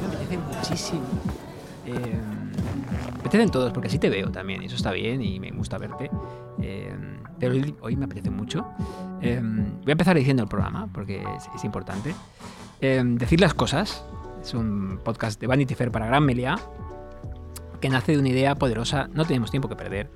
Me 0.00 0.06
apetece 0.06 0.38
muchísimo. 0.38 1.02
Eh, 1.86 2.20
apetecen 3.20 3.50
todos, 3.50 3.72
porque 3.72 3.88
así 3.88 3.98
te 3.98 4.08
veo 4.08 4.30
también, 4.30 4.62
y 4.62 4.66
eso 4.66 4.76
está 4.76 4.90
bien 4.92 5.22
y 5.22 5.38
me 5.38 5.50
gusta 5.50 5.78
verte. 5.78 6.10
Eh, 6.62 6.94
pero 7.38 7.54
hoy, 7.80 7.96
me 7.96 8.06
apetece 8.06 8.30
mucho. 8.30 8.66
Eh, 9.20 9.40
voy 9.42 9.90
a 9.90 9.92
empezar 9.92 10.16
diciendo 10.16 10.42
el 10.42 10.48
programa, 10.48 10.88
porque 10.92 11.22
es, 11.54 11.64
importante. 11.64 12.14
Decir 12.80 13.40
las 13.40 13.54
cosas. 13.54 14.04
Es 14.40 14.54
un 14.54 15.00
podcast 15.04 15.40
de 15.40 15.48
Vanity 15.48 15.74
Fair 15.74 15.90
para 15.90 16.06
Gran 16.06 16.24
Melia, 16.24 16.56
que 17.80 17.88
nace 17.88 18.12
de 18.12 18.18
una 18.18 18.28
idea 18.28 18.54
poderosa. 18.54 19.08
No 19.12 19.24
tenemos 19.24 19.50
tiempo 19.50 19.68
que 19.68 19.76
perder. 19.76 20.08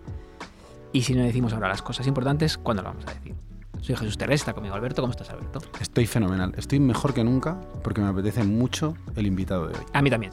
Y 0.93 1.03
si 1.03 1.15
no 1.15 1.23
decimos 1.23 1.53
ahora 1.53 1.69
las 1.69 1.83
cosas 1.83 2.07
importantes, 2.07 2.57
¿cuándo 2.59 2.83
lo 2.83 2.91
vamos 2.91 3.07
a 3.07 3.15
decir? 3.15 3.35
Soy 3.83 3.97
Jesús 3.97 4.19
Terrés, 4.19 4.41
está 4.41 4.53
conmigo 4.53 4.75
Alberto. 4.75 5.03
¿Cómo 5.03 5.13
estás, 5.13 5.31
Alberto? 5.31 5.61
Estoy 5.81 6.07
fenomenal. 6.07 6.53
Estoy 6.57 6.81
mejor 6.81 7.15
que 7.15 7.25
nunca 7.25 7.59
porque 7.83 8.01
me 8.01 8.09
apetece 8.09 8.45
mucho 8.45 8.95
el 9.17 9.27
invitado 9.27 9.69
de 9.69 9.79
hoy. 9.79 9.85
A 9.93 10.03
mí 10.03 10.11
también. 10.11 10.33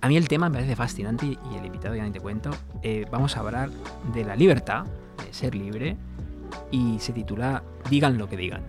A 0.00 0.08
mí 0.08 0.16
el 0.16 0.28
tema 0.28 0.48
me 0.48 0.56
parece 0.56 0.76
fascinante 0.76 1.26
y 1.26 1.56
el 1.56 1.66
invitado 1.66 1.94
ya 1.94 2.04
ni 2.04 2.10
te 2.10 2.20
cuento. 2.20 2.50
Eh, 2.82 3.06
vamos 3.10 3.36
a 3.36 3.40
hablar 3.40 3.70
de 4.12 4.24
la 4.24 4.36
libertad, 4.36 4.84
de 5.24 5.32
ser 5.32 5.54
libre, 5.54 5.96
y 6.70 6.98
se 6.98 7.12
titula 7.12 7.62
Digan 7.90 8.18
lo 8.18 8.28
que 8.28 8.36
digan. 8.36 8.62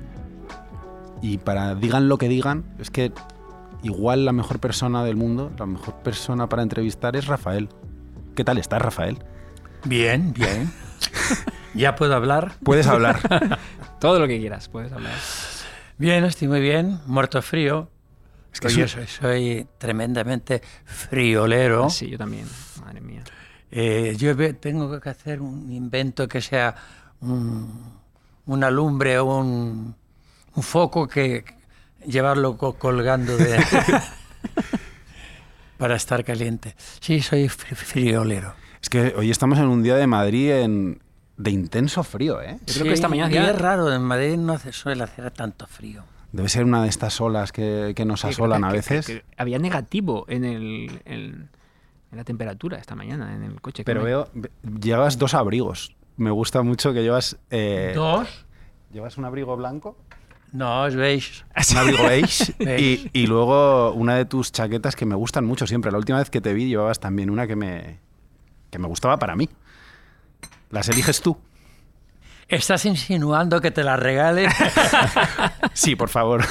Y 1.22 1.38
para 1.38 1.76
digan 1.76 2.10
lo 2.10 2.18
que 2.18 2.30
digan, 2.30 2.64
es 2.80 2.90
que 2.90 3.12
igual 3.84 4.26
la 4.26 4.32
mejor 4.32 4.60
persona 4.60 5.04
del 5.04 5.16
mundo, 5.16 5.52
la 5.58 5.66
mejor 5.66 5.96
persona 5.96 6.48
para 6.48 6.64
entrevistar 6.64 7.16
es 7.16 7.28
Rafael. 7.28 7.70
¿Qué 8.36 8.44
tal 8.44 8.58
estás, 8.58 8.82
Rafael? 8.82 9.18
Bien, 9.86 10.34
bien. 10.34 10.72
¿Ya 11.74 11.96
puedo 11.96 12.16
hablar? 12.16 12.54
Puedes 12.64 12.88
hablar. 12.88 13.60
Todo 14.00 14.20
lo 14.20 14.28
que 14.28 14.40
quieras, 14.40 14.70
puedes 14.70 14.92
hablar. 14.92 15.14
Bien, 15.98 16.24
estoy 16.26 16.48
muy 16.48 16.62
bien, 16.62 17.00
muerto 17.06 17.42
frío. 17.42 17.90
Es 18.54 18.60
que 18.60 18.66
Pues 18.66 18.76
yo 18.76 18.88
soy, 18.88 19.06
soy 19.08 19.68
tremendamente 19.78 20.62
friolero. 20.86 21.90
Sí, 21.90 22.10
yo 22.10 22.18
también. 22.18 22.48
Madre 22.82 23.02
mía. 23.02 23.24
Eh, 23.72 24.16
yo 24.18 24.36
tengo 24.56 25.00
que 25.00 25.10
hacer 25.10 25.42
un 25.42 25.72
invento 25.72 26.28
que 26.28 26.42
sea 26.42 26.74
un- 27.22 28.00
una 28.48 28.72
lumbre 28.72 29.20
o 29.20 29.26
un, 29.26 29.96
un 30.56 30.64
foco 30.64 31.08
que 31.08 31.46
llevarlo 32.08 32.58
co- 32.58 32.74
colgando 32.74 33.38
de 33.38 33.60
para 35.78 35.96
estar 35.96 36.24
caliente. 36.24 36.76
Sí, 37.00 37.22
soy 37.22 37.48
fri- 37.48 37.76
friolero. 37.76 38.56
Es 38.82 38.90
que 38.90 39.14
hoy 39.16 39.30
estamos 39.30 39.60
en 39.60 39.66
un 39.66 39.84
día 39.84 39.96
de 39.96 40.08
Madrid 40.08 40.52
en- 40.52 41.02
de 41.40 41.52
intenso 41.52 42.04
frío, 42.04 42.42
¿eh? 42.42 42.60
Yo 42.68 42.74
creo 42.76 42.86
que 42.88 42.94
esta 42.94 43.08
mañana 43.08 43.32
ya- 43.34 43.50
es 43.50 43.58
raro, 43.58 43.92
en 43.94 44.02
Madrid 44.04 44.36
no 44.38 44.54
hace- 44.54 44.74
suele 44.74 45.04
hacer 45.04 45.32
tanto 45.32 45.66
frío. 45.68 46.04
Debe 46.34 46.50
ser 46.50 46.66
una 46.66 46.84
de 46.84 46.90
estas 46.90 47.20
olas 47.22 47.52
que, 47.52 47.94
que 47.96 48.06
nos 48.06 48.24
asolan 48.26 48.62
que- 48.62 48.68
a 48.68 48.72
veces. 48.72 49.06
que- 49.08 49.14
que 49.22 49.26
había 49.38 49.58
negativo 49.58 50.26
en, 50.28 50.44
el, 50.44 51.02
en, 51.06 51.50
en 52.12 52.18
la 52.18 52.24
temperatura 52.26 52.78
esta 52.78 52.94
mañana 52.94 53.34
en 53.36 53.44
el 53.44 53.62
coche. 53.62 53.84
Pero 53.86 54.02
me- 54.02 54.06
veo, 54.08 54.30
ve- 54.34 54.52
llevas 54.82 55.18
dos 55.18 55.34
abrigos. 55.34 55.96
Me 56.18 56.30
gusta 56.30 56.62
mucho 56.62 56.92
que 56.94 57.02
llevas... 57.04 57.38
eh, 57.50 57.94
¿Dos? 57.96 58.46
Llevas 58.92 59.18
un 59.18 59.24
abrigo 59.26 59.56
blanco, 59.56 59.96
No, 60.52 60.84
os 60.84 60.96
veis. 60.96 61.46
un 61.72 61.78
abrigo 61.78 62.04
beige 62.04 62.54
y, 62.60 62.66
Beige. 62.66 63.10
y 63.14 63.28
luego 63.28 63.94
una 63.94 64.16
de 64.16 64.26
tus 64.26 64.52
chaquetas 64.52 64.96
que 64.98 65.06
me 65.06 65.16
gustan 65.16 65.46
mucho 65.46 65.66
siempre. 65.66 65.90
La 65.92 65.98
última 66.00 66.18
vez 66.18 66.30
que 66.30 66.42
te 66.42 66.54
vi 66.54 66.68
llevabas 66.68 67.00
también 67.00 67.30
una 67.30 67.48
que 67.48 67.56
me, 67.56 68.00
que 68.72 68.78
me 68.78 68.88
gustaba 68.88 69.18
para 69.18 69.36
mí. 69.38 69.48
¿Las 70.70 70.90
eliges 70.90 71.22
tú? 71.22 71.38
¿Estás 72.48 72.86
insinuando 72.86 73.62
que 73.62 73.72
te 73.72 73.84
la 73.84 73.96
regale? 73.96 74.48
Sí, 75.74 75.96
por 75.96 76.10
favor. 76.10 76.44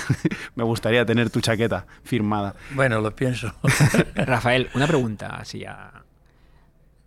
me 0.55 0.63
gustaría 0.65 1.05
tener 1.05 1.29
tu 1.29 1.41
chaqueta 1.41 1.87
firmada. 2.03 2.55
bueno, 2.75 3.01
lo 3.01 3.15
pienso. 3.15 3.53
Rafael, 4.15 4.71
una 4.75 4.87
pregunta 4.87 5.37
así 5.37 5.65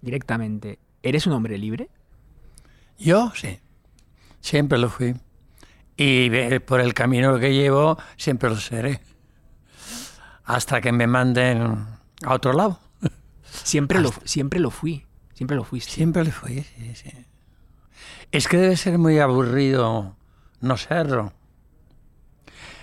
directamente. 0.01 0.77
¿Eres 1.01 1.25
un 1.25 1.33
hombre 1.33 1.57
libre? 1.57 1.89
Yo 2.99 3.31
sí, 3.35 3.59
siempre 4.39 4.77
lo 4.77 4.89
fui. 4.89 5.15
Y 5.97 6.29
ve- 6.29 6.59
por 6.59 6.79
el 6.81 6.93
camino 6.93 7.39
que 7.39 7.53
llevo, 7.53 7.97
siempre 8.17 8.49
lo 8.49 8.57
seré. 8.57 9.01
Hasta 10.43 10.79
que 10.81 10.91
me 10.91 11.07
manden 11.07 11.87
a 12.23 12.33
otro 12.33 12.53
lado. 12.53 12.79
Siempre, 13.43 13.99
lo, 13.99 14.11
siempre 14.25 14.59
lo 14.59 14.69
fui. 14.69 15.05
Siempre 15.41 15.57
lo 15.57 15.63
fuiste. 15.63 15.91
Siempre 15.91 16.23
lo 16.23 16.29
fui, 16.29 16.61
sí, 16.61 16.93
sí. 16.93 17.09
Es 18.31 18.47
que 18.47 18.57
debe 18.57 18.77
ser 18.77 18.99
muy 18.99 19.17
aburrido 19.17 20.15
no 20.59 20.77
serlo. 20.77 21.33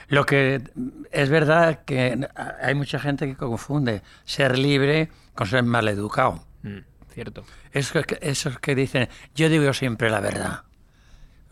Lo 0.08 0.26
que 0.26 0.60
es 1.12 1.28
verdad 1.28 1.84
que 1.84 2.28
hay 2.60 2.74
mucha 2.74 2.98
gente 2.98 3.28
que 3.28 3.36
confunde 3.36 4.02
ser 4.24 4.58
libre 4.58 5.08
con 5.36 5.46
ser 5.46 5.62
maleducado. 5.62 6.44
Mm, 6.64 6.78
cierto. 7.14 7.44
Que, 7.72 8.18
esos 8.22 8.58
que 8.58 8.74
dicen, 8.74 9.08
yo 9.36 9.48
digo 9.48 9.72
siempre 9.72 10.10
la 10.10 10.18
verdad. 10.18 10.64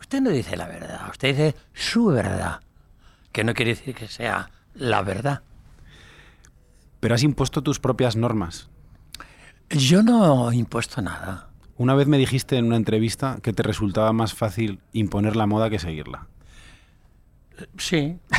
Usted 0.00 0.20
no 0.20 0.30
dice 0.30 0.56
la 0.56 0.66
verdad, 0.66 1.08
usted 1.08 1.36
dice 1.36 1.54
su 1.72 2.06
verdad, 2.06 2.62
que 3.30 3.44
no 3.44 3.54
quiere 3.54 3.76
decir 3.76 3.94
que 3.94 4.08
sea 4.08 4.50
la 4.74 5.02
verdad. 5.02 5.42
Pero 6.98 7.14
has 7.14 7.22
impuesto 7.22 7.62
tus 7.62 7.78
propias 7.78 8.16
normas. 8.16 8.70
Yo 9.70 10.02
no 10.02 10.50
he 10.50 10.56
impuesto 10.56 11.00
nada. 11.02 11.48
Una 11.76 11.94
vez 11.94 12.06
me 12.06 12.18
dijiste 12.18 12.56
en 12.56 12.66
una 12.66 12.76
entrevista 12.76 13.38
que 13.42 13.52
te 13.52 13.62
resultaba 13.62 14.12
más 14.12 14.32
fácil 14.34 14.80
imponer 14.92 15.36
la 15.36 15.46
moda 15.46 15.68
que 15.70 15.78
seguirla. 15.78 16.26
Sí. 17.78 18.18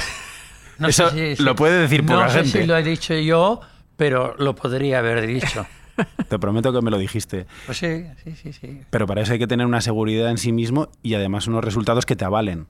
No 0.79 0.89
Eso 0.89 1.09
sé 1.09 1.35
si- 1.35 1.41
lo 1.43 1.55
puede 1.55 1.79
decir 1.81 2.05
poca 2.05 2.25
No 2.25 2.29
sé 2.29 2.43
gente. 2.43 2.61
si 2.61 2.67
lo 2.67 2.77
he 2.77 2.83
dicho 2.83 3.15
yo, 3.15 3.61
pero 3.95 4.35
lo 4.37 4.53
podría 4.53 4.99
haber 4.99 5.25
dicho. 5.25 5.65
Te 6.29 6.37
prometo 6.37 6.71
que 6.71 6.81
me 6.83 6.91
lo 6.91 6.99
dijiste. 6.99 7.47
Pues 7.65 7.79
sí, 7.79 8.05
sí, 8.23 8.35
sí, 8.35 8.53
sí. 8.53 8.81
Pero 8.91 9.07
para 9.07 9.21
eso 9.23 9.33
hay 9.33 9.39
que 9.39 9.47
tener 9.47 9.65
una 9.65 9.81
seguridad 9.81 10.29
en 10.29 10.37
sí 10.37 10.51
mismo 10.51 10.89
y 11.01 11.15
además 11.15 11.47
unos 11.47 11.63
resultados 11.63 12.05
que 12.05 12.15
te 12.15 12.25
avalen. 12.25 12.67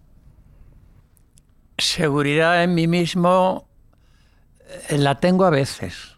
Seguridad 1.78 2.64
en 2.64 2.74
mí 2.76 2.88
mismo 2.88 3.68
eh, 4.90 4.98
la 4.98 5.20
tengo 5.20 5.44
a 5.44 5.50
veces. 5.50 6.16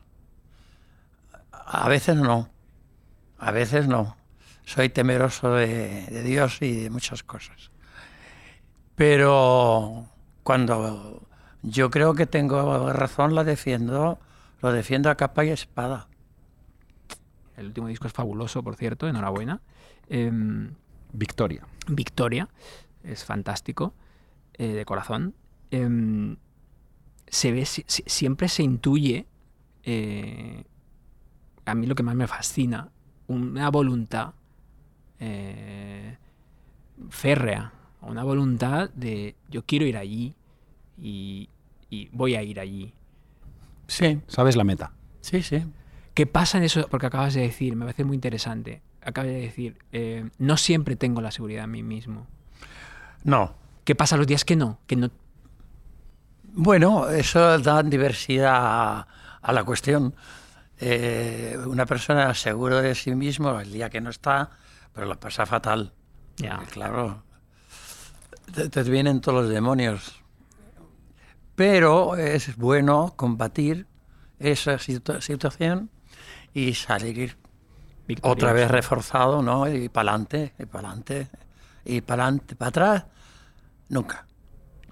A 1.72 1.88
veces 1.88 2.16
no. 2.16 2.50
A 3.38 3.52
veces 3.52 3.88
no. 3.88 4.18
Soy 4.66 4.90
temeroso 4.90 5.54
de, 5.54 6.06
de 6.08 6.24
Dios 6.24 6.62
y 6.62 6.82
de 6.84 6.90
muchas 6.90 7.22
cosas. 7.24 7.70
Pero 8.96 10.08
cuando 10.44 11.28
yo 11.62 11.90
creo 11.90 12.14
que 12.16 12.26
tengo 12.26 12.92
razón, 12.92 13.36
la 13.36 13.44
defiendo, 13.44 14.20
lo 14.62 14.72
defiendo 14.72 15.10
a 15.10 15.16
capa 15.16 15.46
y 15.46 15.50
espada. 15.50 16.08
El 17.56 17.68
último 17.68 17.88
disco 17.88 18.08
es 18.08 18.14
fabuloso, 18.14 18.64
por 18.64 18.76
cierto. 18.76 19.08
Enhorabuena. 19.08 19.62
Em, 20.10 20.74
Victoria. 21.14 21.66
Victoria 21.88 22.50
es 23.04 23.24
fantástico, 23.26 23.94
eh, 24.54 24.68
de 24.74 24.86
corazón. 24.86 25.36
Em, 25.72 26.38
se 27.28 27.52
ve, 27.52 27.66
si- 27.66 27.86
si- 27.88 28.04
siempre 28.08 28.48
se 28.50 28.64
intuye, 28.64 29.28
eh, 29.84 30.64
a 31.70 31.76
mí 31.76 31.88
lo 31.88 31.96
que 31.96 32.04
más 32.04 32.16
me 32.16 32.28
fascina, 32.28 32.90
una 33.28 33.70
voluntad 33.70 34.34
eh, 35.20 36.18
férrea, 37.10 37.72
una 38.02 38.24
voluntad 38.24 38.90
de 38.92 39.36
yo 39.50 39.64
quiero 39.66 39.86
ir 39.86 39.98
allí 39.98 40.36
y, 40.98 41.50
y 41.90 42.10
voy 42.12 42.36
a 42.36 42.44
ir 42.44 42.60
allí. 42.60 42.94
Sí, 43.88 44.20
¿Sabes 44.28 44.56
la 44.56 44.64
meta? 44.64 44.92
sí, 45.22 45.42
sí. 45.44 45.64
¿Qué 46.14 46.26
pasa 46.26 46.58
en 46.58 46.66
eso? 46.66 46.86
Porque 46.90 47.06
acabas 47.06 47.34
de 47.34 47.42
decir, 47.42 47.76
me 47.78 47.86
parece 47.86 48.04
muy 48.04 48.16
interesante. 48.16 48.82
Acabas 49.02 49.30
de 49.30 49.40
decir, 49.40 49.78
eh, 49.94 50.30
no 50.38 50.58
siempre 50.58 50.98
tengo 50.98 51.22
la 51.22 51.32
seguridad 51.32 51.64
en 51.64 51.72
mí 51.72 51.84
mismo. 51.84 52.28
No. 53.24 53.54
¿Qué 53.86 53.96
pasa 53.96 54.18
los 54.18 54.28
días 54.28 54.44
que 54.44 54.58
no? 54.58 54.80
Que 54.86 54.98
no 54.98 55.12
Bueno, 56.52 57.08
eso 57.10 57.58
da 57.60 57.84
diversidad 57.84 58.54
a, 58.56 59.08
a 59.42 59.54
la 59.54 59.64
cuestión. 59.64 60.14
Eh, 60.80 61.58
una 61.66 61.86
persona 61.86 62.34
seguro 62.34 62.82
de 62.82 62.96
sí 62.96 63.14
mismo 63.14 63.60
el 63.60 63.72
día 63.72 63.90
que 63.90 64.00
no 64.02 64.10
está, 64.10 64.52
pero 64.94 65.08
lo 65.08 65.20
pasa 65.20 65.46
fatal. 65.46 65.94
Ya. 66.38 66.58
Porque, 66.58 66.72
Claro, 66.72 67.24
te, 68.54 68.70
te 68.70 68.84
vienen 68.84 69.20
todos 69.22 69.44
los 69.44 69.50
demonios. 69.54 70.22
Pero 71.56 72.16
es 72.16 72.56
bueno 72.56 73.14
combatir 73.18 73.86
esa 74.40 74.78
situ- 74.80 75.20
situación 75.22 75.90
y 76.54 76.74
salir 76.74 77.38
victorioso. 78.08 78.34
otra 78.34 78.54
vez 78.54 78.72
reforzado, 78.72 79.42
¿no? 79.42 79.68
Y 79.68 79.90
para 79.90 80.12
adelante, 80.12 80.54
y 80.58 80.66
para 80.66 80.88
adelante, 80.88 81.28
y 81.84 82.02
para 82.02 82.24
adelante, 82.24 82.56
para 82.56 82.70
atrás, 82.70 83.06
nunca. 83.90 84.26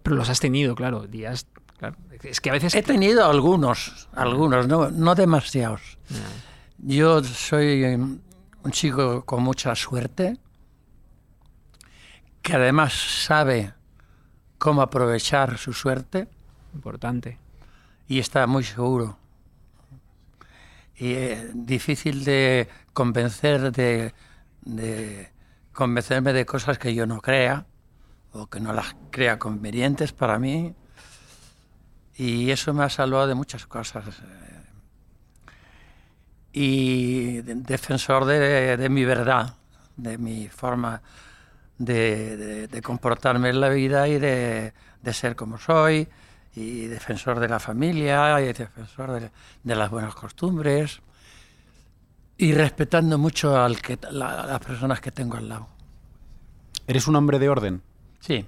Pero 0.03 0.17
los 0.17 0.29
has 0.29 0.39
tenido, 0.41 0.75
claro, 0.75 1.07
días. 1.07 1.47
Claro. 1.77 1.95
Es 2.23 2.41
que 2.41 2.49
a 2.49 2.53
veces. 2.53 2.73
He 2.73 2.83
tenido 2.83 3.25
algunos, 3.25 4.07
algunos, 4.13 4.67
no, 4.67 4.89
no 4.89 5.15
demasiados. 5.15 5.97
Yo 6.79 7.23
soy 7.23 7.83
eh, 7.83 7.97
un 7.97 8.71
chico 8.71 9.23
con 9.25 9.43
mucha 9.43 9.75
suerte, 9.75 10.37
que 12.41 12.53
además 12.55 12.93
sabe 12.93 13.73
cómo 14.57 14.81
aprovechar 14.81 15.57
su 15.57 15.73
suerte 15.73 16.27
Importante. 16.73 17.37
y 18.07 18.19
está 18.19 18.47
muy 18.47 18.63
seguro. 18.63 19.17
Y 20.95 21.13
eh, 21.13 21.51
difícil 21.53 22.23
de 22.23 22.67
convencer 22.93 23.71
de, 23.71 24.15
de 24.61 25.31
convencerme 25.73 26.33
de 26.33 26.45
cosas 26.45 26.79
que 26.79 26.95
yo 26.95 27.05
no 27.05 27.21
crea 27.21 27.67
o 28.31 28.47
que 28.47 28.59
no 28.59 28.73
las 28.73 28.95
crea 29.11 29.37
convenientes 29.37 30.11
para 30.11 30.39
mí. 30.39 30.73
Y 32.17 32.49
eso 32.51 32.73
me 32.73 32.83
ha 32.83 32.89
salvado 32.89 33.27
de 33.27 33.35
muchas 33.35 33.65
cosas. 33.67 34.05
eh. 34.07 34.63
Y 36.53 37.41
de- 37.41 37.55
defensor 37.55 38.25
de, 38.25 38.77
de 38.77 38.89
mi 38.89 39.05
verdad, 39.05 39.55
de 39.95 40.17
mi 40.17 40.47
forma 40.47 41.01
de, 41.77 42.35
de- 42.37 42.67
de 42.67 42.81
comportarme 42.81 43.49
en 43.49 43.61
la 43.61 43.69
vida 43.69 44.07
y 44.07 44.17
de, 44.17 44.73
de 45.01 45.13
ser 45.13 45.35
como 45.35 45.57
soy, 45.59 46.07
y 46.55 46.85
defensor 46.87 47.39
de 47.39 47.47
la 47.49 47.59
familia, 47.59 48.41
y 48.41 48.45
defensor 48.45 49.11
de, 49.11 49.29
de 49.63 49.75
las 49.75 49.91
buenas 49.91 50.15
costumbres, 50.15 51.01
y 52.39 52.53
respetando 52.53 53.17
mucho 53.19 53.61
al 53.61 53.79
que, 53.81 53.99
la- 54.11 54.41
a 54.41 54.47
las 54.47 54.59
personas 54.59 54.99
que 54.99 55.11
tengo 55.11 55.37
al 55.37 55.49
lado. 55.49 55.67
¿Eres 56.87 57.07
un 57.07 57.15
hombre 57.15 57.37
de 57.37 57.49
orden? 57.49 57.81
Sí. 58.21 58.47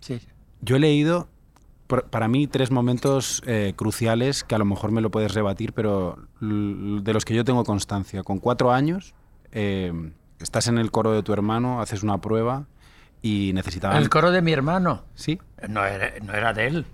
Sí. 0.00 0.20
Yo 0.62 0.76
he 0.76 0.80
leído, 0.80 1.28
para 2.00 2.28
mí, 2.28 2.46
tres 2.46 2.70
momentos 2.70 3.42
eh, 3.46 3.72
cruciales 3.76 4.44
que 4.44 4.54
a 4.54 4.58
lo 4.58 4.64
mejor 4.64 4.90
me 4.92 5.00
lo 5.00 5.10
puedes 5.10 5.34
rebatir, 5.34 5.72
pero 5.72 6.18
de 6.40 7.12
los 7.12 7.24
que 7.24 7.34
yo 7.34 7.44
tengo 7.44 7.64
constancia. 7.64 8.22
Con 8.22 8.38
cuatro 8.38 8.72
años, 8.72 9.14
eh, 9.52 9.92
estás 10.40 10.68
en 10.68 10.78
el 10.78 10.90
coro 10.90 11.12
de 11.12 11.22
tu 11.22 11.32
hermano, 11.32 11.80
haces 11.80 12.02
una 12.02 12.18
prueba 12.20 12.66
y 13.20 13.52
necesitaban... 13.54 13.96
El 13.98 14.08
coro 14.10 14.30
de 14.30 14.42
mi 14.42 14.52
hermano. 14.52 15.04
Sí, 15.14 15.38
No 15.68 15.84
era, 15.84 16.12
no 16.24 16.32
era 16.32 16.52
de 16.52 16.66
él. 16.66 16.86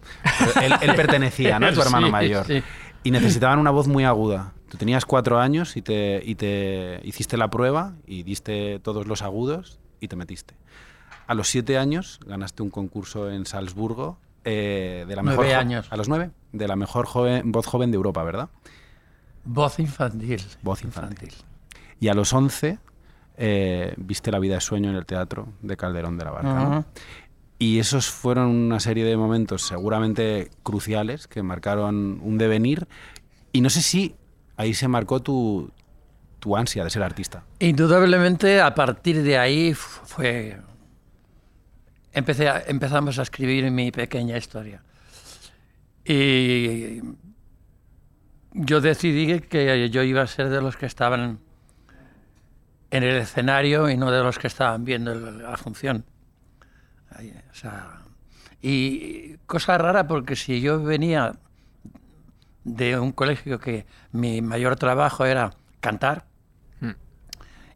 él, 0.62 0.72
él 0.82 0.94
pertenecía, 0.94 1.58
¿no? 1.58 1.72
Tu 1.72 1.80
hermano 1.80 2.06
Sí, 2.06 2.12
mayor. 2.12 2.46
sí. 2.46 2.62
Y 3.04 3.10
necesitaban 3.10 3.58
una 3.58 3.70
voz 3.70 3.86
muy 3.86 4.04
aguda. 4.04 4.52
Tú 4.68 4.76
tenías 4.76 5.06
cuatro 5.06 5.38
años 5.38 5.76
y 5.76 5.82
te, 5.82 6.20
y 6.24 6.34
te 6.34 7.00
hiciste 7.04 7.36
la 7.38 7.48
prueba 7.48 7.94
y 8.06 8.22
diste 8.24 8.80
todos 8.80 9.06
los 9.06 9.22
agudos 9.22 9.78
y 10.00 10.08
te 10.08 10.16
metiste. 10.16 10.54
A 11.26 11.34
los 11.34 11.48
siete 11.48 11.78
años 11.78 12.20
ganaste 12.26 12.62
un 12.62 12.68
concurso 12.70 13.30
en 13.30 13.46
Salzburgo 13.46 14.18
eh, 14.44 15.04
de 15.08 15.16
la 15.16 15.22
mejor 15.22 15.46
jo- 15.46 15.54
años. 15.56 15.86
A 15.90 15.96
los 15.96 16.08
nueve, 16.08 16.30
de 16.52 16.68
la 16.68 16.76
mejor 16.76 17.06
joven, 17.06 17.50
voz 17.52 17.66
joven 17.66 17.90
de 17.90 17.96
Europa, 17.96 18.22
¿verdad? 18.22 18.48
Voz 19.44 19.78
infantil. 19.78 20.42
Voz 20.62 20.82
infantil. 20.84 21.32
Y 22.00 22.08
a 22.08 22.14
los 22.14 22.32
once 22.32 22.78
eh, 23.36 23.94
viste 23.96 24.30
La 24.30 24.38
vida 24.38 24.54
de 24.56 24.60
sueño 24.60 24.90
en 24.90 24.96
el 24.96 25.06
teatro 25.06 25.48
de 25.62 25.76
Calderón 25.76 26.18
de 26.18 26.24
la 26.24 26.30
Barca. 26.30 26.54
¿no? 26.54 26.70
Ujú. 26.78 26.84
Y 27.60 27.78
esos 27.80 28.08
fueron 28.10 28.46
una 28.50 28.78
serie 28.80 29.04
de 29.04 29.16
momentos 29.16 29.62
seguramente 29.62 30.50
cruciales 30.62 31.26
que 31.26 31.42
marcaron 31.42 32.20
un 32.22 32.38
devenir. 32.38 32.86
Y 33.52 33.60
no 33.62 33.70
sé 33.70 33.82
si 33.82 34.14
ahí 34.56 34.74
se 34.74 34.86
marcó 34.86 35.20
tu, 35.20 35.70
tu 36.38 36.56
ansia 36.56 36.84
de 36.84 36.90
ser 36.90 37.02
artista. 37.02 37.42
Indudablemente, 37.58 38.60
a 38.60 38.74
partir 38.74 39.22
de 39.22 39.38
ahí 39.38 39.74
fu- 39.74 40.04
fue. 40.04 40.58
Empecé 42.18 42.48
a- 42.48 42.64
empezamos 42.66 43.16
a 43.20 43.22
escribir 43.22 43.70
mi 43.70 43.92
pequeña 43.92 44.36
historia. 44.36 44.82
Y 46.04 47.00
yo 48.54 48.80
decidí 48.80 49.40
que 49.40 49.88
yo 49.88 50.02
iba 50.02 50.22
a 50.22 50.26
ser 50.26 50.48
de 50.48 50.60
los 50.60 50.76
que 50.76 50.86
estaban 50.86 51.38
en 52.90 53.02
el 53.04 53.16
escenario 53.16 53.88
y 53.88 53.96
no 53.96 54.10
de 54.10 54.20
los 54.22 54.36
que 54.38 54.48
estaban 54.48 54.84
viendo 54.84 55.14
la 55.14 55.56
función. 55.56 56.04
Ahí, 57.10 57.32
o 57.52 57.54
sea, 57.54 58.00
y 58.60 59.36
cosa 59.46 59.78
rara 59.78 60.08
porque 60.08 60.34
si 60.34 60.60
yo 60.60 60.82
venía 60.82 61.36
de 62.64 62.98
un 62.98 63.12
colegio 63.12 63.60
que 63.60 63.86
mi 64.10 64.42
mayor 64.42 64.74
trabajo 64.74 65.24
era 65.24 65.52
cantar, 65.80 66.24
Mm. 66.80 66.90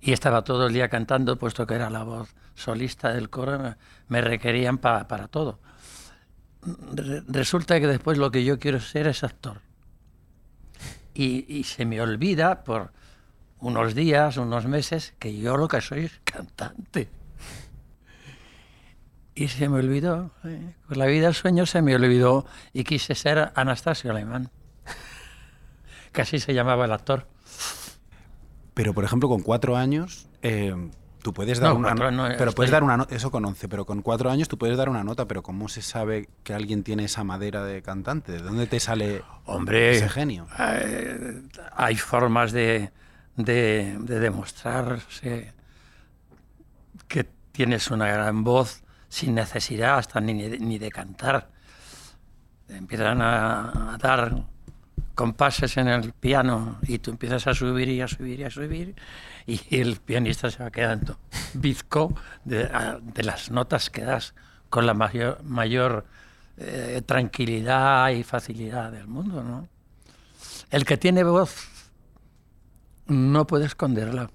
y 0.01 0.13
estaba 0.13 0.43
todo 0.43 0.67
el 0.67 0.73
día 0.73 0.89
cantando, 0.89 1.37
puesto 1.39 1.65
que 1.65 1.75
era 1.75 1.91
la 1.91 2.03
voz 2.03 2.35
solista 2.55 3.13
del 3.13 3.31
coro, 3.31 3.75
me- 4.09 4.21
requerían 4.21 4.79
pa- 4.79 5.07
para 5.09 5.29
todo. 5.29 5.59
Re- 6.93 7.23
resulta 7.27 7.81
que 7.81 7.87
después 7.87 8.19
lo 8.19 8.31
que 8.31 8.45
yo 8.45 8.59
quiero 8.59 8.81
ser 8.81 9.07
es 9.07 9.25
actor. 9.25 9.61
Y, 11.15 11.65
se 11.65 11.85
me 11.85 12.01
olvida 12.01 12.65
por 12.65 12.93
unos 13.59 13.95
días, 13.95 14.37
unos 14.39 14.67
meses, 14.67 15.15
que 15.19 15.37
yo 15.37 15.57
lo 15.57 15.69
que 15.69 15.81
soy 15.81 16.07
es 16.07 16.21
cantante. 16.25 17.11
Y 19.35 19.49
se 19.49 19.69
me 19.69 19.79
olvidó, 19.79 20.31
eh, 20.45 20.75
con 20.87 20.99
la 20.99 21.07
vida 21.07 21.27
del 21.27 21.35
sueño 21.35 21.65
se 21.67 21.81
me 21.83 21.95
olvidó 21.95 22.45
y 22.73 22.85
quise 22.85 23.15
ser 23.15 23.51
Anastasio 23.55 24.11
Alemán, 24.11 24.51
que 26.13 26.23
así 26.23 26.39
se 26.39 26.53
llamaba 26.55 26.85
el 26.85 26.93
actor. 26.93 27.27
Pero, 28.75 28.95
por 28.95 29.05
ejemplo, 29.05 29.29
con 29.29 29.43
cuatro 29.43 29.77
años, 29.77 30.29
eh, 30.43 30.75
tú 31.23 31.33
puedes 31.33 31.59
dar 31.61 31.71
No, 31.71 31.77
una 31.79 31.89
cuatro 31.91 32.11
no- 32.11 32.29
Pero 32.37 32.53
puedes 32.53 32.71
dar 32.71 32.83
una 32.83 32.97
nota, 32.97 33.15
eso 33.15 33.31
con 33.31 33.45
once, 33.45 33.69
pero 33.69 33.85
con 33.87 34.03
cuatro 34.03 34.31
años 34.31 34.49
tú 34.49 34.59
puedes 34.59 34.77
dar 34.77 34.89
una 34.89 35.05
nota, 35.05 35.27
pero 35.27 35.43
¿cómo 35.43 35.69
se 35.69 35.81
sabe 35.83 36.29
que 36.45 36.55
alguien 36.55 36.83
tiene 36.83 37.05
esa 37.05 37.25
madera 37.25 37.65
de 37.65 37.83
cantante? 37.83 38.33
¿De 38.33 38.39
dónde 38.41 38.67
te 38.67 38.81
sale 38.81 39.23
Hombre, 39.47 39.97
ese 39.97 40.09
genio? 40.09 40.47
eh, 40.59 41.43
hay 41.77 41.97
formas 41.97 42.53
de, 42.53 42.91
de, 43.37 43.97
de 44.01 44.21
demostrarse 44.21 45.53
que 47.09 47.25
tienes 47.53 47.91
una 47.91 48.09
gran 48.09 48.45
voz 48.45 48.83
sin 49.09 49.35
necesidad 49.35 49.99
hasta 49.99 50.21
ni, 50.21 50.49
de- 50.49 50.59
ni 50.59 50.79
de 50.79 50.91
cantar. 50.91 51.51
Empiezan 52.69 53.21
a, 53.21 53.95
a 53.95 53.99
dar 53.99 54.45
compases 55.23 55.77
en 55.77 55.87
el 55.87 56.13
piano 56.15 56.81
y 56.83 56.99
tú 56.99 57.13
empiezas 57.13 57.47
a 57.47 57.55
subir 57.55 57.89
y 57.89 58.01
a 58.01 58.09
subir 58.09 58.41
y 58.41 58.43
a 58.43 58.51
subir 58.51 58.97
y 59.47 59.61
el 59.71 59.99
pianista 59.99 60.51
se 60.51 60.61
va 60.61 60.73
quedando 60.73 61.17
bizco 61.55 62.13
de, 62.45 62.69
las 63.23 63.53
notas 63.53 63.89
que 63.89 64.03
das 64.03 64.35
con 64.69 64.85
la 64.85 64.95
mayor, 64.95 65.41
mayor 65.45 66.07
eh, 66.57 67.03
tranquilidad 67.07 68.11
y 68.11 68.25
facilidad 68.25 68.91
del 68.91 69.07
mundo, 69.07 69.45
¿no? 69.45 69.69
El 70.73 70.85
que 70.85 70.97
tiene 70.97 71.23
voz 71.23 71.69
no 73.07 73.47
puede 73.47 73.67
esconderla, 73.67 74.29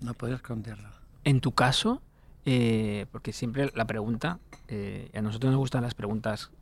no 0.00 0.14
puede 0.14 0.36
esconderla. 0.36 0.92
En 1.24 1.42
tu 1.42 1.52
caso, 1.52 2.00
eh, 2.46 3.04
porque 3.12 3.34
siempre 3.34 3.70
la 3.74 3.84
pregunta, 3.84 4.38
eh, 4.68 5.10
a 5.14 5.20
nosotros 5.20 5.52
nos 5.52 5.58
gustan 5.58 5.82
las 5.82 5.94
preguntas 5.94 6.52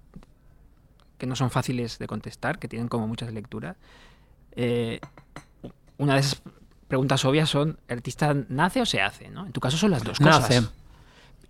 que 1.18 1.26
no 1.26 1.37
son 1.37 1.50
fáciles 1.50 1.99
de 1.99 2.06
contestar, 2.06 2.59
que 2.59 2.68
tienen 2.68 2.88
como 2.88 3.06
muchas 3.06 3.33
lecturas. 3.33 3.76
Eh, 4.52 5.00
una 5.99 6.14
de 6.14 6.21
esas 6.21 6.42
preguntas 6.88 7.25
obvias 7.25 7.49
son, 7.50 7.78
¿el 7.88 7.99
artista 7.99 8.35
nace 8.49 8.80
o 8.80 8.87
se 8.87 9.00
hace? 9.00 9.28
¿no? 9.30 9.47
En 9.47 9.52
tu 9.52 9.61
caso 9.61 9.76
son 9.76 9.90
las 9.90 10.02
dos 10.04 10.18
cosas. 10.18 10.40
Nace. 10.50 10.68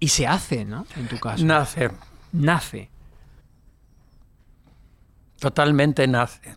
Y 0.01 0.09
se 0.09 0.27
hace, 0.27 0.65
¿no? 0.65 0.87
En 0.97 1.09
tu 1.09 1.19
caso. 1.19 1.45
Nace, 1.45 1.91
Nace. 2.33 2.91
totalmente 5.39 6.07
nace. 6.07 6.57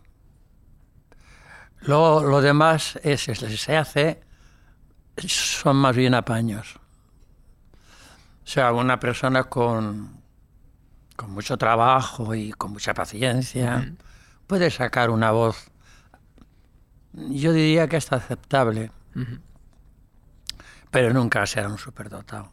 Lo, 1.80 2.22
lo 2.22 2.40
demás 2.40 2.98
es, 3.02 3.28
es- 3.28 3.60
se 3.60 3.76
hace, 3.76 4.20
son 5.26 5.76
más 5.76 5.94
bien 5.96 6.14
apaños. 6.14 6.76
O 8.44 8.50
sea, 8.50 8.72
una 8.72 8.98
persona 8.98 9.44
con, 9.44 10.20
con 11.18 11.32
mucho 11.32 11.58
trabajo 11.58 12.32
y 12.36 12.52
con 12.52 12.70
mucha 12.72 12.94
paciencia 12.94 13.92
puede 14.46 14.70
sacar 14.70 15.10
una 15.10 15.32
voz, 15.32 15.68
yo 17.12 17.52
diría 17.52 17.88
que 17.88 17.96
está 17.96 18.16
aceptable, 18.16 18.92
pero 20.92 21.12
nunca 21.12 21.44
será 21.46 21.68
un 21.68 21.76
superdotado. 21.78 22.50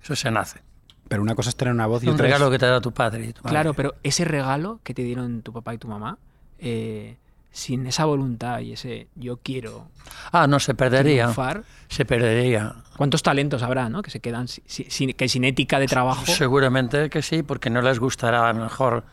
Eso 0.00 0.14
se 0.14 0.30
nace. 0.30 0.60
Pero 1.08 1.22
una 1.22 1.34
cosa 1.34 1.48
es 1.50 1.56
tener 1.56 1.74
una 1.74 1.86
voz 1.86 2.04
y 2.04 2.06
un 2.06 2.14
otra 2.14 2.26
es- 2.26 2.32
regalo 2.32 2.50
que 2.52 2.58
te 2.58 2.66
da 2.66 2.80
tu 2.80 2.92
padre 2.92 3.24
y 3.26 3.32
tu 3.32 3.42
madre. 3.42 3.50
Claro, 3.50 3.74
pero 3.74 3.94
ese 4.04 4.24
regalo 4.24 4.78
que 4.84 4.94
te 4.94 5.02
dieron 5.02 5.42
tu 5.42 5.52
papá 5.52 5.74
y 5.74 5.78
tu 5.78 5.88
mamá, 5.88 6.18
eh, 6.60 7.18
sin 7.58 7.86
esa 7.86 8.04
voluntad 8.04 8.60
y 8.60 8.72
ese 8.72 9.08
yo 9.14 9.38
quiero 9.38 9.88
Ah, 10.32 10.46
no, 10.46 10.58
se 10.60 10.74
perdería. 10.74 11.24
triunfar, 11.24 11.64
Se 11.88 12.04
perdería. 12.04 12.74
¿cuántos 12.96 13.22
talentos 13.22 13.62
habrá, 13.62 13.88
¿no? 13.88 14.00
Que 14.02 14.10
se 14.10 14.20
quedan 14.20 14.48
si- 14.48 14.62
si- 14.66 14.86
sin, 14.90 15.12
que 15.12 15.28
sin 15.28 15.44
ética 15.44 15.78
de 15.78 15.86
trabajo. 15.86 16.24
Seguramente 16.26 17.10
que 17.10 17.20
sí, 17.22 17.42
porque 17.42 17.68
no 17.70 17.82
les 17.82 17.98
gustará 17.98 18.48
a 18.48 18.52
lo 18.52 18.62
mejor 18.62 19.04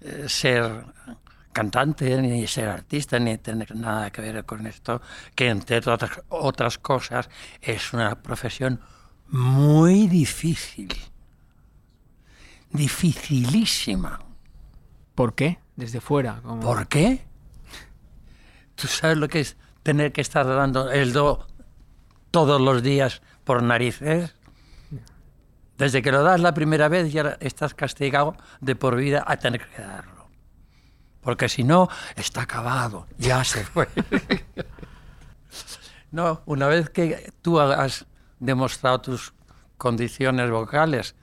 eh, 0.00 0.24
ser 0.28 0.84
cantante, 1.52 2.20
ni 2.22 2.46
ser 2.46 2.68
artista, 2.68 3.18
ni 3.18 3.36
tener 3.38 3.74
nada 3.76 4.10
que 4.10 4.22
ver 4.22 4.44
con 4.44 4.66
esto, 4.66 5.02
que 5.34 5.48
entre 5.48 5.78
otras, 5.78 6.22
otras 6.28 6.78
cosas 6.78 7.28
es 7.60 7.92
una 7.92 8.22
profesión 8.22 8.80
muy 9.28 10.06
difícil. 10.08 10.94
Dificilísima. 12.72 14.20
¿Por 15.14 15.34
qué? 15.34 15.58
Desde 15.76 16.00
fuera. 16.00 16.40
¿Por 16.40 16.86
qué? 16.88 17.24
¿Tú 18.80 18.88
sabes 18.88 19.18
lo 19.18 19.28
que 19.28 19.40
es 19.40 19.58
tener 19.82 20.10
que 20.10 20.22
estar 20.22 20.46
dando 20.46 20.90
el 20.90 21.12
do 21.12 21.46
todos 22.30 22.58
los 22.58 22.82
días 22.82 23.20
por 23.44 23.62
narices? 23.62 24.34
Desde 25.76 26.00
que 26.00 26.10
lo 26.10 26.22
das 26.22 26.40
la 26.40 26.54
primera 26.54 26.88
vez 26.88 27.12
ya 27.12 27.36
estás 27.40 27.74
castigado 27.74 28.36
de 28.60 28.76
por 28.76 28.96
vida 28.96 29.22
a 29.26 29.36
tener 29.36 29.68
que 29.68 29.82
darlo. 29.82 30.28
Porque 31.20 31.50
si 31.50 31.62
no, 31.62 31.88
está 32.16 32.42
acabado, 32.42 33.06
ya 33.18 33.44
se 33.44 33.64
fue. 33.64 33.86
no, 36.10 36.40
una 36.46 36.66
vez 36.66 36.88
que 36.88 37.34
tú 37.42 37.60
has 37.60 38.06
demostrado 38.38 39.02
tus 39.02 39.34
condiciones 39.76 40.50
vocales, 40.50 41.14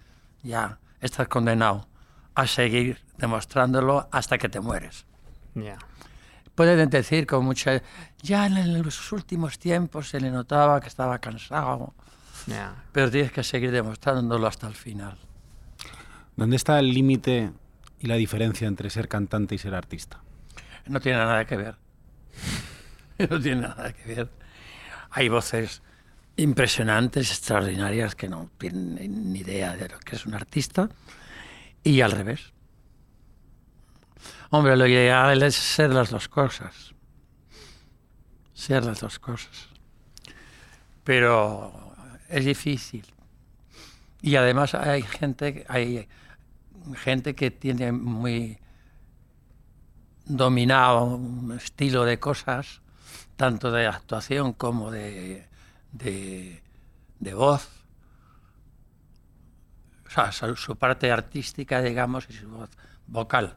ya 0.44 0.78
estás 1.02 1.28
condenado 1.28 1.88
a 2.36 2.46
seguir 2.46 3.04
demostrándolo 3.18 4.08
hasta 4.12 4.38
que 4.38 4.48
te 4.48 4.60
mueres. 4.60 5.08
Ya. 5.56 5.80
Pueden 6.58 6.90
decir 6.90 7.28
con 7.28 7.46
mucha... 7.46 7.84
Ya 8.24 8.48
en 8.48 8.82
los 8.82 9.12
últimos 9.12 9.60
tiempos 9.60 10.10
se 10.10 10.20
le 10.20 10.32
notaba 10.32 10.82
que 10.82 10.88
estaba 10.88 11.20
cansado, 11.20 11.94
Ya. 12.48 12.74
pero 12.92 13.12
tienes 13.12 13.32
que 13.32 13.44
seguir 13.44 13.70
demostrándolo 13.70 14.48
hasta 14.48 14.66
el 14.66 14.74
final. 14.74 15.20
¿Dónde 16.36 16.56
está 16.56 16.80
el 16.80 16.90
límite 16.92 17.52
y 18.00 18.08
la 18.08 18.16
diferencia 18.16 18.68
entre 18.68 18.90
ser 18.90 19.08
cantante 19.08 19.54
y 19.54 19.60
ser 19.60 19.76
artista? 19.76 20.20
No 20.88 21.00
tiene 21.00 21.20
nada 21.20 21.46
que 21.46 21.58
ver. 21.58 21.76
No 23.30 23.40
tiene 23.40 23.62
nada 23.62 23.94
que 23.94 24.16
ver. 24.16 24.30
Hay 25.12 25.30
voces 25.30 25.84
impresionantes, 26.38 27.30
extraordinarias, 27.30 28.16
que 28.16 28.30
no 28.30 28.50
tienen 28.58 29.32
ni 29.32 29.40
idea 29.42 29.76
de 29.76 29.90
lo 29.90 30.00
que 30.00 30.16
es 30.16 30.26
un 30.26 30.34
artista, 30.34 30.90
y 31.84 32.02
al 32.02 32.12
revés. 32.14 32.52
Hombre, 34.50 34.77
lo 34.77 34.88
ideal 34.88 35.44
es 35.44 35.56
ser 35.56 35.94
las 35.94 36.10
dos 36.10 36.30
cosas. 36.30 36.94
Ser 38.54 38.86
las 38.86 39.01
dos 39.01 39.20
cosas. 39.20 39.68
Pero 41.04 41.94
es 42.30 42.46
difícil. 42.46 43.06
Y 44.22 44.36
además 44.36 44.74
hay 44.74 45.04
gente, 45.04 45.66
hay 45.68 46.08
gente 46.96 47.36
que 47.36 47.51
tiene 47.51 47.92
muy 47.92 48.60
dominado 50.25 51.04
un 51.04 51.54
estilo 51.54 52.06
de 52.06 52.20
cosas, 52.20 52.82
tanto 53.36 53.72
de 53.72 53.88
actuación 53.88 54.54
como 54.54 54.92
de, 54.92 55.48
de, 55.92 57.34
voz. 57.34 57.70
O 60.08 60.10
sea, 60.10 60.32
su, 60.32 60.56
su 60.56 60.75
parte 60.77 61.12
artística, 61.12 61.82
digamos, 61.82 62.30
y 62.30 62.34
su 62.34 62.50
voz 62.50 62.70
vocal, 63.08 63.56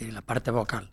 y 0.00 0.10
la 0.10 0.22
parte 0.22 0.50
vocal, 0.50 0.90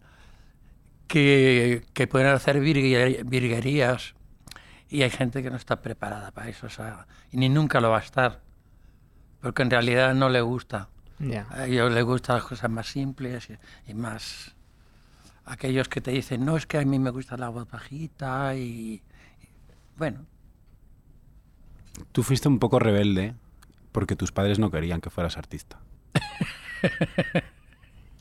que, 1.07 1.83
que 1.93 2.07
pueden 2.07 2.27
hacer 2.27 2.61
virgue- 2.61 3.23
virguerías 3.25 4.13
y 4.89 5.01
hay 5.03 5.09
gente 5.09 5.41
que 5.43 5.49
no 5.49 5.55
está 5.55 5.81
preparada 5.81 6.31
para 6.31 6.49
eso, 6.49 6.67
o 6.67 6.69
sea, 6.69 7.07
y 7.31 7.37
ni 7.37 7.49
nunca 7.49 7.79
lo 7.81 7.89
va 7.89 7.97
a 7.97 8.01
estar, 8.01 8.41
porque 9.41 9.61
en 9.61 9.69
realidad 9.71 10.13
no 10.15 10.29
le 10.29 10.41
gusta. 10.41 10.89
Ya. 11.19 11.47
A 11.51 11.65
ellos 11.67 11.91
les 11.91 12.03
gustan 12.03 12.37
las 12.37 12.45
cosas 12.45 12.69
más 12.71 12.87
simples 12.87 13.49
y, 13.49 13.91
y 13.91 13.93
más... 13.93 14.55
Aquellos 15.45 15.89
que 15.89 15.99
te 15.99 16.11
dicen, 16.11 16.45
no, 16.45 16.55
es 16.57 16.65
que 16.67 16.77
a 16.77 16.85
mí 16.85 16.97
me 16.99 17.09
gusta 17.09 17.35
la 17.35 17.49
voz 17.49 17.69
bajita 17.69 18.55
y... 18.55 18.61
y- 18.61 19.01
bueno, 19.97 20.25
Tú 22.11 22.23
fuiste 22.23 22.47
un 22.47 22.59
poco 22.59 22.79
rebelde 22.79 23.33
porque 23.91 24.15
tus 24.15 24.31
padres 24.31 24.59
no 24.59 24.71
querían 24.71 25.01
que 25.01 25.09
fueras 25.09 25.37
artista. 25.37 25.79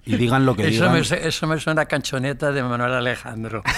Y 0.08 0.16
digan 0.16 0.46
lo 0.46 0.56
que 0.56 0.68
eso 0.68 0.90
digan. 0.90 0.92
me, 0.92 1.00
eso 1.28 1.46
me 1.46 1.60
suena 1.60 1.82
a 1.82 1.86
canchoneta 1.86 2.50
de 2.52 2.62
Manuel 2.62 2.92
Alejandro. 2.94 3.62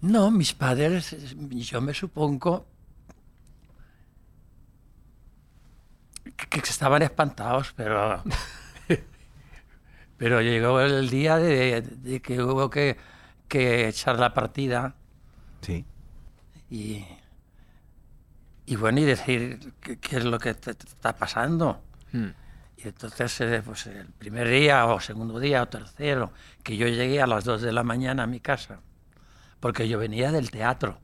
no, 0.00 0.30
mis 0.30 0.52
padres, 0.52 1.16
yo 1.50 1.80
me 1.80 1.94
supongo 1.94 2.66
que, 6.36 6.46
que 6.48 6.60
estaban 6.60 7.02
espantados, 7.02 7.72
pero... 7.76 8.22
pero 10.16 10.40
llegó 10.40 10.80
el 10.80 11.08
día 11.10 11.36
de, 11.36 11.82
de 11.82 12.20
que 12.20 12.42
hubo 12.42 12.70
que, 12.70 12.96
que 13.48 13.88
echar 13.88 14.18
la 14.18 14.32
partida 14.34 14.94
Sí. 15.62 15.84
y, 16.70 17.04
y 18.66 18.76
bueno, 18.76 19.00
y 19.00 19.04
decir 19.04 19.72
qué, 19.80 19.98
qué 19.98 20.16
es 20.16 20.24
lo 20.24 20.38
que 20.40 20.54
te, 20.54 20.74
te 20.74 20.86
está 20.86 21.14
pasando. 21.16 21.80
Mm. 22.12 22.26
Y 22.76 22.88
entonces, 22.88 23.40
eh, 23.40 23.62
pues 23.64 23.86
el 23.86 24.06
primer 24.06 24.48
día 24.48 24.86
o 24.86 24.98
segundo 25.00 25.38
día 25.38 25.62
o 25.62 25.68
tercero, 25.68 26.32
que 26.62 26.76
yo 26.76 26.88
llegué 26.88 27.20
a 27.22 27.26
las 27.26 27.44
2 27.44 27.62
de 27.62 27.72
la 27.72 27.82
mañana 27.84 28.24
a 28.24 28.26
mi 28.26 28.40
casa, 28.40 28.80
porque 29.60 29.88
yo 29.88 29.98
venía 29.98 30.32
del 30.32 30.50
teatro. 30.50 30.98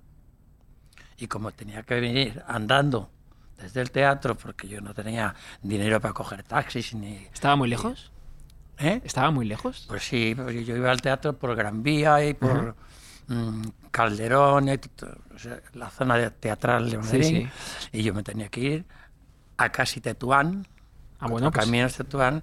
Y 1.17 1.27
como 1.29 1.53
tenía 1.53 1.83
que 1.83 2.01
venir 2.01 2.43
andando 2.47 3.11
desde 3.61 3.81
el 3.81 3.91
teatro, 3.91 4.37
porque 4.37 4.69
yo 4.69 4.81
no 4.81 4.95
tenía 4.95 5.35
dinero 5.63 6.01
para 6.01 6.15
coger 6.15 6.43
taxis 6.43 6.95
ni... 6.95 7.17
¿Estaba 7.33 7.57
muy 7.57 7.69
lejos? 7.69 8.11
¿Eh? 8.79 9.01
¿Estaba 9.05 9.31
muy 9.33 9.45
lejos? 9.47 9.85
Pues 9.89 10.05
sí, 10.05 10.35
porque 10.37 10.65
yo 10.65 10.77
iba 10.77 10.91
al 10.91 11.01
teatro 11.01 11.37
por 11.37 11.55
Gran 11.57 11.83
Vía 11.83 12.25
y 12.25 12.35
por 12.35 12.77
mm, 13.27 13.63
Calderón, 13.91 14.67
la 15.75 15.91
zona 15.91 16.17
de- 16.17 16.31
teatral 16.31 16.89
de 16.91 16.99
Madrid. 16.99 17.23
sí. 17.25 17.49
Y 17.99 18.03
yo 18.05 18.15
me 18.15 18.23
tenía 18.23 18.49
que 18.49 18.61
ir 18.61 18.85
a 19.57 19.71
casi 19.73 20.01
Tetuán, 20.01 20.67
Ah, 21.21 21.27
bueno, 21.29 21.51
pues- 21.51 21.65
caminos 21.65 21.95
Tetuán. 21.95 22.43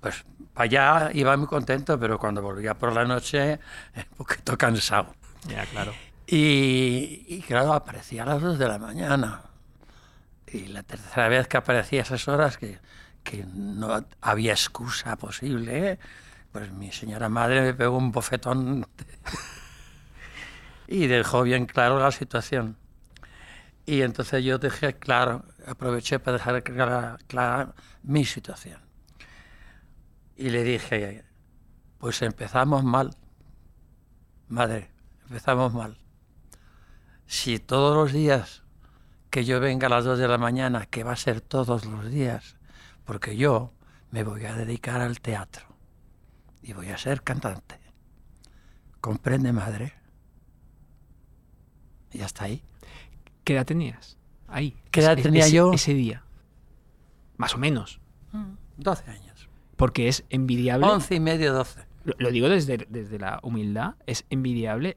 Pues 0.00 0.24
para 0.52 0.64
allá 0.64 1.10
iba 1.14 1.36
muy 1.36 1.46
contento, 1.46 1.98
pero 1.98 2.18
cuando 2.18 2.42
volvía 2.42 2.74
por 2.74 2.92
la 2.92 3.04
noche, 3.04 3.60
un 3.96 4.16
poquito 4.16 4.58
cansado. 4.58 5.14
Ya, 5.48 5.64
claro. 5.66 5.92
Y, 6.26 7.24
y 7.28 7.40
claro, 7.46 7.72
aparecía 7.72 8.22
a 8.22 8.26
las 8.26 8.42
2 8.42 8.58
de 8.58 8.68
la 8.68 8.78
mañana. 8.78 9.42
Y 10.46 10.66
la 10.66 10.82
tercera 10.82 11.28
vez 11.28 11.46
que 11.48 11.56
aparecía 11.56 12.00
a 12.00 12.02
esas 12.04 12.26
horas, 12.28 12.58
que, 12.58 12.78
que 13.22 13.44
no 13.54 14.04
había 14.20 14.52
excusa 14.52 15.16
posible, 15.16 15.98
pues 16.52 16.70
mi 16.72 16.92
señora 16.92 17.28
madre 17.28 17.62
me 17.62 17.74
pegó 17.74 17.96
un 17.96 18.12
bofetón 18.12 18.86
y 20.88 21.06
dejó 21.06 21.42
bien 21.42 21.66
claro 21.66 21.98
la 21.98 22.10
situación. 22.12 22.76
Y 23.84 24.02
entonces 24.02 24.44
yo 24.44 24.58
dejé 24.58 24.94
claro, 24.94 25.44
aproveché 25.66 26.18
para 26.18 26.38
dejar 26.38 26.62
clara, 26.62 27.74
mi 28.02 28.24
situación. 28.24 28.80
Y 30.36 30.50
le 30.50 30.62
dije, 30.62 31.24
pues 31.98 32.22
empezamos 32.22 32.84
mal, 32.84 33.16
madre, 34.48 34.90
empezamos 35.24 35.74
mal. 35.74 35.98
Si 37.26 37.58
todos 37.58 37.96
los 37.96 38.12
días 38.12 38.62
que 39.30 39.44
yo 39.44 39.60
venga 39.60 39.86
a 39.86 39.90
las 39.90 40.04
2 40.04 40.18
de 40.18 40.28
la 40.28 40.38
mañana, 40.38 40.86
que 40.86 41.04
va 41.04 41.12
a 41.12 41.16
ser 41.16 41.40
todos 41.40 41.84
los 41.84 42.10
días, 42.10 42.56
porque 43.04 43.36
yo 43.36 43.72
me 44.10 44.22
voy 44.22 44.44
a 44.44 44.54
dedicar 44.54 45.00
al 45.00 45.20
teatro 45.20 45.66
y 46.62 46.72
voy 46.72 46.90
a 46.90 46.98
ser 46.98 47.22
cantante. 47.22 47.80
¿Comprende, 49.00 49.52
madre? 49.52 49.94
Y 52.12 52.20
hasta 52.20 52.44
ahí. 52.44 52.62
¿Qué 53.44 53.54
edad 53.54 53.66
tenías? 53.66 54.18
Ahí. 54.48 54.76
¿Qué 54.90 55.00
edad 55.00 55.12
Ese- 55.14 55.22
tenía 55.22 55.44
ese- 55.46 55.54
yo? 55.56 55.72
Ese 55.72 55.94
día. 55.94 56.24
Más 57.36 57.54
o 57.54 57.58
menos. 57.58 58.00
12 58.76 59.10
años. 59.10 59.48
Porque 59.76 60.08
es 60.08 60.24
envidiable. 60.30 60.86
11 60.86 61.14
y 61.16 61.20
medio, 61.20 61.52
12. 61.52 61.80
Lo, 62.04 62.14
lo 62.18 62.30
digo 62.30 62.48
desde, 62.48 62.86
desde 62.88 63.18
la 63.18 63.38
humildad. 63.42 63.94
Es 64.06 64.24
envidiable 64.30 64.96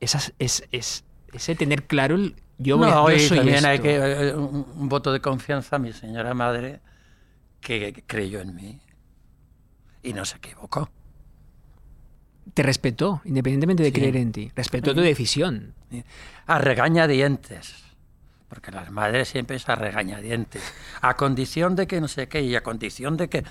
esas, 0.00 0.34
es, 0.38 0.64
es, 0.72 1.04
ese 1.32 1.54
tener 1.54 1.86
claro 1.86 2.14
el. 2.16 2.36
Yo, 2.58 2.76
voy 2.78 2.90
no, 2.90 3.10
yo 3.10 3.18
soy 3.18 3.38
también 3.38 3.64
hay 3.64 3.76
esto. 3.76 3.82
que 3.84 3.96
eh, 3.96 4.34
un, 4.36 4.66
un 4.76 4.88
voto 4.88 5.12
de 5.12 5.20
confianza 5.20 5.76
a 5.76 5.78
mi 5.78 5.92
señora 5.92 6.32
madre 6.34 6.80
que 7.60 8.04
creyó 8.06 8.40
en 8.40 8.54
mí 8.54 8.80
y 10.02 10.12
no 10.12 10.24
se 10.24 10.36
equivocó. 10.36 10.90
Te 12.54 12.62
respetó, 12.62 13.22
independientemente 13.24 13.82
de 13.82 13.88
Sí. 13.90 13.94
creer 13.94 14.16
en 14.16 14.32
ti. 14.32 14.52
Respetó 14.54 14.94
tu 14.94 15.00
decisión. 15.00 15.74
A 16.46 16.58
regañadientes. 16.58 17.74
Porque 18.48 18.70
las 18.70 18.90
madres 18.90 19.28
siempre 19.28 19.56
es 19.56 19.66
a 19.68 19.74
regañadientes. 19.74 20.62
A 21.00 21.16
condición 21.16 21.74
de 21.76 21.86
que 21.86 22.00
no 22.00 22.08
sé 22.08 22.28
qué 22.28 22.42
y 22.42 22.54
a 22.54 22.62
condición 22.62 23.16
de 23.16 23.28
que... 23.28 23.44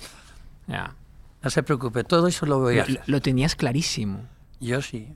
Ya. 0.67 0.93
No 1.41 1.49
se 1.49 1.63
preocupe, 1.63 2.03
todo 2.03 2.27
eso 2.27 2.45
lo 2.45 2.59
voy 2.59 2.75
a 2.75 2.77
Lo, 2.77 2.83
hacer. 2.83 3.01
lo 3.07 3.19
tenías 3.21 3.55
clarísimo. 3.55 4.27
Yo 4.59 4.81
sí. 4.83 5.15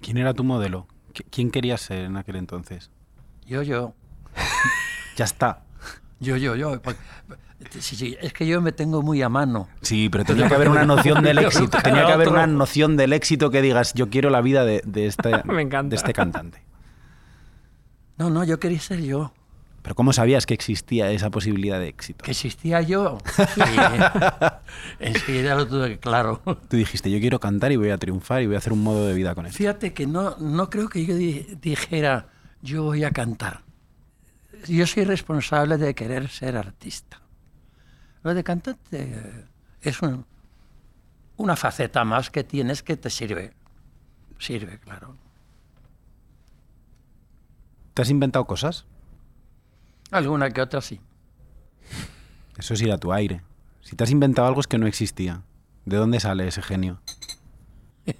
¿Quién 0.00 0.16
era 0.16 0.32
tu 0.32 0.44
modelo? 0.44 0.86
¿Qui- 1.12 1.26
¿Quién 1.28 1.50
querías 1.50 1.80
ser 1.80 2.04
en 2.04 2.16
aquel 2.16 2.36
entonces? 2.36 2.90
Yo, 3.44 3.62
yo. 3.62 3.94
Ya 5.16 5.24
está. 5.24 5.64
Yo, 6.20 6.36
yo, 6.36 6.54
yo. 6.54 6.80
Sí, 7.78 7.94
sí, 7.96 8.16
es 8.20 8.32
que 8.32 8.46
yo 8.46 8.60
me 8.62 8.72
tengo 8.72 9.02
muy 9.02 9.20
a 9.22 9.28
mano. 9.28 9.68
Sí, 9.82 10.08
pero 10.08 10.24
tenía 10.24 10.48
que 10.48 10.54
haber 10.54 10.70
una 10.70 10.84
noción 10.84 11.22
del 11.22 11.38
éxito. 11.38 11.78
Tenía 11.82 12.06
que 12.06 12.12
haber 12.12 12.28
una 12.28 12.46
noción 12.46 12.96
del 12.96 13.12
éxito 13.12 13.50
que 13.50 13.60
digas, 13.60 13.92
yo 13.94 14.08
quiero 14.08 14.30
la 14.30 14.40
vida 14.40 14.64
de, 14.64 14.82
de 14.86 15.06
este, 15.06 15.30
Me 15.44 15.64
de 15.66 15.96
este 15.96 16.12
cantante. 16.12 16.62
No, 18.16 18.30
no, 18.30 18.44
yo 18.44 18.58
quería 18.58 18.80
ser 18.80 19.00
yo. 19.02 19.32
Pero 19.82 19.94
¿cómo 19.94 20.12
sabías 20.12 20.44
que 20.44 20.52
existía 20.52 21.10
esa 21.10 21.30
posibilidad 21.30 21.78
de 21.78 21.88
éxito? 21.88 22.22
Que 22.24 22.32
existía 22.32 22.80
yo. 22.82 23.18
Sí. 23.54 23.62
Enseguida 24.98 25.54
lo 25.54 25.66
tuve 25.66 25.98
claro. 25.98 26.40
Tú 26.68 26.76
dijiste, 26.76 27.10
yo 27.10 27.18
quiero 27.20 27.40
cantar 27.40 27.72
y 27.72 27.76
voy 27.76 27.90
a 27.90 27.98
triunfar 27.98 28.42
y 28.42 28.46
voy 28.46 28.54
a 28.56 28.58
hacer 28.58 28.72
un 28.72 28.82
modo 28.82 29.06
de 29.06 29.14
vida 29.14 29.34
con 29.34 29.46
esto. 29.46 29.56
Fíjate 29.58 29.92
que 29.92 30.06
no, 30.06 30.36
no 30.38 30.68
creo 30.70 30.88
que 30.88 31.04
yo 31.06 31.14
di- 31.14 31.46
dijera, 31.60 32.28
yo 32.62 32.82
voy 32.84 33.04
a 33.04 33.10
cantar. 33.10 33.62
yo 34.68 34.86
soy 34.86 35.04
responsable 35.04 35.78
de 35.78 35.94
querer 35.94 36.28
ser 36.28 36.56
artista. 36.56 37.20
Lo 38.22 38.34
de 38.34 38.44
cantante 38.44 39.46
es 39.82 40.02
un- 40.02 40.26
una 41.36 41.56
faceta 41.56 42.04
más 42.04 42.30
que 42.30 42.44
tienes 42.44 42.82
que 42.82 42.96
te 42.96 43.08
sirve. 43.10 43.52
Sirve, 44.38 44.78
claro. 44.78 45.16
¿Te 47.94 48.02
has 48.02 48.10
inventado 48.10 48.46
cosas? 48.46 48.84
Alguna 50.10 50.50
que 50.50 50.60
otra 50.60 50.80
sí. 50.80 51.00
Eso 52.56 52.74
es 52.74 52.82
ir 52.82 52.92
a 52.92 52.98
tu 52.98 53.12
aire. 53.12 53.42
Si 53.80 53.96
te 53.96 54.04
has 54.04 54.10
inventado 54.10 54.48
algo 54.48 54.60
es 54.60 54.66
que 54.66 54.78
no 54.78 54.86
existía. 54.86 55.42
¿De 55.86 55.96
dónde 55.96 56.20
sale 56.20 56.46
ese 56.46 56.62
genio? 56.62 57.00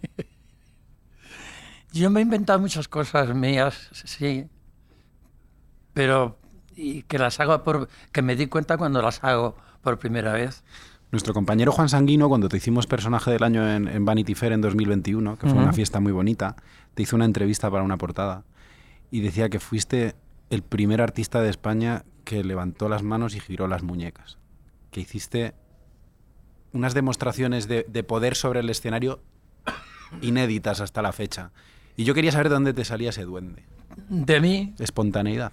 Yo 1.93 2.09
me 2.11 2.21
he 2.21 2.23
inventado 2.23 2.59
muchas 2.61 2.87
cosas 2.89 3.35
mías, 3.35 3.89
sí, 3.93 4.47
pero 5.93 6.39
y 6.77 7.03
que 7.03 7.19
las 7.19 7.41
hago 7.41 7.63
por 7.65 7.89
que 8.13 8.23
me 8.23 8.37
di 8.37 8.47
cuenta 8.47 8.79
cuando 8.79 9.03
las 9.03 9.23
hago 9.25 9.57
por 9.83 9.99
primera 9.99 10.33
vez. 10.33 10.63
Nuestro 11.13 11.35
compañero 11.35 11.73
Juan 11.73 11.89
Sanguino, 11.89 12.29
cuando 12.29 12.49
te 12.49 12.57
hicimos 12.57 12.87
personaje 12.87 13.31
del 13.33 13.43
año 13.43 13.69
en, 13.69 13.89
en 13.89 14.05
Vanity 14.05 14.35
Fair 14.35 14.53
en 14.53 14.61
2021, 14.61 15.39
que 15.39 15.49
fue 15.49 15.59
una 15.59 15.73
fiesta 15.73 15.99
muy 15.99 16.13
bonita, 16.13 16.57
te 16.95 17.03
hizo 17.03 17.17
una 17.17 17.25
entrevista 17.25 17.71
para 17.71 17.83
una 17.83 17.97
portada 17.97 18.45
y 19.11 19.21
decía 19.21 19.49
que 19.49 19.59
fuiste 19.59 20.15
el 20.51 20.63
primer 20.63 21.01
artista 21.01 21.41
de 21.41 21.51
España 21.51 22.05
que 22.25 22.45
levantó 22.45 22.89
las 22.89 23.03
manos 23.03 23.35
y 23.35 23.41
giró 23.41 23.67
las 23.67 23.83
muñecas. 23.83 24.39
Que 24.93 25.01
hiciste 25.01 25.55
unas 26.73 26.95
demostraciones 26.95 27.67
de, 27.67 27.85
de 27.89 28.05
poder 28.05 28.37
sobre 28.37 28.61
el 28.61 28.71
escenario 28.71 29.21
inéditas 30.21 30.81
hasta 30.81 31.03
la 31.03 31.13
fecha. 31.13 31.51
Y 31.97 32.05
yo 32.05 32.15
quería 32.15 32.33
saber 32.33 32.49
de 32.49 32.55
dónde 32.55 32.73
te 32.73 32.85
salía 32.85 33.11
ese 33.11 33.25
duende. 33.25 33.65
De 34.09 34.41
mí, 34.41 34.75
Espontaneidad. 34.79 35.53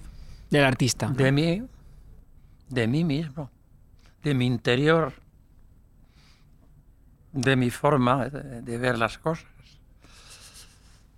Del 0.50 0.63
artista. 0.63 1.10
de 1.10 1.31
mí, 1.31 1.63
de 2.69 2.88
mí 2.88 3.03
mismo, 3.03 3.50
de 4.27 4.34
mi 4.34 4.46
interior, 4.46 5.13
de 7.31 7.55
mi 7.55 7.69
forma 7.69 8.27
de, 8.27 8.77
ver 8.77 8.98
las 8.98 9.17
cosas, 9.17 9.48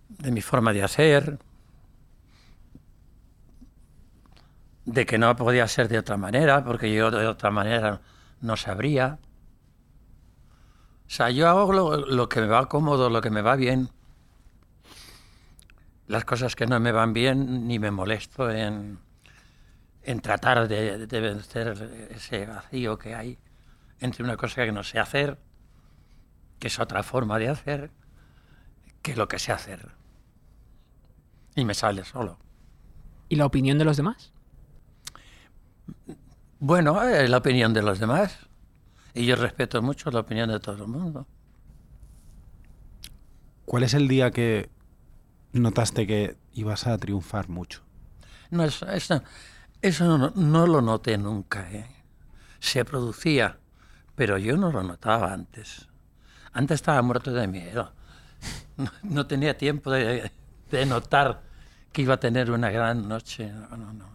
de 0.10 0.32
mi 0.32 0.42
forma 0.42 0.74
de 0.74 0.84
hacer, 0.84 1.40
de 4.86 5.06
que 5.08 5.18
no 5.18 5.36
podía 5.36 5.68
ser 5.68 5.88
de 5.88 5.98
otra 5.98 6.18
manera, 6.18 6.64
porque 6.64 6.94
yo 6.94 7.10
de 7.10 7.26
otra 7.26 7.50
manera 7.50 8.00
no 8.42 8.56
sabría. 8.56 9.18
O 11.08 11.10
sea, 11.10 11.32
yo 11.32 11.50
hago 11.50 11.74
lo, 11.74 11.98
lo 11.98 12.30
que 12.30 12.42
me 12.42 12.48
va 12.48 12.70
cómodo, 12.70 13.10
lo 13.10 13.22
que 13.22 13.32
me 13.32 13.42
va 13.42 13.56
bien. 13.56 13.90
Las 16.06 16.26
cosas 16.26 16.56
que 16.56 16.68
no 16.68 16.80
me 16.80 16.92
van 16.92 17.14
bien, 17.14 17.68
ni 17.68 17.80
me 17.80 17.90
molesto 17.90 18.52
en, 18.52 19.00
en 20.04 20.22
tratar 20.22 20.68
de, 20.68 21.08
de 21.08 21.20
vencer 21.20 22.10
ese 22.12 22.46
vacío 22.46 22.98
que 22.98 23.16
hay 23.16 23.38
entre 24.00 24.24
una 24.24 24.38
cosa 24.38 24.66
que 24.66 24.72
no 24.72 24.84
sé 24.84 25.00
hacer, 25.00 25.38
que 26.60 26.68
es 26.68 26.80
otra 26.80 27.04
forma 27.04 27.38
de 27.40 27.50
hacer, 27.50 27.92
que 29.02 29.16
lo 29.16 29.28
que 29.28 29.40
sé 29.40 29.52
hacer. 29.52 29.92
Y 31.56 31.66
me 31.66 31.74
sale 31.74 32.06
solo. 32.06 32.38
¿Y 33.28 33.36
la 33.36 33.46
opinión 33.46 33.78
de 33.78 33.86
los 33.86 33.98
demás? 33.98 34.32
Bueno, 36.60 37.02
es 37.04 37.30
la 37.30 37.38
opinión 37.38 37.74
de 37.74 37.82
los 37.82 38.00
demás. 38.00 38.38
Y 39.14 39.26
yo 39.26 39.36
respeto 39.36 39.82
mucho 39.82 40.12
la 40.12 40.20
opinión 40.20 40.50
de 40.50 40.60
todo 40.60 40.84
el 40.84 40.88
mundo. 40.88 41.28
¿Cuál 43.66 43.84
es 43.84 43.94
el 43.94 44.08
día 44.08 44.32
que 44.32 44.70
notaste 45.54 46.08
que 46.08 46.38
ibas 46.54 46.88
a 46.88 46.98
triunfar 46.98 47.50
mucho? 47.50 47.82
No, 48.50 48.64
eso, 48.64 48.88
eso, 48.90 49.22
eso 49.82 50.18
no, 50.18 50.32
no 50.36 50.68
lo 50.68 50.82
noté 50.82 51.18
nunca. 51.18 51.70
¿eh? 51.72 51.90
Se 52.60 52.84
producía, 52.86 53.58
pero 54.16 54.38
yo 54.38 54.58
no 54.58 54.72
lo 54.72 54.84
notaba 54.84 55.34
antes. 55.34 55.88
Antes 56.54 56.76
estaba 56.76 57.02
muerto 57.02 57.32
de 57.32 57.48
miedo. 57.48 57.94
No, 58.78 58.92
no 59.04 59.28
tenía 59.28 59.58
tiempo 59.58 59.92
de, 59.92 60.32
de 60.72 60.86
notar 60.86 61.42
que 61.92 62.02
iba 62.02 62.14
a 62.14 62.20
tener 62.20 62.50
una 62.50 62.70
gran 62.70 63.10
noche. 63.10 63.52
No, 63.52 63.76
no, 63.76 63.92
no. 63.92 64.06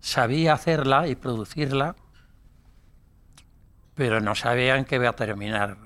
Sabía 0.00 0.54
hacerla 0.54 1.06
y 1.06 1.14
producirla, 1.14 1.96
pero 3.94 4.20
no 4.20 4.34
sabían 4.34 4.84
que 4.86 4.94
iba 4.94 5.10
a 5.10 5.16
terminar 5.16 5.76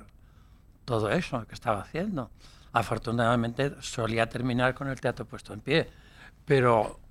todo 0.85 1.11
eso 1.11 1.45
que 1.47 1.55
estaba 1.55 1.81
haciendo. 1.81 2.31
Afortunadamente 2.73 3.75
solía 3.81 4.29
terminar 4.29 4.75
con 4.75 4.88
el 4.88 5.01
teatro 5.01 5.25
puesto 5.25 5.53
en 5.53 5.61
pie, 5.61 5.91
pero 6.45 7.02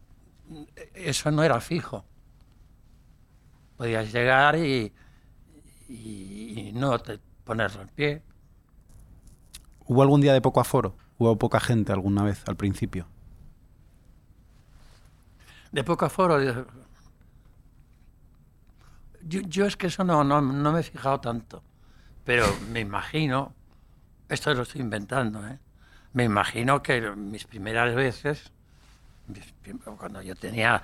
eso 0.94 1.32
no 1.32 1.44
era 1.44 1.60
fijo. 1.62 2.06
Podías 3.78 4.12
llegar 4.12 4.58
y, 4.58 4.94
y- 5.90 6.60
y 6.70 6.72
no 6.74 7.00
te 7.00 7.20
ponerlo 7.44 7.82
en 7.82 7.88
pie. 7.90 8.22
¿Hubo 9.86 10.02
algún 10.02 10.22
día 10.22 10.34
de 10.34 10.42
poco 10.42 10.60
aforo? 10.60 10.96
¿Hubo 11.18 11.38
poca 11.38 11.60
gente 11.60 11.92
alguna 11.92 12.24
vez 12.24 12.44
al 12.48 12.56
principio? 12.56 13.08
De 15.72 15.84
poco 15.84 16.06
aforo. 16.06 16.40
Yo, 19.24 19.42
yo 19.42 19.66
es 19.66 19.78
que 19.78 19.88
eso 19.88 20.04
no, 20.04 20.24
no, 20.24 20.42
no 20.42 20.72
me 20.72 20.80
he 20.80 20.84
fijado 20.84 21.20
tanto, 21.20 21.64
pero 22.26 22.46
me 22.72 22.80
imagino, 22.80 23.54
esto 24.30 24.54
lo 24.54 24.64
estoy 24.64 24.82
inventando, 24.82 25.48
¿eh? 25.48 25.60
me 26.14 26.24
imagino 26.24 26.82
que 26.82 27.02
mis 27.16 27.46
primeras 27.46 27.94
veces, 27.94 28.52
cuando 29.98 30.22
yo 30.22 30.36
tenía 30.36 30.82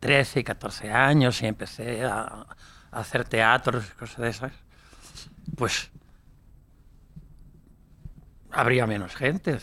13 0.00 0.40
y 0.40 0.44
14 0.44 0.90
años 0.90 1.42
y 1.42 1.46
empecé 1.46 2.04
a, 2.04 2.46
a 2.90 3.00
hacer 3.00 3.24
teatros 3.24 3.88
y 3.90 3.98
cosas 3.98 4.18
de 4.18 4.28
esas, 4.28 4.52
pues 5.56 5.90
habría 8.54 8.86
menos 8.86 9.14
gente, 9.14 9.58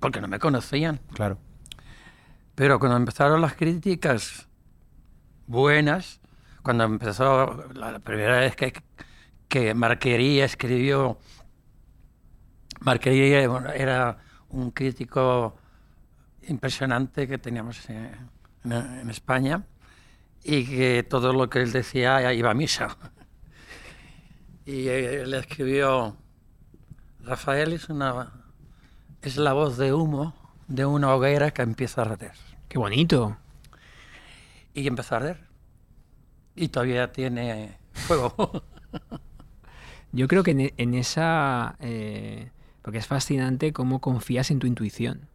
porque 0.00 0.20
no 0.20 0.28
me 0.28 0.38
conocían. 0.38 1.00
Claro. 1.14 1.38
Pero 2.54 2.78
cuando 2.78 2.96
empezaron 2.96 3.40
las 3.40 3.54
críticas 3.54 4.48
buenas, 5.46 6.20
cuando 6.62 6.84
empezó 6.84 7.68
la, 7.74 7.98
primera 8.00 8.40
vez 8.40 8.56
que, 8.56 8.72
que 9.48 9.74
Marquería 9.74 10.44
escribió, 10.44 11.18
Marquería 12.80 13.42
era 13.74 14.18
un 14.48 14.70
crítico 14.70 15.56
impresionante 16.48 17.26
que 17.28 17.38
teníamos 17.38 17.88
en, 17.90 18.10
en- 18.64 18.72
en 18.72 19.10
España 19.10 19.64
y 20.42 20.64
que 20.64 21.02
todo 21.02 21.32
lo 21.32 21.48
que 21.50 21.60
él 21.62 21.72
decía 21.72 22.32
iba 22.32 22.50
a 22.50 22.54
misa. 22.54 22.96
Y 24.64 24.88
eh, 24.88 25.22
él 25.22 25.34
escribió, 25.34 26.16
Rafael 27.20 27.72
es, 27.72 27.88
una, 27.88 28.32
es 29.22 29.36
la 29.36 29.52
voz 29.52 29.76
de 29.76 29.92
humo 29.92 30.34
de 30.68 30.84
una 30.86 31.14
hoguera 31.14 31.52
que 31.52 31.62
empieza 31.62 32.02
a 32.02 32.06
arder. 32.06 32.32
Qué 32.68 32.78
bonito. 32.78 33.36
Y 34.74 34.86
empezó 34.88 35.14
a 35.14 35.18
arder. 35.18 35.40
Y 36.56 36.68
todavía 36.68 37.12
tiene 37.12 37.78
fuego. 37.92 38.64
Yo 40.12 40.28
creo 40.28 40.42
que 40.42 40.50
en, 40.52 40.72
en 40.76 40.94
esa... 40.94 41.76
eh, 41.80 42.50
porque 42.82 42.98
es 42.98 43.06
fascinante 43.06 43.72
cómo 43.72 44.00
confías 44.00 44.50
en 44.50 44.58
tu 44.60 44.66
intuición. 44.66 45.28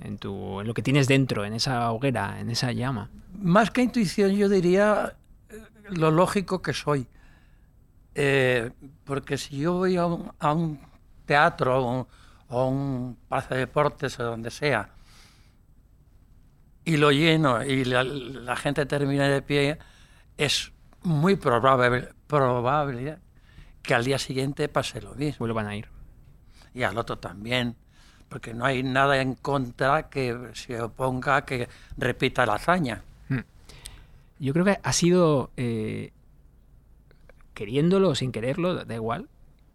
En, 0.00 0.18
tu, 0.18 0.60
en 0.60 0.66
lo 0.66 0.74
que 0.74 0.82
tienes 0.82 1.08
dentro, 1.08 1.44
en 1.44 1.52
esa 1.52 1.90
hoguera, 1.90 2.38
en 2.38 2.50
esa 2.50 2.70
llama. 2.72 3.10
Más 3.40 3.70
que 3.70 3.82
intuición, 3.82 4.30
yo 4.30 4.48
diría 4.48 5.16
eh, 5.50 5.62
lo 5.90 6.10
lógico 6.10 6.62
que 6.62 6.72
soy. 6.72 7.06
Eh, 8.14 8.70
porque 9.04 9.36
si 9.38 9.58
yo 9.58 9.74
voy 9.74 9.96
a 9.96 10.06
un, 10.06 10.30
a 10.38 10.52
un 10.52 10.80
teatro 11.26 11.84
o 11.84 11.98
un, 11.98 12.06
o 12.48 12.68
un 12.68 13.18
palacio 13.28 13.56
de 13.56 13.60
deportes 13.60 14.18
o 14.20 14.24
donde 14.24 14.50
sea 14.50 14.90
y 16.88 16.96
lo 16.96 17.12
lleno 17.12 17.62
y 17.62 17.84
la, 17.84 18.02
la 18.02 18.56
gente 18.56 18.86
termina 18.86 19.28
de 19.28 19.42
pie, 19.42 19.78
es 20.38 20.72
muy 21.02 21.36
probable, 21.36 22.08
probable 22.26 23.18
que 23.82 23.94
al 23.94 24.04
día 24.04 24.18
siguiente 24.18 24.70
pase 24.70 25.02
lo 25.02 25.14
mismo. 25.14 25.40
Vuelvan 25.40 25.66
a 25.66 25.76
ir. 25.76 25.88
y 26.72 26.84
al 26.84 26.96
otro 26.96 27.18
también, 27.18 27.76
porque 28.28 28.52
no 28.54 28.64
hay 28.64 28.82
nada 28.82 29.20
en 29.20 29.34
contra 29.34 30.08
que 30.10 30.36
se 30.54 30.80
oponga 30.80 31.36
a 31.36 31.44
que 31.44 31.68
repita 31.96 32.44
la 32.46 32.54
hazaña. 32.54 33.02
Yo 34.40 34.52
creo 34.52 34.64
que 34.64 34.78
ha 34.82 34.92
sido, 34.92 35.50
eh, 35.56 36.12
queriéndolo 37.54 38.10
o 38.10 38.14
sin 38.14 38.30
quererlo, 38.32 38.84
da 38.84 38.94
igual, 38.94 39.28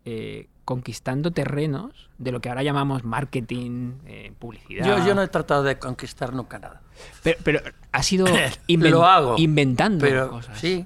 eh, 0.05 0.47
conquistando 0.65 1.31
terrenos 1.31 2.09
de 2.17 2.31
lo 2.31 2.39
que 2.39 2.47
ahora 2.47 2.63
llamamos 2.63 3.03
marketing, 3.03 3.93
eh, 4.05 4.31
publicidad. 4.39 4.85
Yo, 4.85 5.05
yo 5.05 5.15
no 5.15 5.21
he 5.21 5.27
tratado 5.27 5.63
de 5.63 5.77
conquistar 5.77 6.33
nunca 6.33 6.59
nada. 6.59 6.81
Pero, 7.23 7.39
pero 7.43 7.59
ha 7.91 8.03
sido 8.03 8.25
inven- 8.67 8.91
Lo 8.91 9.05
hago. 9.05 9.35
inventando 9.37 10.05
Pero 10.05 10.29
cosas. 10.29 10.57
sí, 10.57 10.85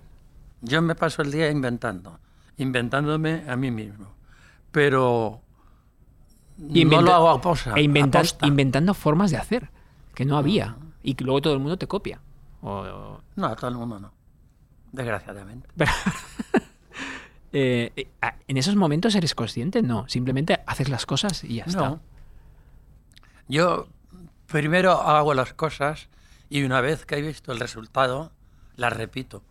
yo 0.62 0.82
me 0.82 0.96
paso 0.96 1.22
el 1.22 1.32
día 1.32 1.52
inventando, 1.52 2.20
inventándome 2.58 3.44
a 3.48 3.56
mí 3.56 3.70
mismo. 3.70 4.08
Pero 4.72 5.42
Y 6.74 6.86
no 6.86 7.02
lo 7.02 7.14
hago 7.14 7.30
a 7.30 7.42
posa, 7.42 7.74
E 7.76 7.82
inventando 7.82 8.94
formas 8.94 9.32
de 9.32 9.38
hacer 9.38 9.70
que 10.16 10.26
no 10.26 10.38
había. 10.38 10.76
Y 11.04 11.14
que 11.14 11.24
luego 11.24 11.42
todo 11.42 11.54
el 11.54 11.60
mundo 11.60 11.78
te 11.78 11.88
copia. 11.88 12.20
O- 12.62 13.20
No, 13.36 13.56
todo 13.56 13.70
el 13.70 13.76
mundo 13.78 14.00
no. 14.00 14.12
Desgraciadamente. 14.92 15.68
Pero- 15.76 15.92
Eh, 17.54 17.92
eh, 17.96 18.08
¿En 18.50 18.58
esos 18.58 18.76
momentos 18.76 19.16
eres 19.16 19.34
consciente? 19.34 19.82
No, 19.82 20.08
simplemente 20.10 20.60
haces 20.68 20.90
las 20.90 21.06
cosas 21.06 21.46
y 21.46 21.56
ya 21.56 21.64
está. 21.64 21.90
No. 21.92 22.02
Yo 23.48 23.88
primero 24.48 24.92
hago 25.02 25.34
las 25.34 25.54
cosas 25.54 26.10
y 26.50 26.64
una 26.64 26.82
vez 26.82 27.06
que 27.06 27.16
he 27.16 27.22
visto 27.22 27.54
el 27.54 27.60
resultado, 27.60 28.34
las 28.76 28.92
repito. 28.94 29.42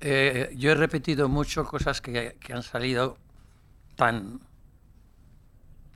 Eh, 0.00 0.54
yo 0.56 0.70
he 0.70 0.74
repetido 0.76 1.28
mucho 1.28 1.64
cosas 1.64 2.00
que, 2.00 2.36
que 2.40 2.52
han 2.52 2.62
salido 2.62 3.18
tan, 3.96 4.40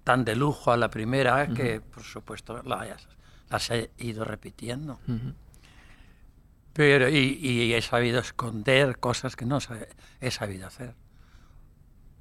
tan 0.05 0.25
de 0.25 0.37
lujo 0.37 0.73
a 0.73 0.77
la 0.77 0.89
primera 0.91 1.49
que, 1.49 1.81
por 1.81 2.03
supuesto, 2.03 2.63
las, 2.63 3.09
las 3.51 3.71
he 3.71 3.91
ido 3.99 4.25
repitiendo. 4.25 4.99
Pero, 6.73 7.09
y, 7.09 7.17
y 7.41 7.75
he 7.75 7.83
sabido 7.83 8.21
esconder 8.21 8.99
cosas 9.01 9.35
que 9.37 9.45
no 9.45 9.61
sabe- 9.61 9.89
he 10.21 10.31
sabido 10.31 10.67
hacer. 10.67 10.95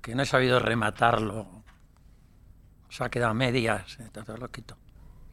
Que 0.02 0.16
no 0.16 0.24
he 0.24 0.26
sabido 0.26 0.60
rematarlo. 0.60 1.42
O 1.42 2.92
sea, 2.92 3.08
ha 3.08 3.10
quedado 3.10 3.32
a 3.32 3.36
medias. 3.36 3.98
Entonces 4.00 4.40
lo 4.40 4.50
quito. 4.50 4.76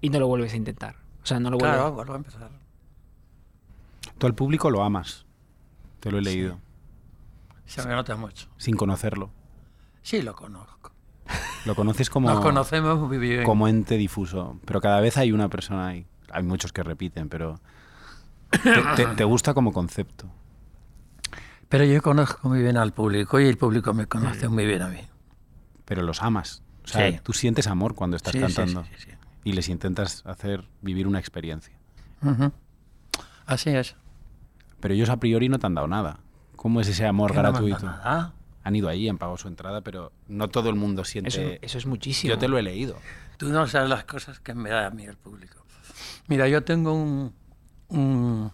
Y 0.00 0.11
no 0.11 0.18
lo 0.18 0.26
vuelves 0.26 0.52
a 0.52 0.57
intentar. 0.57 0.96
O 1.22 1.26
sea, 1.26 1.40
no 1.40 1.50
lo 1.50 1.57
vuelves 1.59 1.78
Claro, 1.78 1.92
vuelvo 1.94 2.12
a 2.12 2.16
empezar. 2.16 2.50
Tú 4.18 4.26
al 4.26 4.35
público 4.35 4.70
lo 4.70 4.83
amas. 4.83 5.24
Te 6.00 6.11
lo 6.11 6.18
he 6.18 6.22
leído. 6.22 6.59
Se 7.64 7.83
me 7.87 7.94
nota 7.94 8.14
mucho. 8.16 8.48
Sin 8.59 8.76
conocerlo. 8.76 9.30
Sí, 10.04 10.22
lo 10.22 10.34
conozco. 10.36 10.92
Lo 11.64 11.74
conoces 11.74 12.10
como, 12.10 12.28
Nos 12.28 12.40
conocemos 12.40 12.98
muy 13.00 13.16
bien. 13.18 13.42
como 13.44 13.66
ente 13.68 13.96
difuso. 13.96 14.60
Pero 14.66 14.80
cada 14.82 15.00
vez 15.00 15.16
hay 15.16 15.32
una 15.32 15.48
persona 15.48 15.88
ahí. 15.88 16.06
Hay 16.30 16.42
muchos 16.42 16.72
que 16.72 16.82
repiten, 16.82 17.28
pero. 17.30 17.58
Te, 18.50 18.60
te- 18.96 19.06
te 19.16 19.24
gusta 19.24 19.54
como 19.54 19.72
concepto. 19.72 20.26
Pero 21.70 21.84
yo 21.84 22.02
conozco 22.02 22.48
muy 22.48 22.60
bien 22.62 22.76
al 22.76 22.92
público 22.92 23.40
y 23.40 23.46
el 23.46 23.56
público 23.56 23.94
me 23.94 24.06
conoce 24.06 24.46
muy 24.48 24.66
bien 24.66 24.82
a 24.82 24.88
mí. 24.88 25.00
Pero 25.86 26.02
los 26.02 26.22
amas. 26.22 26.62
O 26.84 26.88
sea, 26.88 27.10
Sí. 27.10 27.18
tú 27.22 27.32
sientes 27.32 27.66
amor 27.66 27.94
cuando 27.94 28.16
estás 28.16 28.32
Sí, 28.32 28.40
cantando. 28.40 28.84
sí, 28.84 28.90
sí, 28.98 29.06
sí. 29.10 29.16
Y 29.44 29.52
les 29.54 29.68
intentas 29.70 30.22
hacer 30.26 30.68
vivir 30.82 31.06
una 31.06 31.18
experiencia. 31.18 31.74
Así 33.46 33.70
es. 33.70 33.96
Pero 34.80 34.94
ellos 34.94 35.08
a 35.08 35.16
priori 35.18 35.48
no 35.48 35.58
te 35.58 35.66
han 35.66 35.74
dado 35.74 35.88
nada. 35.88 36.18
¿Cómo 36.56 36.80
es 36.80 36.88
ese 36.88 37.06
amor 37.06 37.30
Que 37.32 37.36
no 37.38 37.42
me 37.42 37.48
han 37.48 37.54
dado 37.54 37.66
gratuito? 37.66 37.86
nada. 37.90 38.34
Han 38.64 38.74
ido 38.77 38.88
ahí, 38.88 39.09
han 39.09 39.18
pagado 39.18 39.37
su 39.37 39.48
entrada, 39.48 39.83
pero 39.83 40.12
no 40.27 40.48
todo 40.48 40.70
el 40.70 40.77
mundo 40.77 41.05
siente. 41.05 41.29
Eso, 41.29 41.59
eso 41.62 41.79
es 41.79 41.87
muchísimo. 41.87 42.33
Yo 42.33 42.38
te 42.38 42.48
lo 42.48 42.59
he 42.59 42.62
leído. 42.62 42.96
Tú 43.37 43.50
no 43.50 43.66
sabes 43.66 43.88
las 43.88 44.05
cosas 44.05 44.40
que 44.40 44.55
me 44.55 44.70
da 44.70 44.87
a 44.87 44.90
mí 44.90 45.05
el 45.05 45.16
público. 45.16 45.64
Mira, 46.27 46.48
yo 46.48 46.64
tengo 46.64 46.94
un, 46.94 47.35
un 47.88 48.50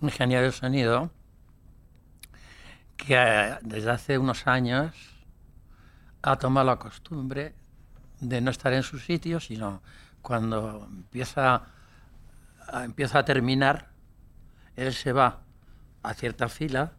ingeniero 0.00 0.44
de 0.44 0.52
sonido 0.52 1.10
que 2.96 3.14
eh, 3.16 3.58
desde 3.62 3.90
hace 3.90 4.18
unos 4.18 4.46
años 4.46 4.94
ha 6.22 6.36
tomado 6.36 6.66
la 6.66 6.76
costumbre 6.76 7.54
de 8.20 8.40
no 8.40 8.50
estar 8.50 8.72
en 8.72 8.82
su 8.82 8.98
sitio, 8.98 9.40
sino 9.40 9.82
cuando 10.22 10.86
empieza 10.90 11.62
a, 12.66 12.84
empieza 12.84 13.20
a 13.20 13.24
terminar, 13.24 13.88
él 14.76 14.92
se 14.92 15.12
va 15.12 15.40
a 16.02 16.14
cierta 16.14 16.48
fila, 16.48 16.92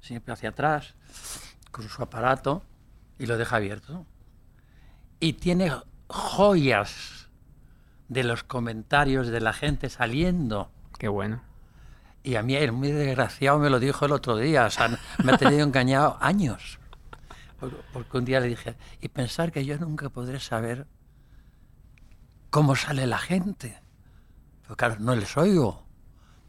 siempre 0.00 0.32
hacia 0.32 0.50
atrás, 0.50 0.94
con 1.70 1.88
su 1.88 2.02
aparato 2.02 2.62
y 3.18 3.26
lo 3.26 3.36
deja 3.38 3.56
abierto 3.56 4.06
y 5.20 5.34
tiene 5.34 5.72
joyas 6.08 7.28
de 8.08 8.24
los 8.24 8.42
comentarios 8.42 9.28
de 9.28 9.40
la 9.40 9.52
gente 9.52 9.88
saliendo. 9.90 10.70
Qué 10.98 11.08
bueno. 11.08 11.42
Y 12.22 12.34
a 12.36 12.42
mí 12.42 12.54
el 12.56 12.72
muy 12.72 12.90
desgraciado 12.90 13.58
me 13.58 13.70
lo 13.70 13.78
dijo 13.80 14.04
el 14.06 14.12
otro 14.12 14.36
día, 14.36 14.66
o 14.66 14.70
sea, 14.70 14.98
me 15.24 15.32
ha 15.32 15.38
tenido 15.38 15.62
engañado 15.64 16.16
años. 16.20 16.78
Por- 17.58 17.82
Porque 17.92 18.18
un 18.18 18.24
día 18.24 18.40
le 18.40 18.48
dije, 18.48 18.76
y 19.00 19.08
pensar 19.08 19.52
que 19.52 19.64
yo 19.64 19.78
nunca 19.78 20.08
podré 20.08 20.40
saber 20.40 20.86
cómo 22.50 22.74
sale 22.76 23.06
la 23.06 23.18
gente. 23.18 23.80
Pues 24.66 24.76
claro, 24.76 24.96
no 24.98 25.14
les 25.14 25.36
oigo. 25.36 25.84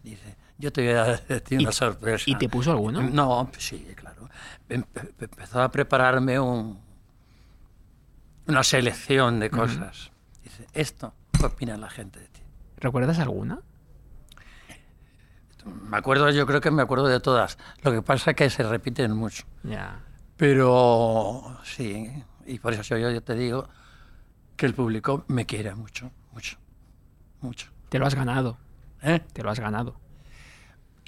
Dice, 0.04 0.36
yo 0.58 0.72
te 0.74 0.84
voy 0.86 0.94
a 0.98 1.04
decir 1.18 1.60
¿Y- 1.62 1.64
una 1.64 1.72
sorpresa. 1.72 2.24
y 2.28 2.36
te 2.36 2.50
puso 2.50 2.72
alguno? 2.72 3.02
No, 3.04 3.50
sí, 3.58 3.86
claro. 3.96 4.11
Em- 4.70 4.84
em- 4.96 5.10
Empezó 5.20 5.62
a 5.62 5.72
prepararme 5.72 6.40
un, 6.40 6.80
una 8.48 8.64
selección 8.64 9.40
de 9.40 9.50
cosas. 9.50 10.12
Dice, 10.44 10.68
esto, 10.74 11.14
¿qué 11.38 11.46
opina 11.46 11.78
la 11.78 11.90
gente 11.90 12.20
de 12.20 12.28
ti? 12.28 12.42
¿Recuerdas 12.78 13.20
alguna? 13.20 13.60
Me 15.66 15.98
acuerdo, 15.98 16.30
yo 16.32 16.48
creo 16.48 16.60
que 16.60 16.72
me 16.72 16.82
acuerdo 16.82 17.08
de 17.08 17.20
todas. 17.20 17.58
Lo 17.84 17.92
que 17.92 18.02
pasa 18.02 18.32
es 18.32 18.36
que 18.36 18.50
se 18.50 18.64
repiten 18.64 19.12
mucho. 19.16 19.44
Ya. 19.64 20.00
Pero 20.38 21.60
sí, 21.64 22.10
y 22.48 22.58
por 22.58 22.74
eso 22.74 22.98
yo, 22.98 23.12
yo 23.12 23.22
te 23.22 23.36
digo 23.36 23.70
que 24.56 24.66
el 24.66 24.74
público 24.74 25.24
me 25.28 25.46
quiere 25.46 25.76
mucho, 25.76 26.12
mucho, 26.32 26.58
mucho. 27.42 27.70
Te 27.90 28.00
lo 28.00 28.08
has 28.08 28.16
ganado. 28.16 28.58
¿eh? 29.04 29.20
Te 29.34 29.44
lo 29.44 29.52
has 29.52 29.60
ganado. 29.60 30.00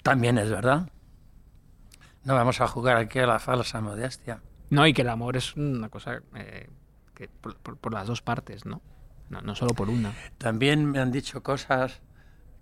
También 0.04 0.38
es 0.38 0.52
verdad. 0.52 0.88
No 2.24 2.36
vamos 2.36 2.62
a 2.62 2.68
jugar 2.68 2.98
aquí 2.98 3.20
a 3.20 3.28
la 3.28 3.40
falsa 3.40 3.82
modestia. 3.82 4.42
No, 4.70 4.88
y 4.88 4.94
que 4.94 5.02
el 5.02 5.10
amor 5.10 5.36
es 5.38 5.56
una 5.56 5.90
cosa 5.90 6.22
eh, 6.36 6.70
que 7.14 7.28
por, 7.28 7.56
por- 7.58 7.78
por 7.78 7.94
las 7.94 8.08
dos 8.08 8.22
partes, 8.22 8.66
¿no? 8.66 8.82
¿no? 9.30 9.42
No 9.42 9.56
solo 9.56 9.74
por 9.74 9.90
una. 9.90 10.14
También 10.38 10.86
me 10.90 11.00
han 11.00 11.12
dicho 11.12 11.44
cosas 11.44 12.02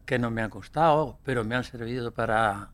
que 0.05 0.17
no 0.19 0.31
me 0.31 0.41
han 0.41 0.49
gustado, 0.49 1.19
pero 1.23 1.43
me 1.43 1.55
han 1.55 1.63
servido 1.63 2.11
para... 2.11 2.71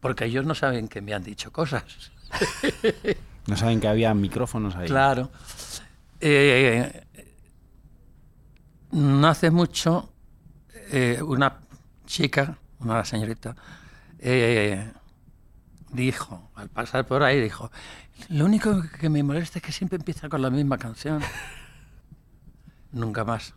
Porque 0.00 0.24
ellos 0.26 0.44
no 0.44 0.54
saben 0.54 0.88
que 0.88 1.00
me 1.00 1.14
han 1.14 1.22
dicho 1.24 1.52
cosas. 1.52 2.12
No 3.48 3.56
saben 3.56 3.80
que 3.80 3.88
había 3.88 4.14
micrófonos 4.14 4.76
ahí. 4.76 4.86
Claro. 4.86 5.28
Eh, 6.20 7.04
no 8.92 9.26
hace 9.26 9.50
mucho, 9.50 10.12
eh, 10.92 11.20
una 11.20 11.58
chica, 12.06 12.56
una 12.78 13.04
señorita, 13.04 13.56
eh, 14.20 14.92
dijo, 15.92 16.50
al 16.54 16.68
pasar 16.68 17.06
por 17.06 17.22
ahí, 17.22 17.40
dijo, 17.40 17.70
lo 18.28 18.44
único 18.46 18.82
que 19.00 19.08
me 19.08 19.22
molesta 19.22 19.58
es 19.58 19.62
que 19.64 19.72
siempre 19.72 19.96
empieza 19.98 20.28
con 20.28 20.42
la 20.42 20.50
misma 20.50 20.78
canción. 20.78 21.22
Nunca 22.92 23.24
más, 23.24 23.54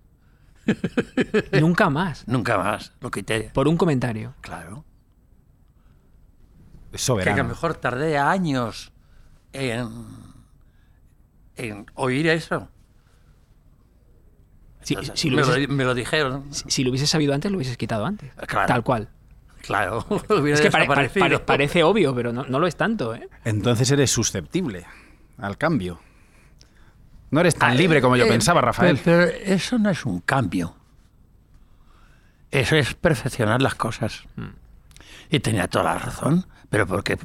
Nunca 1.59 1.89
más. 1.89 2.27
nunca 2.27 2.57
más, 2.57 2.93
lo 3.01 3.11
quité. 3.11 3.51
Por 3.53 3.67
un 3.67 3.77
comentario. 3.77 4.33
Claro. 4.41 4.85
Es 6.91 7.05
Que 7.05 7.11
a 7.11 7.15
lo 7.15 7.21
soberano. 7.21 7.43
mejor 7.49 7.73
tardé 7.75 8.17
años 8.17 8.93
en, 9.51 9.89
en 11.57 11.85
oír 11.95 12.27
eso. 12.27 12.69
Si, 14.81 14.93
Entonces, 14.93 15.19
si 15.19 15.29
lo 15.29 15.35
me, 15.37 15.43
hubieses, 15.43 15.67
lo, 15.69 15.75
me 15.75 15.83
lo 15.83 15.93
dijeron. 15.93 16.53
si- 16.53 16.63
si 16.69 16.83
lo 16.83 16.91
hubieses 16.91 17.09
sabido 17.09 17.33
antes, 17.33 17.51
lo 17.51 17.57
hubieses 17.57 17.75
quitado 17.77 18.05
antes. 18.05 18.31
Claro. 18.47 18.67
Tal 18.67 18.83
cual. 18.83 19.09
Claro, 19.65 20.05
Es 20.45 20.61
que 20.61 20.71
pare- 20.71 20.85
pare- 20.87 21.03
desaparecido. 21.03 21.19
pare- 21.19 21.39
parece 21.39 21.83
obvio, 21.83 22.13
pero 22.15 22.31
no, 22.33 22.43
no 22.45 22.59
lo 22.59 22.67
es 22.67 22.75
tanto, 22.75 23.15
¿eh? 23.15 23.27
Entonces 23.43 23.89
eres 23.91 24.11
susceptible 24.11 24.85
al 25.37 25.57
cambio. 25.57 25.99
No 27.31 27.39
eres 27.41 27.55
tan 27.55 27.71
Ah, 27.71 27.75
libre 27.75 28.01
como 28.01 28.15
yo 28.15 28.25
eh, 28.25 28.29
pensaba, 28.29 28.61
Rafael. 28.61 28.99
Pero, 29.03 29.25
pero 29.31 29.37
eso 29.53 29.77
no 29.79 29.89
es 29.89 30.05
un 30.05 30.19
cambio. 30.21 30.75
Eso 32.51 32.75
es 32.75 32.93
perfeccionar 32.93 33.61
las 33.61 33.75
cosas. 33.75 34.23
Mm. 34.35 34.45
Y 35.31 35.39
tenía 35.39 35.67
toda 35.67 35.85
la 35.85 35.97
razón, 35.99 36.45
pero 36.69 36.85
porque, 36.87 37.17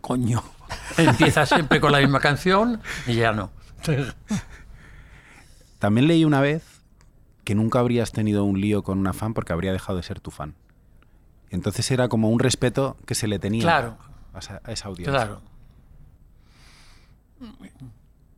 coño, 0.00 0.42
empieza 0.96 1.44
siempre 1.44 1.80
con 1.80 1.92
la 1.92 1.98
misma 1.98 2.20
canción 2.20 2.80
y 3.06 3.14
ya 3.16 3.32
no. 3.32 3.50
También 5.78 6.06
leí 6.06 6.24
una 6.24 6.40
vez 6.40 6.62
que 7.44 7.54
nunca 7.54 7.80
habrías 7.80 8.12
tenido 8.12 8.44
un 8.44 8.60
lío 8.60 8.82
con 8.82 8.98
una 8.98 9.12
fan 9.12 9.34
porque 9.34 9.52
habría 9.52 9.72
dejado 9.72 9.96
de 9.96 10.04
ser 10.04 10.20
tu 10.20 10.30
fan. 10.30 10.54
Entonces 11.50 11.90
era 11.90 12.08
como 12.08 12.30
un 12.30 12.38
respeto 12.38 12.96
que 13.06 13.14
se 13.14 13.26
le 13.26 13.38
tenía 13.38 13.62
Claro. 13.62 13.98
a, 14.32 14.70
esa, 14.70 14.88
audiencia. 14.88 15.12
Claro. 15.12 15.42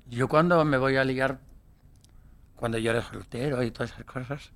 Yo 0.09 0.29
cuando 0.29 0.65
me 0.65 0.79
voy 0.79 0.97
a 0.97 1.05
ligar, 1.05 1.39
cuando 2.57 2.79
yo 2.79 2.91
era 2.91 3.03
soltero 3.03 3.63
y 3.63 3.71
todas 3.71 3.93
esas 3.93 4.05
cosas, 4.05 4.51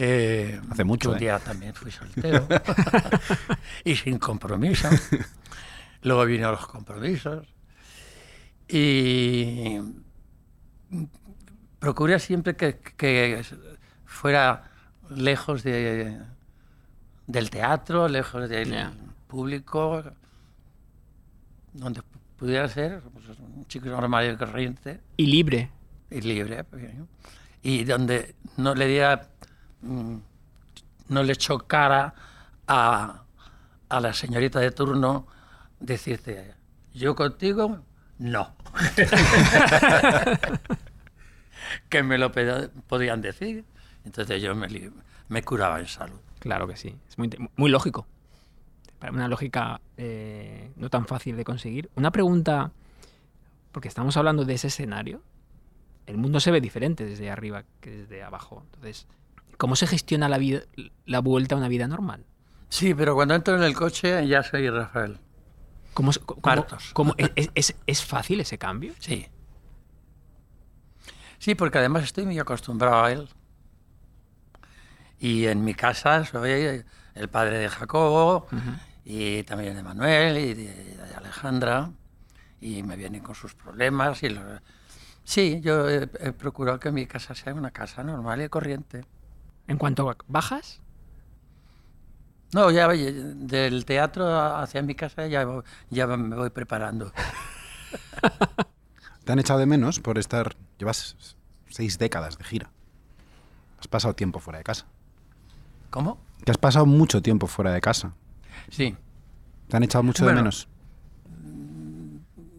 eh, 0.00 0.60
Hace 0.70 0.84
mucho, 0.84 1.10
un 1.10 1.16
¿eh? 1.16 1.20
día 1.20 1.38
también 1.40 1.74
fui 1.74 1.90
soltero 1.90 2.46
y 3.84 3.96
sin 3.96 4.18
compromiso. 4.18 4.88
Luego 6.02 6.24
vinieron 6.24 6.52
los 6.52 6.66
compromisos 6.68 7.48
y 8.68 9.78
procuré 11.80 12.20
siempre 12.20 12.54
que, 12.54 12.78
que 12.78 13.44
fuera 14.04 14.70
lejos 15.10 15.64
de, 15.64 16.16
del 17.28 17.50
teatro, 17.50 18.08
lejos 18.08 18.48
del 18.48 18.74
público, 19.28 20.02
donde 21.72 22.02
pudiera 22.36 22.66
ser 22.68 23.00
pues, 23.12 23.26
un 23.38 23.66
chico 23.68 23.86
normal 23.88 24.32
y 24.32 24.36
corriente 24.36 25.00
Y 25.16 25.26
libre. 25.26 25.70
y 26.10 26.20
libre. 26.22 26.64
pues, 26.64 26.84
y 27.62 27.84
donde 27.84 28.34
no 28.56 28.74
le 28.74 28.86
diera, 28.86 29.28
mm, 29.82 30.16
no 31.08 31.22
le 31.22 31.36
chocara 31.36 32.14
a, 32.66 33.22
a 33.88 34.00
la 34.00 34.12
señorita 34.12 34.60
de 34.60 34.70
turno 34.70 35.26
decirte, 35.80 36.54
yo 36.94 37.14
contigo, 37.14 37.82
no. 38.18 38.54
que 41.88 42.02
me 42.02 42.18
lo 42.18 42.30
podían 42.32 43.20
decir. 43.20 43.64
Entonces 44.04 44.40
yo 44.40 44.54
me, 44.54 44.68
me 45.28 45.42
curaba 45.42 45.80
en 45.80 45.86
salud. 45.86 46.18
Claro 46.48 46.66
que 46.66 46.76
sí. 46.76 46.96
Es 47.06 47.18
muy, 47.18 47.28
muy 47.56 47.70
lógico. 47.70 48.06
Para 48.98 49.12
Una 49.12 49.28
lógica 49.28 49.82
eh, 49.98 50.72
no 50.76 50.88
tan 50.88 51.06
fácil 51.06 51.36
de 51.36 51.44
conseguir. 51.44 51.90
Una 51.94 52.10
pregunta, 52.10 52.72
porque 53.70 53.86
estamos 53.86 54.16
hablando 54.16 54.46
de 54.46 54.54
ese 54.54 54.68
escenario. 54.68 55.20
El 56.06 56.16
mundo 56.16 56.40
se 56.40 56.50
ve 56.50 56.62
diferente 56.62 57.04
desde 57.04 57.30
arriba 57.30 57.64
que 57.82 57.90
desde 57.90 58.22
abajo. 58.22 58.62
Entonces, 58.64 59.06
¿cómo 59.58 59.76
se 59.76 59.86
gestiona 59.86 60.26
la, 60.30 60.38
vida, 60.38 60.60
la 61.04 61.20
vuelta 61.20 61.54
a 61.54 61.58
una 61.58 61.68
vida 61.68 61.86
normal? 61.86 62.24
Sí, 62.70 62.94
pero 62.94 63.14
cuando 63.14 63.34
entro 63.34 63.54
en 63.54 63.62
el 63.62 63.74
coche 63.74 64.26
ya 64.26 64.42
soy 64.42 64.70
Rafael. 64.70 65.18
¿Cómo, 65.92 66.12
cómo- 66.94 67.14
es, 67.18 67.50
es- 67.54 67.76
es 67.86 68.02
fácil 68.06 68.40
ese 68.40 68.56
cambio? 68.56 68.94
Sí. 69.00 69.26
Sí, 71.38 71.54
porque 71.54 71.76
además 71.76 72.04
estoy 72.04 72.24
muy 72.24 72.38
acostumbrado 72.38 73.04
a 73.04 73.12
él. 73.12 73.28
Y 75.20 75.46
en 75.46 75.64
mi 75.64 75.74
casa 75.74 76.24
soy 76.24 76.84
el 77.14 77.28
padre 77.28 77.58
de 77.58 77.68
Jacobo 77.68 78.46
y 79.04 79.42
también 79.44 79.74
de 79.74 79.82
Manuel 79.82 80.38
y 80.38 80.54
de, 80.54 80.74
de 80.96 81.14
Alejandra. 81.16 81.90
Y 82.60 82.82
me 82.82 82.96
vienen 82.96 83.22
con 83.22 83.34
sus 83.34 83.54
problemas. 83.54 84.22
Y 84.22 84.30
lo- 84.30 84.42
Sí, 85.24 85.60
yo 85.62 85.88
he, 85.90 86.08
he 86.20 86.32
procurado 86.32 86.80
que 86.80 86.90
mi 86.90 87.06
casa 87.06 87.34
sea 87.34 87.52
una 87.54 87.70
casa 87.70 88.02
normal 88.02 88.40
y 88.42 88.48
corriente. 88.48 89.04
En 89.66 89.76
cuanto 89.76 90.08
a 90.08 90.16
bajas, 90.26 90.80
No, 92.54 92.70
ya 92.70 92.88
del 92.88 93.84
teatro 93.84 94.26
hacia 94.56 94.80
mi 94.82 94.94
casa 94.94 95.26
ya, 95.26 95.46
ya 95.90 96.06
me 96.06 96.34
voy 96.36 96.48
preparando. 96.50 97.12
¿Te 99.24 99.32
han 99.32 99.38
echado 99.38 99.58
de 99.58 99.66
menos 99.66 100.00
por 100.00 100.18
estar... 100.18 100.56
Llevas 100.78 101.36
seis 101.68 101.98
décadas 101.98 102.38
de 102.38 102.44
gira. 102.44 102.70
Has 103.80 103.88
pasado 103.88 104.14
tiempo 104.14 104.40
fuera 104.40 104.58
de 104.58 104.64
casa. 104.64 104.86
¿Cómo? 105.90 106.18
Que 106.44 106.50
has 106.50 106.58
pasado 106.58 106.86
mucho 106.86 107.22
tiempo 107.22 107.46
fuera 107.46 107.72
de 107.72 107.80
casa. 107.80 108.12
Sí. 108.70 108.96
¿Te 109.68 109.76
han 109.76 109.82
echado 109.82 110.02
mucho 110.04 110.24
Bueno. 110.24 110.38
de 110.38 110.42
menos? 110.42 110.68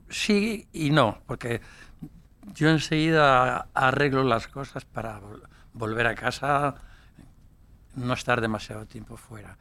Sí 0.10 0.68
y 0.74 0.90
no, 0.90 1.22
porque 1.28 1.62
yo 2.56 2.70
enseguida 2.70 3.68
arreglo 3.74 4.24
las 4.24 4.48
cosas 4.48 4.86
para 4.86 5.22
vol- 5.22 5.44
volver 5.74 6.08
a 6.08 6.16
casa, 6.16 6.76
no 7.96 8.14
estar 8.14 8.42
demasiado 8.42 8.86
tiempo 8.88 9.18
fuera. 9.18 9.58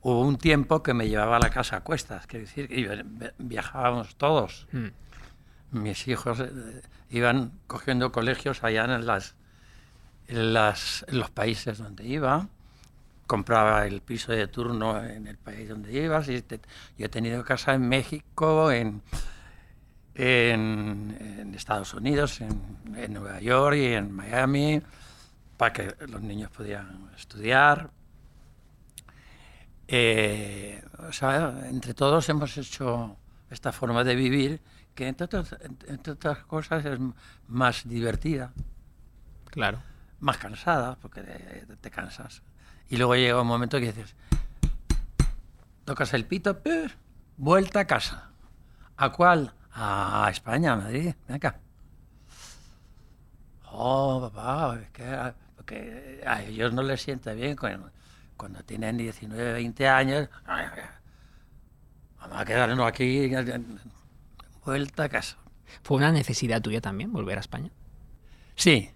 Hubo 0.00 0.22
un 0.22 0.38
tiempo 0.38 0.82
que 0.82 0.94
me 0.94 1.08
llevaba 1.08 1.36
a 1.36 1.40
la 1.40 1.50
casa 1.50 1.76
a 1.76 1.80
cuestas, 1.82 2.26
quiero 2.26 2.46
decir, 2.46 2.68
que 2.68 3.04
viajábamos 3.38 4.16
todos. 4.16 4.66
mm, 4.72 4.86
Mis 5.78 6.08
hijos 6.08 6.40
eh, 6.40 6.82
iban 7.10 7.52
cogiendo 7.66 8.10
colegios 8.10 8.64
allá 8.64 8.84
en, 8.86 9.06
las, 9.06 9.34
en, 10.28 10.54
las, 10.54 11.04
en 11.08 11.18
los 11.18 11.30
países 11.30 11.76
donde 11.78 12.06
iba. 12.06 12.48
Compraba 13.30 13.86
el 13.86 14.00
piso 14.00 14.32
de 14.32 14.48
turno 14.48 14.86
en 15.04 15.28
el 15.28 15.36
país 15.38 15.68
donde 15.68 15.92
ibas. 15.92 16.28
Y 16.28 16.42
te- 16.42 16.60
yo 16.98 17.06
he 17.06 17.08
tenido 17.08 17.44
casa 17.44 17.74
en 17.74 17.88
México, 17.88 18.72
en, 18.72 19.02
en, 20.16 21.16
en 21.38 21.54
Estados 21.54 21.94
Unidos, 21.94 22.40
en, 22.40 22.50
en 22.96 23.12
Nueva 23.14 23.38
York 23.40 23.76
y 23.76 23.92
en 23.94 24.10
Miami, 24.10 24.82
para 25.56 25.72
que 25.72 25.94
los 26.08 26.20
niños 26.22 26.50
pudieran 26.50 27.08
estudiar. 27.16 27.90
Eh, 29.86 30.82
o 31.08 31.12
sea, 31.12 31.54
entre 31.68 31.94
todos 31.94 32.28
hemos 32.28 32.56
hecho 32.58 33.16
esta 33.48 33.70
forma 33.70 34.02
de 34.02 34.14
vivir 34.16 34.60
que 34.94 35.06
entre 35.06 35.26
otras, 35.26 35.54
entre 35.86 36.12
otras 36.14 36.38
cosas 36.46 36.84
es 36.84 36.98
más 37.46 37.88
divertida, 37.88 38.52
claro. 39.50 39.78
más 40.18 40.36
cansada, 40.38 40.96
porque 41.00 41.22
te, 41.22 41.66
te 41.80 41.90
cansas. 41.90 42.42
Y 42.90 42.96
luego 42.96 43.14
llega 43.14 43.40
un 43.40 43.46
momento 43.46 43.78
que 43.78 43.86
dices, 43.92 44.14
tocas 45.84 46.12
el 46.12 46.26
pito, 46.26 46.60
vuelta 47.36 47.80
a 47.80 47.86
casa. 47.86 48.30
¿A 48.96 49.10
cuál? 49.12 49.54
A 49.72 50.28
España, 50.30 50.72
a 50.72 50.76
Madrid, 50.76 51.14
ven 51.28 51.36
acá. 51.36 51.60
Oh, 53.72 54.28
papá, 54.32 54.80
es 54.82 54.90
que 54.90 55.04
a- 55.04 55.34
porque 55.56 56.20
a 56.26 56.42
ellos 56.42 56.72
no 56.72 56.82
les 56.82 57.00
sienta 57.00 57.32
bien 57.32 57.56
cuando, 57.56 57.90
cuando 58.36 58.62
tienen 58.64 58.96
19, 58.96 59.52
20 59.52 59.88
años. 59.88 60.28
Vamos 62.20 62.36
a 62.36 62.44
quedarnos 62.44 62.86
aquí, 62.86 63.30
vuelta 64.64 65.04
a 65.04 65.08
casa. 65.08 65.36
¿Fue 65.84 65.96
una 65.98 66.10
necesidad 66.10 66.60
tuya 66.60 66.80
también 66.80 67.12
volver 67.12 67.38
a 67.38 67.40
España? 67.40 67.70
Sí, 68.56 68.90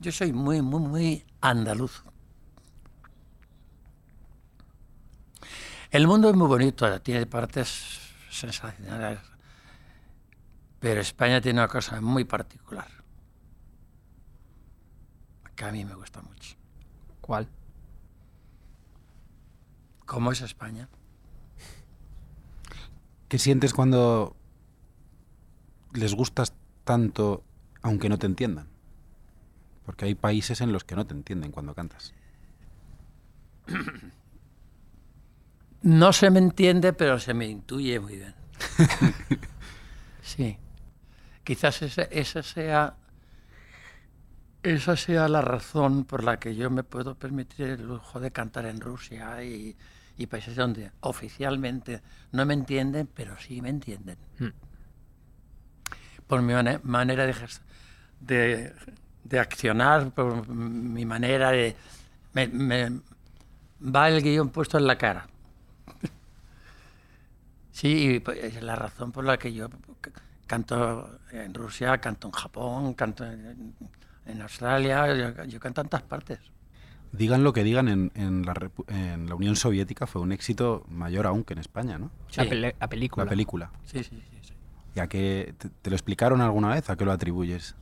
yo 0.00 0.12
soy 0.12 0.32
muy, 0.32 0.60
muy, 0.60 0.80
muy 0.80 1.24
andaluz. 1.40 2.04
El 5.92 6.06
mundo 6.06 6.30
es 6.30 6.34
muy 6.34 6.48
bonito, 6.48 7.02
tiene 7.02 7.26
partes 7.26 8.00
sensacionales, 8.30 9.20
pero 10.80 11.02
España 11.02 11.38
tiene 11.42 11.60
una 11.60 11.68
cosa 11.68 12.00
muy 12.00 12.24
particular, 12.24 12.88
que 15.54 15.64
a 15.66 15.70
mí 15.70 15.84
me 15.84 15.94
gusta 15.94 16.22
mucho. 16.22 16.56
¿Cuál? 17.20 17.46
¿Cómo 20.06 20.32
es 20.32 20.40
España? 20.40 20.88
¿Qué 23.28 23.38
sientes 23.38 23.74
cuando 23.74 24.34
les 25.92 26.14
gustas 26.14 26.54
tanto 26.84 27.44
aunque 27.82 28.08
no 28.08 28.18
te 28.18 28.24
entiendan? 28.24 28.66
Porque 29.84 30.06
hay 30.06 30.14
países 30.14 30.62
en 30.62 30.72
los 30.72 30.84
que 30.84 30.96
no 30.96 31.06
te 31.06 31.12
entienden 31.12 31.52
cuando 31.52 31.74
cantas. 31.74 32.14
No 35.82 36.12
se 36.12 36.30
me 36.30 36.38
entiende, 36.38 36.92
pero 36.92 37.18
se 37.18 37.34
me 37.34 37.46
intuye 37.46 37.98
muy 38.00 38.16
bien. 38.16 38.34
sí. 40.22 40.56
Quizás 41.44 41.82
esa 41.82 42.42
sea 42.42 42.94
esa 44.62 44.96
sea 44.96 45.28
la 45.28 45.40
razón 45.40 46.04
por 46.04 46.22
la 46.22 46.38
que 46.38 46.54
yo 46.54 46.70
me 46.70 46.84
puedo 46.84 47.16
permitir 47.16 47.66
el 47.66 47.82
lujo 47.84 48.20
de 48.20 48.30
cantar 48.30 48.66
en 48.66 48.80
Rusia 48.80 49.42
y, 49.42 49.76
y 50.16 50.26
países 50.28 50.54
donde 50.54 50.92
oficialmente 51.00 52.00
no 52.30 52.46
me 52.46 52.54
entienden, 52.54 53.08
pero 53.12 53.36
sí 53.40 53.60
me 53.60 53.70
entienden. 53.70 54.18
Mm. 54.38 54.46
Por 56.28 56.42
mi 56.42 56.52
mane- 56.52 56.78
manera 56.84 57.26
de, 57.26 57.34
de, 58.20 58.72
de 59.24 59.38
accionar, 59.40 60.12
por 60.12 60.46
mi 60.48 61.04
manera 61.04 61.50
de... 61.50 61.74
me- 62.32 62.46
me- 62.46 63.00
va 63.84 64.08
el 64.08 64.22
guion 64.22 64.50
puesto 64.50 64.78
en 64.78 64.86
la 64.86 64.96
cara. 64.96 65.26
Sí, 67.72 68.14
y 68.16 68.20
pues, 68.20 68.38
es 68.44 68.62
la 68.62 68.76
razón 68.76 69.12
por 69.12 69.24
la 69.24 69.38
que 69.38 69.52
yo 69.52 69.68
canto 70.46 71.18
en 71.32 71.54
Rusia, 71.54 71.98
canto 71.98 72.28
en 72.28 72.32
Japón, 72.32 72.94
canto 72.94 73.24
en, 73.24 73.74
en 74.26 74.42
Australia, 74.42 75.06
yo, 75.14 75.44
yo 75.44 75.58
canto 75.58 75.80
en 75.80 75.88
tantas 75.88 76.02
partes. 76.02 76.38
Digan 77.12 77.44
lo 77.44 77.52
que 77.52 77.64
digan, 77.64 77.88
en, 77.88 78.12
en 78.14 78.42
la, 78.44 78.54
Repu- 78.54 78.84
en 78.88 79.26
la 79.28 79.34
Unión 79.34 79.56
Soviética 79.56 80.06
fue 80.06 80.20
un 80.22 80.32
éxito 80.32 80.84
mayor 80.88 81.26
aún 81.26 81.44
que 81.44 81.54
en 81.54 81.58
España, 81.60 81.98
¿no? 81.98 82.10
La, 82.36 82.44
Sí. 82.44 82.50
la 82.78 82.88
película. 82.88 83.24
La 83.24 83.30
película. 83.30 83.70
Sí, 83.84 84.02
sí, 84.04 84.10
sí. 84.30 84.38
sí. 84.42 84.54
¿Y 84.94 85.00
a 85.00 85.06
qué 85.08 85.54
te, 85.58 85.68
te 85.70 85.90
lo 85.90 85.96
explicaron 85.96 86.40
alguna 86.42 86.68
vez? 86.68 86.88
¿A 86.90 86.96
qué 86.96 87.04
lo 87.04 87.12
atribuyes? 87.12 87.74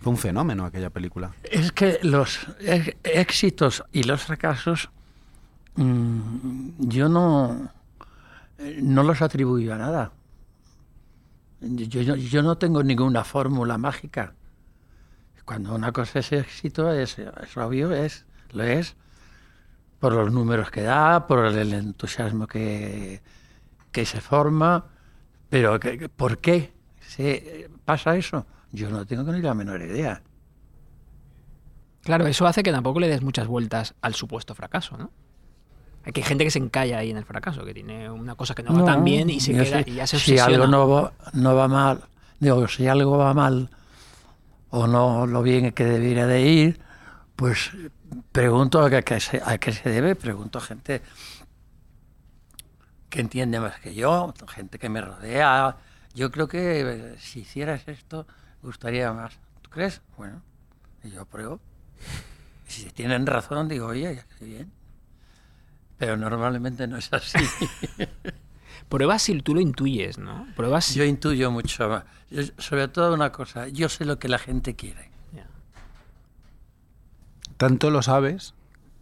Fue 0.00 0.10
un 0.12 0.18
fenómeno 0.18 0.64
aquella 0.64 0.90
película. 0.90 1.32
Es 1.44 1.70
que 1.72 1.98
los 2.02 2.40
e- 2.60 2.96
éxitos 3.04 3.84
y 3.92 4.02
los 4.02 4.22
fracasos 4.22 4.90
yo 5.76 7.08
no, 7.08 7.70
eh, 8.58 8.80
no 8.82 9.02
los 9.02 9.22
atribuyo 9.22 9.74
a 9.74 9.78
nada. 9.78 10.12
Yo, 11.60 12.02
yo- 12.02 12.16
yo 12.16 12.42
no 12.42 12.58
tengo 12.58 12.82
ninguna 12.82 13.24
fórmula 13.24 13.78
mágica. 13.78 14.34
Cuando 15.44 15.74
una 15.74 15.92
cosa 15.92 16.20
es 16.20 16.32
éxito, 16.32 16.92
es, 16.92 17.18
es 17.18 17.56
obvio, 17.56 17.92
es, 17.92 18.24
lo 18.52 18.62
es, 18.62 18.96
por 20.00 20.14
los 20.14 20.32
números 20.32 20.70
que 20.70 20.82
da, 20.82 21.26
por 21.26 21.44
el 21.46 21.72
entusiasmo 21.72 22.46
que, 22.46 23.22
que 23.92 24.06
se 24.06 24.20
forma, 24.20 24.86
pero 25.50 25.78
¿por 26.16 26.38
qué 26.38 26.72
se 27.00 27.70
pasa 27.84 28.16
eso? 28.16 28.46
Yo 28.72 28.90
no 28.90 29.06
tengo 29.06 29.32
ni 29.32 29.42
la 29.42 29.54
menor 29.54 29.82
idea. 29.82 30.22
Claro, 32.02 32.26
eso 32.26 32.46
hace 32.46 32.62
que 32.62 32.72
tampoco 32.72 32.98
le 33.00 33.08
des 33.08 33.22
muchas 33.22 33.46
vueltas 33.46 33.94
al 34.00 34.14
supuesto 34.14 34.54
fracaso, 34.54 34.96
¿no? 34.96 35.10
Hay 36.04 36.12
que 36.12 36.20
hay 36.20 36.26
gente 36.26 36.44
que 36.44 36.50
se 36.50 36.58
encalla 36.58 36.98
ahí 36.98 37.10
en 37.10 37.16
el 37.16 37.24
fracaso, 37.24 37.64
que 37.64 37.74
tiene 37.74 38.10
una 38.10 38.34
cosa 38.34 38.54
que 38.54 38.62
no, 38.62 38.74
va 38.74 38.84
tan 38.84 39.04
bien 39.04 39.30
y 39.30 39.40
se 39.40 39.52
queda 39.52 39.82
y 39.86 39.94
ya 39.94 40.06
se 40.06 40.18
Si 40.18 40.32
obsesiona. 40.32 40.64
algo 40.64 40.66
no 40.66 40.88
va, 40.88 41.12
no 41.32 41.54
va 41.54 41.68
mal, 41.68 42.00
digo, 42.40 42.66
si 42.66 42.88
algo 42.88 43.18
va 43.18 43.32
mal 43.34 43.70
o 44.70 44.86
no 44.86 45.26
lo 45.26 45.42
bien 45.42 45.72
que 45.72 45.84
debería 45.84 46.26
de 46.26 46.42
ir, 46.42 46.80
pues 47.36 47.70
pregunto 48.32 48.82
a 48.82 48.90
qué, 48.90 49.20
se, 49.20 49.40
a 49.44 49.58
qué 49.58 49.72
se 49.72 49.90
debe, 49.90 50.16
pregunto 50.16 50.58
a 50.58 50.62
gente 50.62 51.02
que 53.08 53.20
entiende 53.20 53.60
más 53.60 53.78
que 53.78 53.94
yo, 53.94 54.32
gente 54.48 54.78
que 54.78 54.88
me 54.88 55.00
rodea. 55.00 55.76
Yo 56.14 56.30
creo 56.30 56.48
que 56.48 56.80
eh, 56.80 57.16
si 57.18 57.40
hicieras 57.40 57.86
esto, 57.86 58.26
gustaría 58.62 59.12
más. 59.12 59.38
¿Tú 59.60 59.70
crees? 59.70 60.00
Bueno, 60.16 60.42
y 61.04 61.10
yo 61.10 61.26
pruebo. 61.26 61.60
Y 62.66 62.70
si 62.70 62.90
tienen 62.90 63.26
razón, 63.26 63.68
digo, 63.68 63.88
oye, 63.88 64.24
qué 64.38 64.44
bien. 64.44 64.72
Pero 66.02 66.16
normalmente 66.16 66.88
no 66.88 66.96
es 66.96 67.12
así. 67.12 67.38
Pruebas 68.88 69.22
si 69.22 69.40
tú 69.40 69.54
lo 69.54 69.60
intuyes, 69.60 70.18
¿no? 70.18 70.48
Pruebas 70.56 70.86
si... 70.86 70.98
Yo 70.98 71.04
intuyo 71.04 71.52
mucho. 71.52 72.02
Yo- 72.28 72.42
sobre 72.58 72.88
todo 72.88 73.14
una 73.14 73.30
cosa, 73.30 73.68
yo 73.68 73.88
sé 73.88 74.04
lo 74.04 74.18
que 74.18 74.26
la 74.28 74.40
gente 74.40 74.74
quiere. 74.74 75.12
Tanto 77.56 77.90
lo 77.90 78.02
sabes 78.02 78.52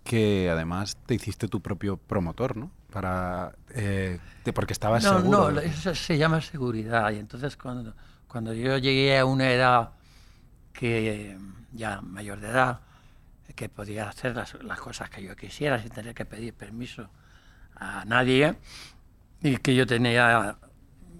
que 0.04 0.50
además 0.50 0.98
te 1.06 1.14
hiciste 1.14 1.48
tu 1.48 1.62
propio 1.62 1.96
promotor, 1.96 2.58
¿no? 2.58 2.70
Para, 2.92 3.54
eh, 3.70 4.18
de- 4.44 4.52
porque 4.52 4.74
estabas 4.74 5.02
No, 5.02 5.20
seguro. 5.20 5.50
no, 5.52 5.60
eso 5.60 5.94
se 5.94 6.18
llama 6.18 6.42
seguridad. 6.42 7.10
Y 7.12 7.16
entonces 7.18 7.56
cuando, 7.56 7.94
cuando 8.28 8.52
yo 8.52 8.76
llegué 8.76 9.18
a 9.18 9.24
una 9.24 9.50
edad 9.50 9.92
que 10.74 11.38
ya 11.72 12.02
mayor 12.02 12.40
de 12.40 12.48
edad, 12.48 12.80
que 13.54 13.68
podía 13.68 14.08
hacer 14.08 14.36
las, 14.36 14.54
las 14.62 14.80
cosas 14.80 15.10
que 15.10 15.22
yo 15.22 15.36
quisiera 15.36 15.80
sin 15.80 15.90
tener 15.90 16.14
que 16.14 16.24
pedir 16.24 16.54
permiso 16.54 17.08
a 17.76 18.04
nadie, 18.04 18.56
y 19.42 19.56
que 19.56 19.74
yo 19.74 19.86
tenía 19.86 20.56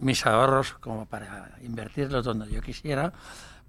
mis 0.00 0.26
ahorros 0.26 0.74
como 0.74 1.06
para 1.06 1.56
invertirlos 1.62 2.24
donde 2.24 2.50
yo 2.50 2.60
quisiera, 2.60 3.12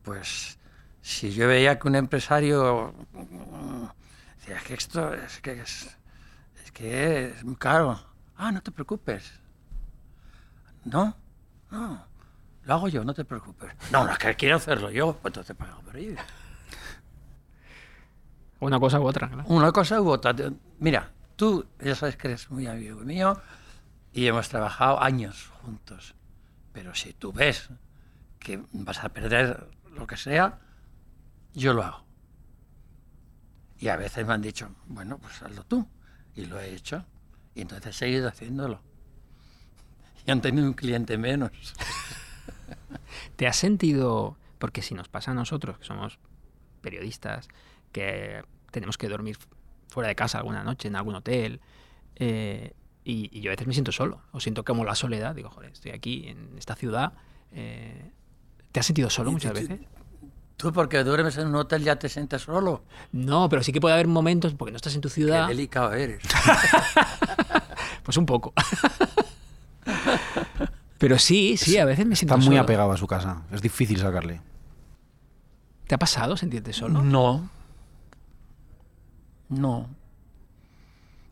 pues 0.04 0.58
si 1.02 1.32
yo 1.32 1.48
veía 1.48 1.80
que 1.80 1.88
un 1.88 1.96
empresario 1.96 2.94
mm, 3.14 3.86
decía 4.40 4.58
"Es 4.58 4.64
que 4.64 4.74
esto 4.74 5.14
es 5.14 5.40
que 5.42 5.62
es, 5.62 5.98
que 6.74 7.30
es 7.30 7.44
muy 7.44 7.56
caro. 7.56 8.00
Ah, 8.38 8.52
no 8.52 8.62
te 8.62 8.72
preocupes. 8.72 9.34
No, 10.86 11.16
no, 11.70 12.06
lo 12.64 12.74
hago 12.74 12.88
yo, 12.88 13.04
no 13.04 13.14
te 13.14 13.24
preocupes. 13.24 13.72
No, 13.92 14.04
no, 14.06 14.12
es 14.12 14.18
que 14.18 14.36
quiero 14.36 14.56
hacerlo 14.56 14.90
yo, 14.90 15.14
pues 15.14 15.32
entonces 15.32 15.56
pago 15.56 15.82
por 15.82 15.96
ello. 15.98 16.16
Una 18.62 18.80
cosa 18.80 19.00
u 19.00 19.08
otra, 19.08 19.28
claro. 19.28 19.44
Una 19.48 19.72
cosa 19.72 20.00
u 20.00 20.10
otra. 20.10 20.36
Mira, 20.80 21.12
tú 21.36 21.66
ya 21.84 21.96
sabes 21.96 22.16
que 22.16 22.28
eres 22.28 22.50
muy 22.52 22.68
amigo 22.68 23.02
mío 23.02 23.42
y 24.14 24.28
hemos 24.28 24.50
trabajado 24.50 25.02
años 25.02 25.50
juntos. 25.62 26.14
Pero 26.72 26.94
si 26.94 27.14
tú 27.14 27.34
ves 27.34 27.70
que 28.40 28.64
vas 28.72 29.04
a 29.04 29.10
perder 29.10 29.68
lo 29.92 30.06
que 30.06 30.16
sea, 30.16 30.60
yo 31.54 31.74
lo 31.74 31.84
hago. 31.84 32.06
Y 33.80 33.88
a 33.88 33.96
veces 33.96 34.28
me 34.28 34.34
han 34.34 34.44
dicho, 34.44 34.70
bueno, 34.86 35.18
pues 35.18 35.42
hazlo 35.42 35.64
tú. 35.64 35.88
Y 36.36 36.46
lo 36.46 36.60
he 36.60 36.76
hecho. 36.76 37.04
Y 37.56 37.62
entonces 37.62 37.96
he 37.96 37.98
seguido 37.98 38.28
haciéndolo. 38.28 38.80
Y 40.26 40.30
han 40.30 40.42
tenido 40.42 40.68
un 40.68 40.74
cliente 40.74 41.18
menos. 41.18 41.52
¿Te 43.36 43.48
has 43.48 43.56
sentido, 43.56 44.38
porque 44.60 44.84
si 44.84 44.94
nos 44.94 45.08
pasa 45.08 45.32
a 45.32 45.34
nosotros, 45.34 45.80
que 45.80 45.84
somos 45.84 46.20
periodistas, 46.82 47.48
que 47.92 48.44
tenemos 48.72 48.98
que 48.98 49.08
dormir 49.10 49.38
fuera 49.90 50.08
de 50.10 50.16
casa 50.16 50.38
alguna 50.38 50.64
noche, 50.64 50.88
en 50.88 50.96
algún 50.96 51.16
hotel, 51.16 51.60
eh, 52.16 52.74
y, 53.04 53.30
y 53.38 53.42
yo 53.42 53.50
a 53.50 53.54
veces 53.54 53.68
me 53.68 53.74
siento 53.74 53.92
solo, 53.92 54.22
o 54.32 54.40
siento 54.40 54.64
como 54.64 54.86
la 54.86 54.96
soledad, 54.96 55.36
digo, 55.36 55.50
joder, 55.50 55.72
estoy 55.72 55.92
aquí 55.92 56.28
en 56.28 56.56
esta 56.58 56.76
ciudad, 56.76 57.14
eh, 57.52 58.12
¿te 58.72 58.80
has 58.80 58.86
sentido 58.86 59.10
solo 59.10 59.32
muchas 59.32 59.54
veces? 59.54 59.80
Tú 60.58 60.72
porque 60.72 61.04
duermes 61.04 61.38
en 61.38 61.48
un 61.48 61.56
hotel 61.56 61.84
ya 61.84 61.96
te 61.98 62.08
sientes 62.08 62.44
solo. 62.44 62.84
No, 63.12 63.50
pero 63.50 63.64
sí 63.64 63.72
que 63.74 63.82
puede 63.82 63.96
haber 63.96 64.08
momentos, 64.08 64.54
porque 64.54 64.72
no 64.72 64.76
estás 64.76 64.94
en 64.94 65.02
tu 65.02 65.10
Qué 65.10 65.16
ciudad, 65.16 65.48
delicado 65.48 65.92
eres. 65.94 66.22
pues 68.04 68.16
un 68.18 68.28
poco. 68.28 68.54
pero 70.98 71.18
sí, 71.18 71.58
sí, 71.58 71.78
a 71.80 71.86
veces 71.86 72.06
me 72.06 72.16
siento 72.16 72.36
Está 72.36 72.46
muy 72.46 72.56
solo. 72.56 72.62
apegado 72.64 72.92
a 72.92 72.98
su 72.98 73.08
casa. 73.08 73.42
Es 73.52 73.62
difícil 73.62 73.98
sacarle. 73.98 74.40
¿Te 75.88 75.96
ha 75.96 75.98
pasado 75.98 76.38
sentirte 76.38 76.74
solo? 76.74 77.02
No. 77.02 77.50
No. 79.52 79.88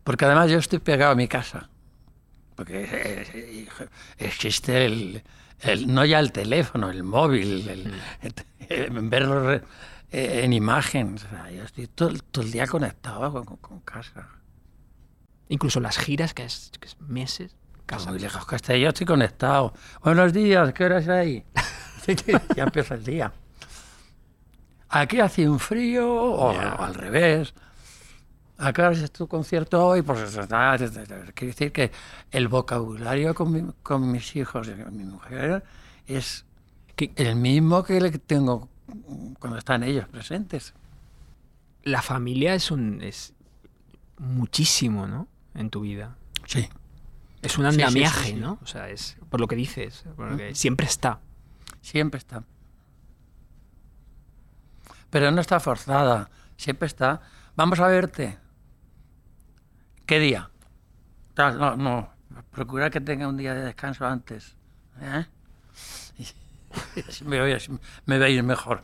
Porque 0.04 0.26
además 0.26 0.50
yo 0.52 0.58
estoy 0.60 0.80
pegado 0.80 1.12
a 1.14 1.16
mi 1.16 1.28
casa. 1.28 1.70
Porque 2.56 2.84
eh, 2.84 3.28
eh, 3.34 3.68
existe 4.18 4.86
el, 4.86 5.24
el- 5.62 5.94
no 5.94 6.04
ya 6.06 6.20
el 6.20 6.32
teléfono, 6.32 6.90
el 6.92 7.04
móvil, 7.04 7.68
el, 7.70 7.94
el- 8.70 8.90
verlo 9.10 9.54
eh, 9.54 9.62
en 10.12 10.54
imagen. 10.54 11.16
O 11.16 11.18
sea, 11.18 11.50
yo 11.52 11.64
estoy 11.64 11.88
todo, 11.88 12.10
el- 12.10 12.24
todo 12.24 12.44
el 12.44 12.52
día 12.52 12.68
conectado 12.68 13.46
con, 13.46 13.80
casa. 13.82 14.28
Incluso 15.48 15.80
las 15.80 15.98
giras, 15.98 16.34
que 16.34 16.44
es, 16.44 16.72
que 16.80 16.88
es 16.88 17.00
meses, 17.02 17.56
casa. 17.86 18.12
Muy 18.12 18.20
lejos 18.20 18.46
que 18.46 18.56
esté, 18.58 18.80
yo 18.80 18.90
estoy 18.90 19.08
conectado. 19.08 19.74
Buenos 20.04 20.34
días, 20.34 20.74
¿qué 20.74 20.84
hora 20.86 21.00
es 21.00 21.08
ahí? 21.08 21.44
ya 22.56 22.64
empieza 22.64 22.96
el 22.96 23.04
día. 23.04 23.32
Aquí 24.90 25.20
hace 25.20 25.48
un 25.48 25.60
frío, 25.60 26.12
o 26.12 26.50
al 26.50 26.94
revés. 26.96 27.54
¿A 28.62 28.74
qué 28.74 28.82
hora 28.82 28.92
es 28.92 29.12
tu 29.12 29.28
concierto 29.28 29.86
hoy? 29.86 30.02
Pues 30.02 30.38
ah, 30.52 30.76
quiere 30.78 31.54
decir 31.54 31.72
que 31.72 31.92
el 32.32 32.48
vocabulario 32.50 33.34
con, 33.34 33.52
mi- 33.52 33.72
con 33.84 34.12
mis 34.12 34.36
hijos 34.36 34.68
y 34.68 34.84
con 34.84 34.96
mi 34.98 35.06
mujer 35.06 35.64
es 36.08 36.46
el 37.16 37.36
mismo 37.38 37.84
que 37.84 38.00
que 38.12 38.20
tengo 38.20 38.68
cuando 39.40 39.58
están 39.58 39.84
ellos 39.84 40.08
presentes. 40.10 40.74
la 41.84 42.02
familia 42.02 42.54
es 42.54 42.70
un 42.72 43.02
es 43.02 43.34
muchísimo, 44.18 45.08
¿no? 45.08 45.28
En 45.56 45.70
tu 45.70 45.82
vida. 45.82 46.18
Sí. 46.46 46.68
Es 47.42 47.58
un 47.58 47.66
Sí, 47.66 47.72
sí, 47.72 47.78
sí, 47.78 47.82
andamiaje, 47.84 48.30
sí. 48.32 48.34
¿no? 48.36 48.60
O 48.62 48.66
sea, 48.68 48.90
es 48.90 49.16
por 49.30 49.40
lo 49.40 49.48
que 49.48 49.56
dices, 49.56 50.04
por 50.18 50.32
lo 50.32 50.38
que 50.38 50.54
siempre 50.54 50.86
está. 50.88 51.22
Siempre 51.82 52.18
está. 52.18 52.44
Pero 55.10 55.32
no 55.32 55.40
está 55.42 55.60
forzada, 55.60 56.30
siempre 56.58 56.88
está. 56.88 57.22
Vamos 57.56 57.80
a 57.80 57.88
verte. 57.88 58.38
¿Qué 60.10 60.20
día? 60.20 60.50
Tal, 61.36 61.60
no, 61.60 61.76
no. 61.78 62.10
Procura 62.50 62.90
que 62.90 63.00
tenga 63.00 63.28
un 63.28 63.38
día 63.38 63.54
de 63.54 63.62
descanso 63.62 64.08
antes. 64.08 64.56
¿eh? 65.00 65.24
Y 66.18 67.00
así 67.08 67.24
me, 67.26 67.40
veis, 67.40 67.70
me 68.08 68.18
veis 68.18 68.44
mejor. 68.44 68.82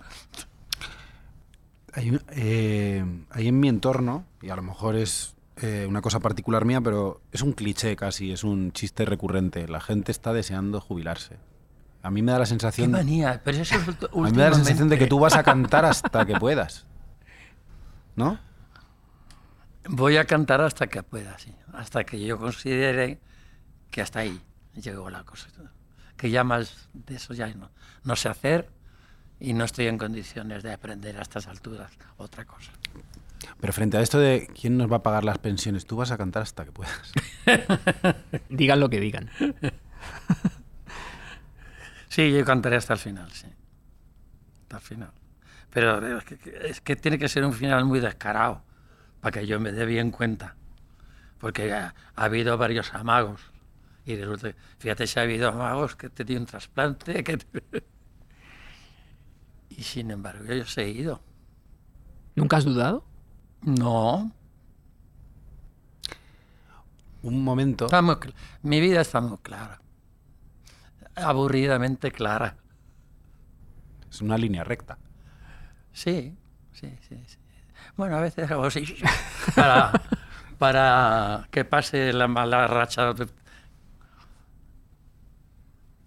Hay, 1.94 2.16
eh, 2.30 3.04
hay 3.32 3.48
en 3.48 3.60
mi 3.60 3.70
entorno, 3.70 4.24
y 4.40 4.50
a 4.50 4.56
lo 4.56 4.62
mejor 4.62 4.96
es 4.96 5.36
eh, 5.56 5.88
una 5.90 6.04
cosa 6.04 6.20
particular 6.20 6.64
mía, 6.64 6.80
pero 6.80 7.22
es 7.32 7.42
un 7.42 7.54
cliché 7.54 7.96
casi, 7.96 8.32
es 8.32 8.44
un 8.44 8.72
chiste 8.72 9.04
recurrente. 9.04 9.68
La 9.68 9.82
gente 9.82 10.12
está 10.12 10.32
deseando 10.32 10.80
jubilarse. 10.80 11.40
A 12.04 12.12
mí 12.12 12.22
me 12.22 12.34
da 12.34 12.38
la 12.38 12.46
Qué 12.46 12.50
sensación, 12.50 12.94
a 12.94 12.98
manía. 13.00 13.42
Pero 13.44 13.58
eso 13.58 13.76
es 13.76 13.88
ulti- 13.88 14.10
mí 14.26 14.32
me 14.32 14.44
da 14.44 14.52
la 14.52 14.58
sensación 14.58 14.90
de 14.90 15.00
que 15.00 15.08
tú 15.08 15.18
vas 15.18 15.36
a 15.36 15.42
cantar 15.42 15.86
hasta 15.86 16.24
que 16.24 16.36
puedas. 16.36 16.86
¿No? 18.16 18.38
Voy 19.88 20.18
a 20.18 20.26
cantar 20.26 20.62
hasta 20.62 20.88
que 20.88 21.04
pueda, 21.04 21.38
sí. 21.38 21.54
Hasta 21.74 22.04
que 22.04 22.20
yo 22.24 22.38
considere 22.38 23.20
que 23.92 24.02
hasta 24.02 24.20
ahí 24.20 24.42
llegó 24.74 25.10
la 25.10 25.24
cosa. 25.24 25.48
Que 26.18 26.30
ya 26.30 26.44
más 26.44 26.90
de 26.94 27.16
eso 27.16 27.34
ya 27.34 27.48
no, 27.54 27.70
no 28.04 28.16
sé 28.16 28.30
hacer 28.30 28.70
y 29.40 29.54
no 29.54 29.66
estoy 29.66 29.88
en 29.88 29.98
condiciones 29.98 30.64
de 30.64 30.74
aprender 30.74 31.18
a 31.18 31.22
estas 31.22 31.48
alturas 31.48 31.92
otra 32.18 32.46
cosa. 32.46 32.72
Pero 33.60 33.74
frente 33.74 33.98
a 33.98 34.02
esto 34.02 34.18
de 34.18 34.50
quién 34.60 34.78
nos 34.78 34.92
va 34.92 34.98
a 34.98 35.04
pagar 35.04 35.24
las 35.24 35.38
pensiones, 35.38 35.86
tú 35.86 35.98
vas 35.98 36.12
a 36.12 36.18
cantar 36.18 36.44
hasta 36.44 36.66
que 36.66 36.72
puedas. 36.72 37.14
Digan 38.50 38.80
lo 38.80 38.90
que 38.90 39.00
digan. 39.00 39.30
Sí, 42.08 42.32
yo 42.32 42.46
cantaré 42.46 42.78
hasta 42.78 42.94
el 42.94 43.00
final, 43.00 43.30
sí. 43.32 43.48
Hasta 44.62 44.78
el 44.78 44.82
final. 44.82 45.12
Pero 45.70 46.18
es 46.18 46.24
que, 46.24 46.60
es 46.64 46.80
que 46.80 46.96
tiene 46.96 47.20
que 47.20 47.28
ser 47.28 47.44
un 47.44 47.52
final 47.52 47.84
muy 47.84 48.00
descarado 48.00 48.62
para 49.26 49.40
que 49.40 49.48
yo 49.48 49.60
me 49.60 49.72
dé 49.72 49.88
bien 49.88 50.12
cuenta. 50.12 50.56
Porque 51.40 51.74
ha, 51.74 51.96
ha 52.16 52.24
habido 52.26 52.60
varios 52.60 52.94
amagos. 52.94 53.42
Y 54.06 54.16
resulta, 54.18 54.54
que- 54.54 54.60
fíjate 54.78 55.08
si 55.08 55.18
ha 55.20 55.24
habido 55.24 55.50
amagos 55.50 55.96
que 55.96 56.12
te 56.12 56.24
dio 56.24 56.38
un 56.40 56.46
trasplante. 56.46 57.24
Que 57.24 57.38
te- 57.38 57.84
Y 59.70 59.82
sin 59.82 60.12
embargo, 60.12 60.46
yo 60.46 60.54
he 60.54 60.66
seguido. 60.68 61.22
¿Nunca 62.36 62.58
has 62.58 62.66
dudado? 62.66 63.04
No, 63.64 64.32
Un 67.24 67.44
momento. 67.44 67.88
muy 67.88 68.20
mi 68.62 68.80
vida 68.80 69.02
está 69.02 69.22
muy 69.22 69.40
clara. 69.40 69.82
Aburridamente 71.16 72.12
clara. 72.12 72.58
Es 74.08 74.22
una 74.22 74.38
línea 74.38 74.64
recta. 74.64 75.00
Sí, 75.94 76.38
sí, 76.74 76.94
sí. 77.10 77.24
sí. 77.26 77.38
Bueno, 77.98 78.18
a 78.18 78.22
veces 78.22 78.50
hago 78.52 78.66
así 78.66 78.96
para, 79.56 79.92
para 80.58 81.48
que 81.52 81.64
pase 81.66 82.12
la 82.14 82.28
mala 82.28 82.68
racha. 82.68 83.14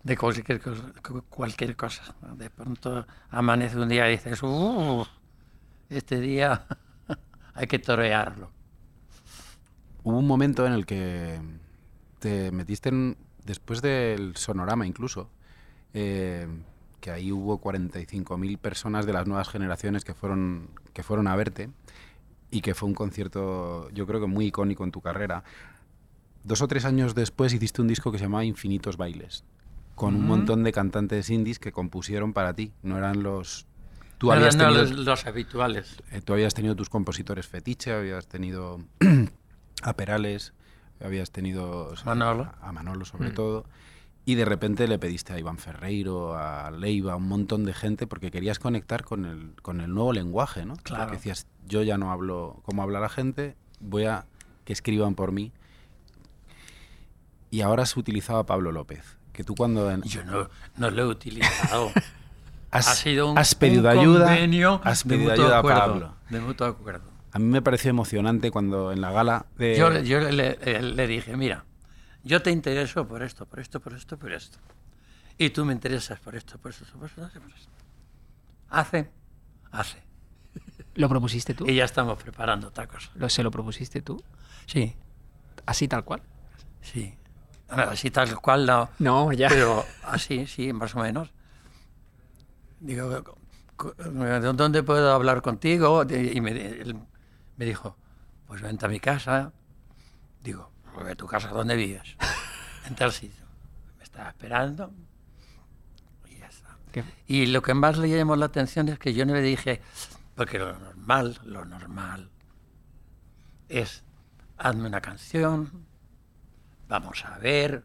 de 0.03 0.17
cualquier 0.17 0.61
cosa, 0.61 0.93
cualquier 1.29 1.77
cosa. 1.77 2.15
De 2.37 2.51
pronto 2.51 3.07
amanece 3.31 3.79
un 3.79 3.89
día 3.89 4.09
y 4.09 4.13
dices, 4.13 4.43
"Uh, 4.43 5.05
este 5.89 6.21
día 6.21 6.67
hay 7.55 7.67
que 7.67 7.79
torearlo. 7.79 8.51
Hubo 10.03 10.19
un 10.19 10.27
momento 10.27 10.67
en 10.67 10.73
el 10.73 10.87
que 10.87 11.41
te 12.19 12.51
metiste 12.53 12.89
en, 12.89 13.17
después 13.45 13.83
del 13.83 14.37
sonorama 14.37 14.87
incluso, 14.87 15.31
eh, 15.93 16.47
que 17.01 17.11
ahí 17.11 17.33
hubo 17.33 17.61
45.000 17.61 18.59
personas 18.59 19.07
de 19.07 19.13
las 19.13 19.27
nuevas 19.27 19.49
generaciones 19.49 20.05
que 20.05 20.15
fueron, 20.15 20.69
que 20.93 21.03
fueron 21.03 21.27
a 21.29 21.37
verte 21.37 21.71
y 22.51 22.61
que 22.61 22.75
fue 22.75 22.89
un 22.89 22.95
concierto 22.95 23.89
yo 23.91 24.07
creo 24.07 24.21
que 24.21 24.27
muy 24.27 24.47
icónico 24.47 24.85
en 24.85 24.91
tu 24.93 25.01
carrera. 25.01 25.45
Dos 26.45 26.63
o 26.63 26.69
tres 26.69 26.85
años 26.85 27.15
después 27.15 27.53
hiciste 27.53 27.83
un 27.83 27.89
disco 27.89 28.11
que 28.11 28.19
se 28.19 28.25
llamaba 28.25 28.45
Infinitos 28.45 28.97
Bailes, 28.97 29.45
con 29.95 30.15
un 30.15 30.21
Ujú. 30.21 30.29
montón 30.29 30.65
de 30.65 30.73
cantantes 30.73 31.31
indies 31.31 31.59
que 31.59 31.73
compusieron 31.73 32.33
para 32.33 32.55
ti. 32.55 32.73
No 32.83 32.97
eran 32.97 33.23
los... 33.23 33.67
Tú 34.19 34.29
No, 34.29 34.33
habías, 34.35 34.57
tenido, 34.57 34.81
los, 34.81 34.91
los 34.93 35.27
habituales. 35.27 35.97
eh, 36.11 36.21
tú 36.23 36.33
habías 36.33 36.55
tenido 36.55 36.75
tus 36.75 36.89
compositores 36.89 37.47
fetiche, 37.47 37.93
habías 37.93 38.27
tenido 38.27 38.81
a 39.83 39.93
Perales, 39.95 40.55
habías 41.01 41.31
tenido 41.31 41.93
Manolo. 42.05 42.53
a 42.61 42.73
Manolo 42.73 43.05
sobre 43.05 43.31
Mm. 43.31 43.35
todo, 43.35 43.67
y 44.31 44.35
de 44.35 44.45
repente 44.45 44.87
le 44.89 44.99
pediste 44.99 45.33
a 45.33 45.39
Iván 45.39 45.57
Ferreiro, 45.57 46.37
a 46.37 46.71
Leiva, 46.71 47.15
a 47.15 47.17
un 47.17 47.27
montón 47.29 47.65
de 47.65 47.73
gente, 47.73 48.07
porque 48.07 48.31
querías 48.31 48.59
conectar 48.59 49.03
con 49.05 49.25
el, 49.25 49.53
con 49.63 49.81
el 49.81 49.95
nuevo 49.95 50.13
lenguaje, 50.13 50.67
¿no? 50.67 50.77
Claro. 50.77 51.05
Porque 51.05 51.17
decías, 51.17 51.47
yo 51.67 51.83
ya 51.83 51.97
no 51.97 52.13
hablo 52.13 52.61
como 52.65 52.83
habla 52.83 53.01
la 53.01 53.09
gente, 53.09 53.57
voy 53.81 54.05
a 54.05 54.27
que 54.67 54.75
escriban 54.75 55.15
por 55.15 55.33
mí. 55.33 55.51
Y 57.51 57.63
ahora 57.63 57.85
has 57.85 57.97
utilizado 57.97 58.39
a 58.39 58.45
Pablo 58.45 58.73
López, 58.73 59.17
que 59.33 59.45
tú 59.45 59.55
cuando 59.55 59.91
en- 59.91 60.03
Yo 60.03 60.23
no, 60.25 60.49
no 60.77 60.91
lo 60.91 61.03
he 61.03 61.07
utilizado. 61.07 61.91
has, 62.71 62.89
ha 62.89 62.95
sido 62.95 63.31
un, 63.33 63.39
has 63.39 63.55
pedido 63.55 63.81
un 63.91 63.99
ayuda, 63.99 64.35
has 64.85 65.05
pedido 65.05 65.33
ayuda 65.33 65.59
acuerdo, 65.61 65.81
a 65.81 65.87
Pablo. 65.87 66.15
De 66.29 66.41
mutuo 66.41 66.67
acuerdo. 66.67 67.09
A 67.33 67.39
mí 67.39 67.47
me 67.47 67.63
pareció 67.63 67.89
emocionante 67.91 68.51
cuando 68.51 68.93
en 68.93 69.01
la 69.01 69.11
gala 69.11 69.47
de... 69.57 69.77
Yo, 69.79 69.99
yo 70.01 70.21
le, 70.21 70.33
le- 70.59 70.83
le 70.83 71.07
dije, 71.07 71.37
mira, 71.37 71.65
yo 72.25 72.43
te 72.43 72.51
intereso 72.51 73.07
por 73.07 73.23
esto, 73.23 73.47
por 73.47 73.61
esto, 73.61 73.81
por 73.81 73.95
esto, 73.95 74.19
por 74.19 74.33
esto. 74.33 74.59
Y 75.39 75.51
tú 75.51 75.65
me 75.65 75.73
interesas 75.73 76.19
por 76.21 76.35
esto, 76.35 76.59
por 76.59 76.71
esto, 76.73 76.85
por 76.99 77.07
esto, 77.07 77.23
por 77.41 77.51
esto. 77.53 77.71
Hace, 78.71 79.11
hace. 79.71 79.99
¿Lo 80.95 81.09
propusiste 81.09 81.55
tú? 81.55 81.67
Y 81.69 81.77
ya 81.77 81.85
estamos 81.85 82.21
preparando 82.23 82.69
otra 82.69 82.87
cosa. 82.87 83.11
¿Lo, 83.15 83.29
¿Se 83.29 83.43
lo 83.43 83.51
propusiste 83.51 84.03
tú? 84.03 84.23
Sí, 84.67 84.95
¿Así 85.67 85.87
tal 85.89 86.05
cual? 86.05 86.23
sí. 86.81 87.15
A 87.69 87.77
ver, 87.77 87.89
Así 87.91 88.11
tal 88.11 88.41
cual 88.41 88.65
no. 88.67 88.89
No, 88.99 89.31
ya. 89.33 89.49
Pero 89.49 89.85
así, 90.05 90.47
sí, 90.47 90.73
más 90.73 90.95
o 90.97 91.01
menos. 91.01 91.31
Digo, 92.81 93.23
cu- 93.77 93.95
¿de 93.99 94.41
dónde 94.55 94.83
puedo 94.83 95.13
hablar 95.13 95.43
contigo? 95.43 96.05
Y 96.11 96.41
me, 96.41 96.51
él 96.53 96.97
me 97.57 97.65
dijo, 97.65 97.97
pues 98.47 98.63
vente 98.63 98.87
a 98.87 98.89
mi 98.89 99.01
casa. 99.01 99.53
Digo, 100.43 100.71
¿de 101.05 101.17
tu 101.17 101.27
casa 101.27 101.49
dónde 101.49 101.77
vives? 101.77 102.17
En 102.87 102.95
tal 102.95 103.13
sitio. 103.13 103.45
Me 103.99 104.05
estaba 104.05 104.31
esperando 104.31 104.91
y 106.27 106.39
ya 106.39 106.47
está. 106.47 106.77
¿Qué? 106.91 107.05
Y 107.27 107.47
lo 107.47 107.61
que 107.61 107.75
más 107.75 107.99
le 107.99 108.09
llamó 108.09 108.35
la 108.37 108.47
atención 108.47 108.89
es 108.89 108.99
que 108.99 109.13
yo 109.13 109.27
no 109.27 109.35
le 109.35 109.43
dije, 109.43 109.83
porque 110.35 110.59
lo 110.59 110.79
normal, 110.79 111.39
lo 111.45 111.65
normal 111.67 112.31
es, 113.69 114.03
hazme 114.57 114.87
una 114.87 115.03
canción, 115.03 115.87
vamos 116.89 117.23
a 117.27 117.37
ver, 117.39 117.85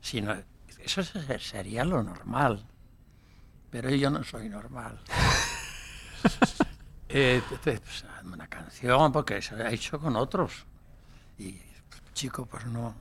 si 0.00 0.20
no, 0.20 0.34
eso 0.80 1.04
se- 1.04 1.38
sería 1.38 1.84
lo 1.84 2.02
normal, 2.02 2.66
pero 3.70 3.88
yo 3.90 4.10
no 4.10 4.24
soy 4.24 4.48
normal. 4.48 4.98
Eh, 7.16 7.40
pues, 7.62 8.04
hazme 8.18 8.32
una 8.34 8.48
canción, 8.48 9.12
porque 9.12 9.40
se 9.40 9.54
ha 9.54 9.70
hecho 9.70 10.00
con 10.00 10.16
otros. 10.16 10.64
Y, 11.38 11.60
chico, 12.14 12.46
pues 12.46 12.64
no, 12.66 12.94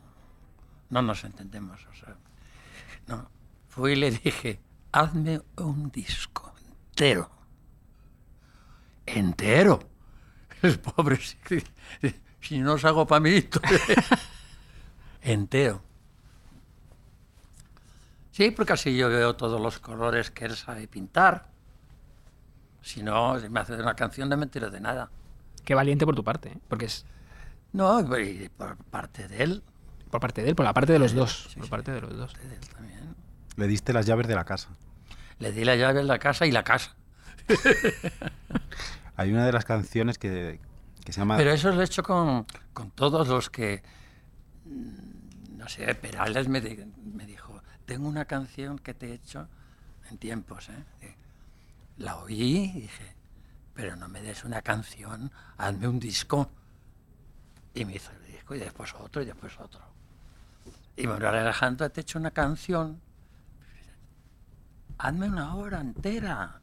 no 0.89 1.01
nos 1.01 1.23
entendemos. 1.23 1.79
o 1.85 1.95
sea, 1.95 2.15
no. 3.07 3.29
Fui 3.69 3.93
y 3.93 3.95
le 3.95 4.11
dije, 4.11 4.61
hazme 4.91 5.41
un 5.57 5.89
disco 5.91 6.53
entero. 6.67 7.29
Entero. 9.05 9.79
El 10.61 10.79
pobre, 10.79 11.17
si, 11.17 11.37
si 12.39 12.59
no 12.59 12.73
os 12.73 12.85
hago 12.85 13.05
mí, 13.19 13.49
entero. 15.21 15.81
Sí, 18.31 18.49
porque 18.51 18.73
así 18.73 18.95
yo 18.95 19.09
veo 19.09 19.35
todos 19.35 19.61
los 19.61 19.79
colores 19.79 20.31
que 20.31 20.45
él 20.45 20.55
sabe 20.55 20.87
pintar. 20.87 21.49
Si 22.81 23.03
no, 23.03 23.39
si 23.39 23.47
me 23.49 23.59
hace 23.59 23.73
una 23.73 23.95
canción 23.95 24.27
no 24.29 24.37
me 24.37 24.45
entero 24.45 24.71
de 24.71 24.79
nada. 24.79 25.09
Qué 25.63 25.75
valiente 25.75 26.05
por 26.05 26.15
tu 26.15 26.23
parte, 26.23 26.49
¿eh? 26.49 26.57
porque 26.67 26.85
es 26.85 27.05
No, 27.73 27.99
y 28.19 28.49
por 28.49 28.77
parte 28.77 29.27
de 29.27 29.43
él, 29.43 29.63
por 30.11 30.21
parte 30.21 30.41
de 30.43 30.49
él, 30.49 30.55
por 30.55 30.65
la 30.65 30.73
parte 30.73 30.93
de 30.93 30.99
los 30.99 31.13
dos. 31.13 31.47
Sí, 31.49 31.55
por 31.55 31.65
sí. 31.65 31.69
parte 31.71 31.91
de 31.91 32.01
los 32.01 32.15
dos. 32.15 32.33
de 32.33 32.55
él 32.55 32.67
también. 32.69 33.15
Le 33.55 33.67
diste 33.67 33.93
las 33.93 34.05
llaves 34.05 34.27
de 34.27 34.35
la 34.35 34.45
casa. 34.45 34.69
Le 35.39 35.51
di 35.51 35.65
la 35.65 35.75
llave 35.75 35.99
en 36.01 36.07
la 36.07 36.19
casa 36.19 36.45
y 36.45 36.51
la 36.51 36.63
casa. 36.63 36.95
Hay 39.15 39.31
una 39.31 39.45
de 39.45 39.51
las 39.51 39.65
canciones 39.65 40.17
que, 40.17 40.59
que 41.03 41.13
se 41.13 41.19
llama... 41.21 41.37
Pero 41.37 41.51
eso 41.51 41.71
lo 41.71 41.81
he 41.81 41.85
hecho 41.85 42.03
con, 42.03 42.45
con 42.73 42.91
todos 42.91 43.27
los 43.27 43.49
que, 43.49 43.83
mm, 44.65 45.57
no 45.57 45.67
sé, 45.69 45.93
Perales 45.95 46.47
me, 46.47 46.61
di- 46.61 46.83
me 47.03 47.25
dijo, 47.25 47.61
tengo 47.85 48.07
una 48.07 48.25
canción 48.25 48.79
que 48.79 48.93
te 48.93 49.09
he 49.09 49.13
hecho 49.13 49.47
en 50.09 50.17
tiempos. 50.17 50.69
Eh, 50.69 51.15
La 51.97 52.17
oí 52.17 52.71
y 52.75 52.81
dije, 52.81 53.15
pero 53.75 53.95
no 53.95 54.07
me 54.09 54.21
des 54.21 54.43
una 54.45 54.61
canción, 54.61 55.31
hazme 55.57 55.87
un 55.87 55.99
disco. 55.99 56.49
Y 57.73 57.85
me 57.85 57.95
hizo 57.95 58.11
el 58.11 58.31
disco 58.31 58.55
y 58.55 58.59
después 58.59 58.93
otro 58.93 59.21
y 59.21 59.25
después 59.25 59.59
otro. 59.59 59.81
Y 60.95 61.07
Manuel 61.07 61.35
Alejandro, 61.35 61.89
te 61.89 61.99
he 61.99 62.03
hecho 62.03 62.19
una 62.19 62.31
canción, 62.31 63.01
hazme 64.97 65.27
una 65.27 65.55
obra 65.55 65.81
entera. 65.81 66.59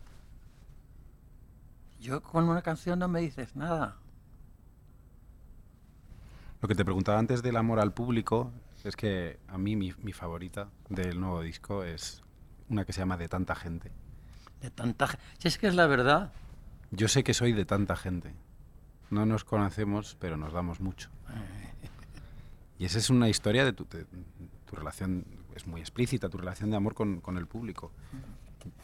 Yo 2.00 2.22
con 2.22 2.48
una 2.48 2.62
canción 2.62 2.98
no 2.98 3.08
me 3.08 3.20
dices 3.20 3.56
nada. 3.56 3.96
Lo 6.62 6.68
que 6.68 6.74
te 6.74 6.84
preguntaba 6.84 7.18
antes 7.18 7.42
del 7.42 7.56
amor 7.56 7.80
al 7.80 7.92
público 7.92 8.52
es 8.84 8.94
que 8.96 9.38
a 9.48 9.58
mí 9.58 9.76
mi, 9.76 9.92
mi 9.98 10.12
favorita 10.12 10.68
del 10.88 11.18
nuevo 11.20 11.40
disco 11.42 11.84
es 11.84 12.22
una 12.68 12.84
que 12.84 12.92
se 12.92 13.00
llama 13.00 13.16
De 13.16 13.28
tanta 13.28 13.54
gente. 13.54 13.90
De 14.61 14.70
tanta 14.70 15.08
ge- 15.08 15.18
Si 15.38 15.48
es 15.48 15.58
que 15.58 15.66
es 15.68 15.74
la 15.74 15.86
verdad. 15.86 16.32
Yo 16.90 17.08
sé 17.08 17.24
que 17.24 17.34
soy 17.34 17.52
de 17.52 17.64
tanta 17.64 17.96
gente. 17.96 18.34
No 19.11 19.26
nos 19.26 19.44
conocemos, 19.44 20.16
pero 20.20 20.36
nos 20.36 20.52
damos 20.52 20.80
mucho. 20.80 21.11
Y 22.78 22.84
esa 22.84 22.98
es 22.98 23.11
una 23.11 23.28
historia 23.28 23.64
de 23.64 23.72
tu, 23.72 23.84
de- 23.88 24.06
tu 24.66 24.76
relación, 24.76 25.24
es 25.54 25.66
muy 25.66 25.80
explícita, 25.80 26.28
tu 26.28 26.38
relación 26.38 26.70
de 26.70 26.76
amor 26.76 26.94
con, 26.94 27.20
con 27.20 27.36
el 27.36 27.46
público. 27.46 27.90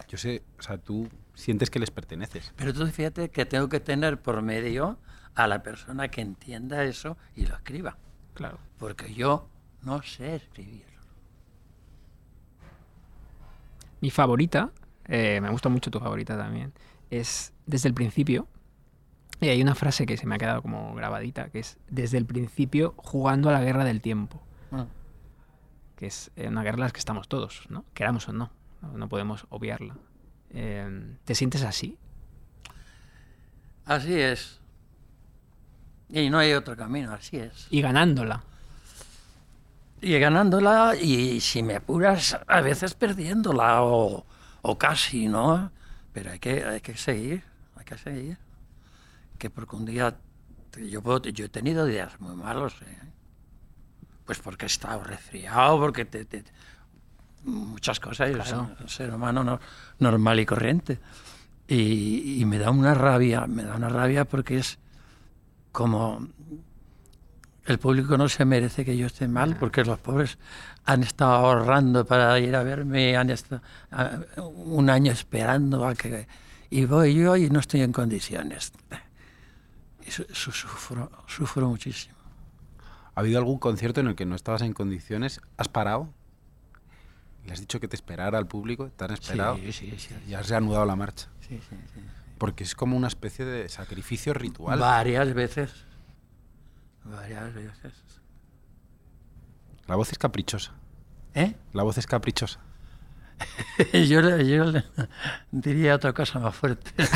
Yo 0.08 0.18
sé, 0.18 0.42
o 0.58 0.62
sea, 0.62 0.78
tú 0.78 1.08
sientes 1.34 1.70
que 1.70 1.78
les 1.78 1.90
perteneces. 1.90 2.52
Pero 2.56 2.72
tú 2.74 2.86
fíjate 2.86 3.30
que 3.30 3.46
tengo 3.46 3.68
que 3.68 3.80
tener 3.80 4.20
por 4.20 4.42
medio 4.42 4.98
a 5.34 5.46
la 5.46 5.62
persona 5.62 6.08
que 6.08 6.22
entienda 6.22 6.82
eso 6.84 7.16
y 7.34 7.46
lo 7.46 7.54
escriba. 7.54 7.96
Claro. 8.34 8.58
Porque 8.78 9.14
yo 9.14 9.48
no 9.82 10.02
sé 10.02 10.36
escribir. 10.36 10.84
Mi 14.00 14.10
favorita, 14.10 14.70
eh, 15.06 15.40
me 15.40 15.50
gusta 15.50 15.68
mucho 15.68 15.90
tu 15.90 15.98
favorita 16.00 16.36
también, 16.36 16.72
es 17.10 17.52
desde 17.66 17.88
el 17.88 17.94
principio. 17.94 18.46
Y 19.40 19.48
hay 19.48 19.60
una 19.60 19.74
frase 19.74 20.06
que 20.06 20.16
se 20.16 20.26
me 20.26 20.36
ha 20.36 20.38
quedado 20.38 20.62
como 20.62 20.94
grabadita, 20.94 21.50
que 21.50 21.58
es 21.58 21.78
desde 21.88 22.18
el 22.18 22.26
principio 22.26 22.94
jugando 22.96 23.50
a 23.50 23.52
la 23.52 23.62
guerra 23.62 23.84
del 23.84 24.00
tiempo. 24.00 24.42
Mm. 24.70 24.82
que 25.96 26.06
es 26.06 26.30
eh, 26.36 26.48
una 26.48 26.62
guerra 26.62 26.76
en 26.76 26.80
la 26.84 26.90
que 26.90 26.98
estamos 26.98 27.28
todos, 27.28 27.62
¿no? 27.68 27.84
Queramos 27.94 28.28
o 28.28 28.32
no, 28.32 28.50
no, 28.82 28.98
no 28.98 29.08
podemos 29.08 29.46
obviarla. 29.48 29.96
Eh, 30.50 31.16
¿Te 31.24 31.34
sientes 31.34 31.62
así? 31.62 31.98
Así 33.84 34.14
es. 34.20 34.60
Y 36.08 36.30
no 36.30 36.38
hay 36.38 36.52
otro 36.52 36.76
camino, 36.76 37.12
así 37.12 37.36
es. 37.36 37.68
Y 37.70 37.80
ganándola. 37.80 38.42
Y 40.00 40.18
ganándola 40.18 40.94
y 41.00 41.40
si 41.40 41.62
me 41.62 41.76
apuras, 41.76 42.38
a 42.46 42.60
veces 42.60 42.94
perdiéndola 42.94 43.82
o, 43.82 44.26
o 44.62 44.78
casi, 44.78 45.28
¿no? 45.28 45.70
Pero 46.12 46.32
hay 46.32 46.38
que, 46.38 46.64
hay 46.64 46.80
que 46.80 46.96
seguir, 46.96 47.44
hay 47.76 47.84
que 47.84 47.98
seguir. 47.98 48.38
Que 49.38 49.50
porque 49.50 49.76
un 49.76 49.84
día, 49.84 50.16
te- 50.70 50.88
yo, 50.88 51.02
puedo- 51.02 51.20
yo 51.22 51.44
he 51.44 51.48
tenido 51.48 51.84
días 51.84 52.20
muy 52.20 52.34
malos, 52.36 52.74
¿eh? 52.82 52.98
Pues 54.24 54.38
porque 54.40 54.66
he 54.66 54.66
estado 54.66 55.02
resfriado, 55.04 55.78
porque 55.78 56.04
te, 56.04 56.24
te- 56.24 56.44
muchas 57.44 58.00
cosas, 58.00 58.30
yo 58.30 58.44
soy 58.44 58.58
un 58.80 58.88
ser 58.88 59.14
humano 59.14 59.44
no- 59.44 59.60
normal 60.00 60.40
y 60.40 60.46
corriente. 60.46 60.98
Y, 61.68 62.40
y 62.40 62.44
me 62.44 62.58
da 62.58 62.70
una 62.70 62.94
rabia, 62.94 63.46
me 63.46 63.62
da 63.64 63.74
una 63.76 63.88
rabia 63.88 64.24
porque 64.24 64.58
es 64.58 64.78
como 65.72 66.28
El 67.66 67.78
público 67.80 68.16
no 68.16 68.28
se 68.28 68.44
merece 68.44 68.84
que 68.84 68.96
yo 68.96 69.06
esté 69.08 69.26
mal 69.26 69.56
porque 69.56 69.84
los 69.84 69.98
pobres 69.98 70.38
han 70.84 71.02
estado 71.02 71.32
ahorrando 71.34 72.04
para 72.06 72.38
ir 72.38 72.54
a 72.54 72.62
verme, 72.62 73.16
han 73.16 73.30
estado 73.30 73.60
ah, 73.90 74.18
un 74.46 74.88
año 74.88 75.10
esperando 75.10 75.84
a 75.86 75.94
que... 75.96 76.28
Y 76.70 76.84
voy 76.84 77.14
yo 77.14 77.36
y 77.36 77.50
no 77.50 77.58
estoy 77.58 77.82
en 77.82 77.92
condiciones. 77.92 78.72
Su- 80.10 80.26
sufro, 80.52 81.10
sufro 81.26 81.68
muchísimo. 81.68 82.14
¿Ha 83.14 83.20
habido 83.20 83.38
algún 83.38 83.58
concierto 83.58 84.00
en 84.00 84.08
el 84.08 84.14
que 84.14 84.26
no 84.26 84.34
estabas 84.36 84.62
en 84.62 84.72
condiciones? 84.72 85.40
¿Has 85.56 85.68
parado? 85.68 86.12
¿Le 87.44 87.52
has 87.52 87.60
dicho 87.60 87.80
que 87.80 87.88
te 87.88 87.96
esperara 87.96 88.38
al 88.38 88.46
público? 88.46 88.90
¿Te 88.90 89.04
han 89.04 89.12
esperado? 89.12 89.56
Sí, 89.56 89.72
sí, 89.72 89.94
sí. 89.98 90.14
Y 90.28 90.34
has 90.34 90.48
reanudado 90.48 90.84
la 90.84 90.96
marcha. 90.96 91.28
Sí, 91.40 91.60
sí, 91.68 91.76
sí. 91.94 92.00
Porque 92.38 92.64
es 92.64 92.74
como 92.74 92.96
una 92.96 93.08
especie 93.08 93.44
de 93.44 93.68
sacrificio 93.68 94.34
ritual. 94.34 94.78
Varias 94.78 95.32
veces. 95.32 95.72
Varias 97.04 97.54
veces. 97.54 97.92
La 99.86 99.94
voz 99.96 100.10
es 100.12 100.18
caprichosa. 100.18 100.72
¿Eh? 101.34 101.54
La 101.72 101.84
voz 101.84 101.96
es 101.98 102.06
caprichosa. 102.06 102.60
yo, 103.92 104.20
yo 104.40 104.72
diría 105.52 105.94
otra 105.94 106.12
cosa 106.12 106.38
más 106.40 106.54
fuerte. 106.54 106.90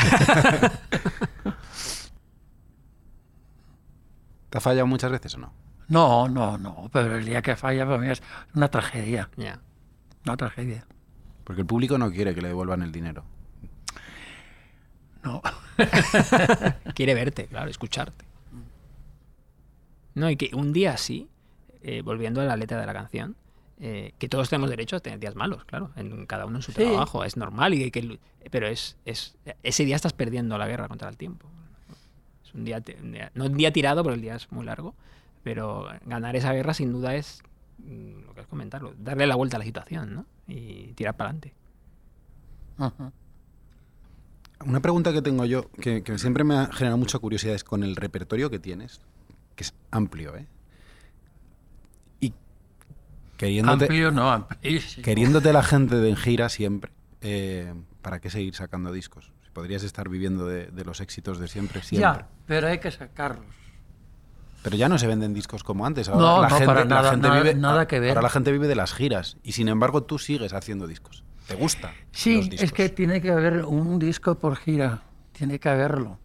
¿Te 4.51 4.59
ha 4.59 4.61
fallado 4.61 4.87
muchas 4.87 5.11
veces 5.11 5.35
o 5.37 5.39
no? 5.39 5.53
No, 5.89 6.29
no, 6.29 6.59
no, 6.59 6.89
pero 6.93 7.17
el 7.17 7.25
día 7.25 7.43
que 7.43 7.57
falla 7.57 7.85
para 7.85 7.99
mí 7.99 8.09
es 8.09 8.23
una 8.55 8.69
tragedia, 8.69 9.29
Ya. 9.37 9.61
una 10.25 10.37
tragedia. 10.37 10.87
Porque 11.45 11.63
el 11.63 11.67
público 11.67 11.99
no 11.99 12.11
quiere 12.13 12.35
que 12.35 12.43
le 12.43 12.49
devuelvan 12.49 12.83
el 12.83 12.93
dinero. 12.93 13.25
No. 15.23 15.43
Quiere 16.95 17.15
verte, 17.15 17.47
claro, 17.47 17.71
escucharte. 17.71 18.25
No, 20.15 20.29
y 20.31 20.37
que 20.37 20.51
un 20.55 20.73
día 20.73 20.93
así, 20.93 21.29
eh, 21.83 22.03
volviendo 22.03 22.41
a 22.41 22.45
la 22.45 22.57
letra 22.57 22.79
de 22.81 22.87
la 22.87 22.93
canción, 22.93 23.37
eh, 23.81 24.13
que 24.19 24.29
todos 24.29 24.51
tenemos 24.51 24.69
derecho 24.69 24.97
a 24.97 25.01
tener 25.01 25.19
días 25.19 25.35
malos, 25.37 25.65
claro, 25.65 25.91
en 25.97 26.27
cada 26.27 26.45
uno 26.47 26.57
en 26.59 26.63
su 26.63 26.73
Sí. 26.73 26.79
trabajo, 26.83 27.25
es 27.25 27.37
normal, 27.37 27.73
y 27.75 27.91
que, 27.91 28.19
pero 28.51 28.67
es, 28.67 28.97
es 29.07 29.37
ese 29.63 29.85
día 29.85 29.97
estás 29.97 30.13
perdiendo 30.13 30.59
la 30.59 30.67
guerra 30.67 30.89
contra 30.89 31.09
el 31.09 31.17
tiempo. 31.17 31.49
Es 32.51 32.55
un 32.57 32.65
día, 32.65 32.81
ti- 32.81 32.95
un 33.01 33.13
día- 33.13 33.31
no 33.35 33.45
un 33.47 33.57
día 33.57 33.73
tirado, 33.73 34.03
porque 34.03 34.17
el 34.17 34.23
día 34.23 34.35
es 34.35 34.51
muy 34.51 34.65
largo, 34.67 34.95
pero 35.45 35.87
ganar 36.05 36.35
esa 36.35 36.53
guerra 36.53 36.75
sin 36.75 36.91
duda 36.93 37.15
es 37.15 37.43
mm, 37.79 38.27
lo 38.27 38.35
que 38.35 38.41
es 38.43 38.47
comentarlo, 38.49 38.93
darle 38.99 39.27
la 39.27 39.37
vuelta 39.37 39.57
a 39.57 39.61
la 39.61 39.65
situación, 39.65 40.15
¿no? 40.15 40.27
Y 40.49 40.93
tirar 40.95 41.17
para 41.17 41.31
adelante. 41.31 41.55
Una 44.67 44.81
pregunta 44.81 45.13
que 45.13 45.23
tengo 45.23 45.45
yo, 45.47 45.71
que, 45.81 46.03
que 46.03 46.19
siempre 46.19 46.45
me 46.45 46.55
ha 46.57 46.67
generado 46.73 46.99
mucha 46.99 47.19
curiosidad, 47.19 47.55
es 47.55 47.65
con 47.65 47.83
el 47.83 47.97
repertorio 47.97 48.51
que 48.51 48.59
tienes, 48.59 49.01
que 49.57 49.65
es 49.65 49.75
amplio, 49.91 50.37
¿eh? 50.37 50.47
Y 52.21 52.35
queriéndote, 53.39 53.85
Amplio, 53.85 54.11
no, 54.11 54.31
amplísimo. 54.31 55.03
queriéndote 55.05 55.53
la 55.55 55.63
gente 55.63 55.97
de 55.97 56.11
en 56.11 56.17
gira 56.17 56.49
siempre, 56.51 56.91
eh, 57.23 57.73
¿para 58.03 58.21
qué 58.21 58.29
seguir 58.29 58.55
sacando 58.55 58.93
discos? 58.93 59.31
Podrías 59.53 59.83
estar 59.83 60.09
viviendo 60.09 60.47
de, 60.47 60.67
de 60.67 60.85
los 60.85 61.01
éxitos 61.01 61.39
de 61.39 61.49
siempre, 61.49 61.83
siempre. 61.83 62.01
Ya, 62.09 62.29
pero 62.47 62.69
hay 62.69 62.79
que 62.79 62.91
sacarlos. 62.91 63.47
Pero 64.63 64.77
ya 64.77 64.89
no 64.89 64.99
se 64.99 65.07
venden 65.07 65.33
discos 65.35 65.65
como 65.65 65.87
antes. 65.87 66.09
Ahora 66.09 66.21
No, 66.21 66.43
la 66.43 66.49
no, 66.49 66.55
gente, 66.55 66.67
para 66.67 66.81
la 66.81 66.87
nada, 66.87 67.11
gente 67.13 67.29
nada- 67.29 67.43
vive, 67.43 67.55
nada 67.55 67.87
que 67.89 67.99
ver. 67.99 68.11
Ahora 68.11 68.23
la 68.23 68.29
gente 68.31 68.53
vive 68.53 68.69
de 68.69 68.75
las 68.77 68.93
giras 68.93 69.39
y 69.43 69.53
sin 69.53 69.69
embargo 69.69 70.03
tú 70.03 70.19
sigues 70.19 70.53
haciendo 70.53 70.87
discos. 70.87 71.25
¿Te 71.49 71.55
gusta? 71.57 71.93
Sí, 72.13 72.49
los 72.51 72.63
es 72.63 72.73
que 72.73 72.89
tiene 72.91 73.21
que 73.21 73.31
haber 73.33 73.65
un 73.65 73.99
disco 73.99 74.39
por 74.39 74.57
gira, 74.57 75.03
tiene 75.33 75.59
que 75.59 75.69
haberlo, 75.69 76.19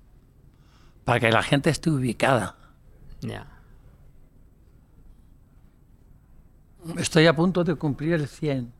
para 1.03 1.19
que 1.19 1.31
la 1.31 1.41
gente 1.41 1.69
esté 1.71 1.89
ubicada. 1.89 2.57
Ya. 3.21 3.47
Estoy 6.97 7.25
a 7.25 7.35
punto 7.35 7.63
de 7.63 7.75
cumplir 7.75 8.13
el 8.13 8.27
100. 8.27 8.71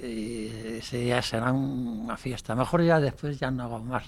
Eh, 0.00 0.78
ese 0.80 0.98
día 0.98 1.20
será 1.22 1.50
una 1.52 2.16
fiesta. 2.16 2.54
Mejor 2.54 2.82
ya 2.84 3.00
después 3.00 3.38
ya 3.38 3.50
no 3.50 3.64
hago 3.64 3.78
más. 3.80 4.04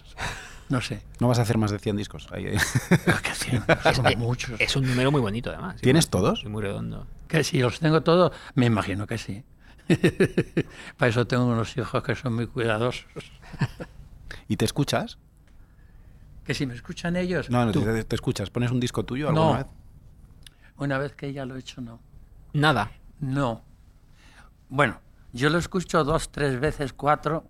No 0.69 0.81
sé. 0.81 1.03
No 1.21 1.29
vas 1.29 1.39
a 1.39 1.43
hacer 1.43 1.59
más 1.59 1.71
de 1.73 1.79
100 1.79 1.97
discos. 1.97 2.29
Ahí, 2.31 2.47
ahí. 2.47 2.57
Pero 3.05 3.19
que 3.23 3.35
100, 3.35 3.65
son 3.95 4.07
Eh, 4.07 4.17
muchos. 4.17 4.61
Es 4.61 4.75
un 4.77 4.87
número 4.87 5.11
muy 5.11 5.21
bonito, 5.21 5.51
además. 5.51 5.77
y 5.79 5.83
¿Tienes 5.83 6.07
muy- 6.07 6.11
todos? 6.11 6.43
y 6.45 6.49
muy 6.49 6.63
redondo. 6.63 7.07
Que 7.29 7.43
si 7.45 7.59
los 7.59 7.81
tengo 7.81 8.03
todos, 8.03 8.33
me 8.55 8.67
imagino 8.67 9.07
que 9.07 9.19
sí. 9.19 9.45
Para 10.97 11.11
eso 11.11 11.27
tengo 11.27 11.47
unos 11.47 11.77
hijos 11.77 12.03
que 12.05 12.15
son 12.15 12.35
muy 12.37 12.47
cuidadosos. 12.47 13.05
¿Y 14.49 14.57
te 14.57 14.65
escuchas? 14.65 15.19
Que 16.45 16.55
si 16.55 16.67
me 16.67 16.75
escuchan 16.75 17.17
ellos, 17.17 17.51
No, 17.51 17.67
no, 17.67 17.73
te, 17.73 18.05
te 18.05 18.15
escuchas. 18.17 18.51
¿Pones 18.51 18.71
un 18.71 18.79
disco 18.81 19.05
tuyo 19.05 19.29
alguna 19.29 19.47
No. 19.47 19.57
vez? 19.59 19.67
una 20.79 20.97
vez 20.99 21.13
que 21.15 21.33
ya 21.33 21.45
lo 21.45 21.57
he 21.57 21.59
hecho, 21.59 21.81
no. 21.83 22.01
Nada. 22.55 22.91
No. 23.21 23.63
Bueno, 24.71 24.99
yo 25.33 25.51
lo 25.51 25.59
escucho 25.59 26.05
dos, 26.05 26.31
tres 26.31 26.59
veces, 26.61 26.93
cuatro 26.93 27.45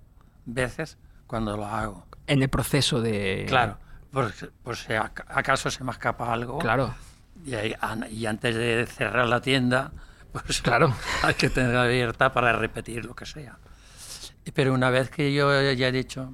veces 0.47 0.99
cuando 1.27 1.57
lo 1.57 1.67
hago. 1.67 2.07
En 2.27 2.43
el 2.43 2.49
proceso 2.49 3.01
de. 3.01 3.45
Claro, 3.49 3.79
si 4.33 4.93
ac- 4.93 5.25
acaso 5.29 5.71
se 5.71 5.83
me 5.85 5.93
escapa 5.93 6.33
algo. 6.33 6.59
Claro. 6.59 6.95
Y, 7.45 7.55
ahí- 7.55 7.75
an- 7.81 8.07
y 8.11 8.27
antes 8.27 8.55
de 8.55 8.87
cerrar 8.87 9.27
la 9.29 9.41
tienda, 9.41 9.93
pues 10.33 10.61
Claro. 10.63 10.95
hay 11.23 11.35
que 11.35 11.51
tenerla 11.51 11.85
abierta 11.85 12.33
para 12.33 12.53
repetir 12.53 13.05
lo 13.05 13.15
que 13.15 13.27
sea. 13.27 13.59
Pero 14.55 14.75
una 14.75 14.91
vez 14.91 15.11
que 15.11 15.33
yo 15.33 15.51
ya 15.73 15.89
he 15.89 15.93
dicho, 15.93 16.33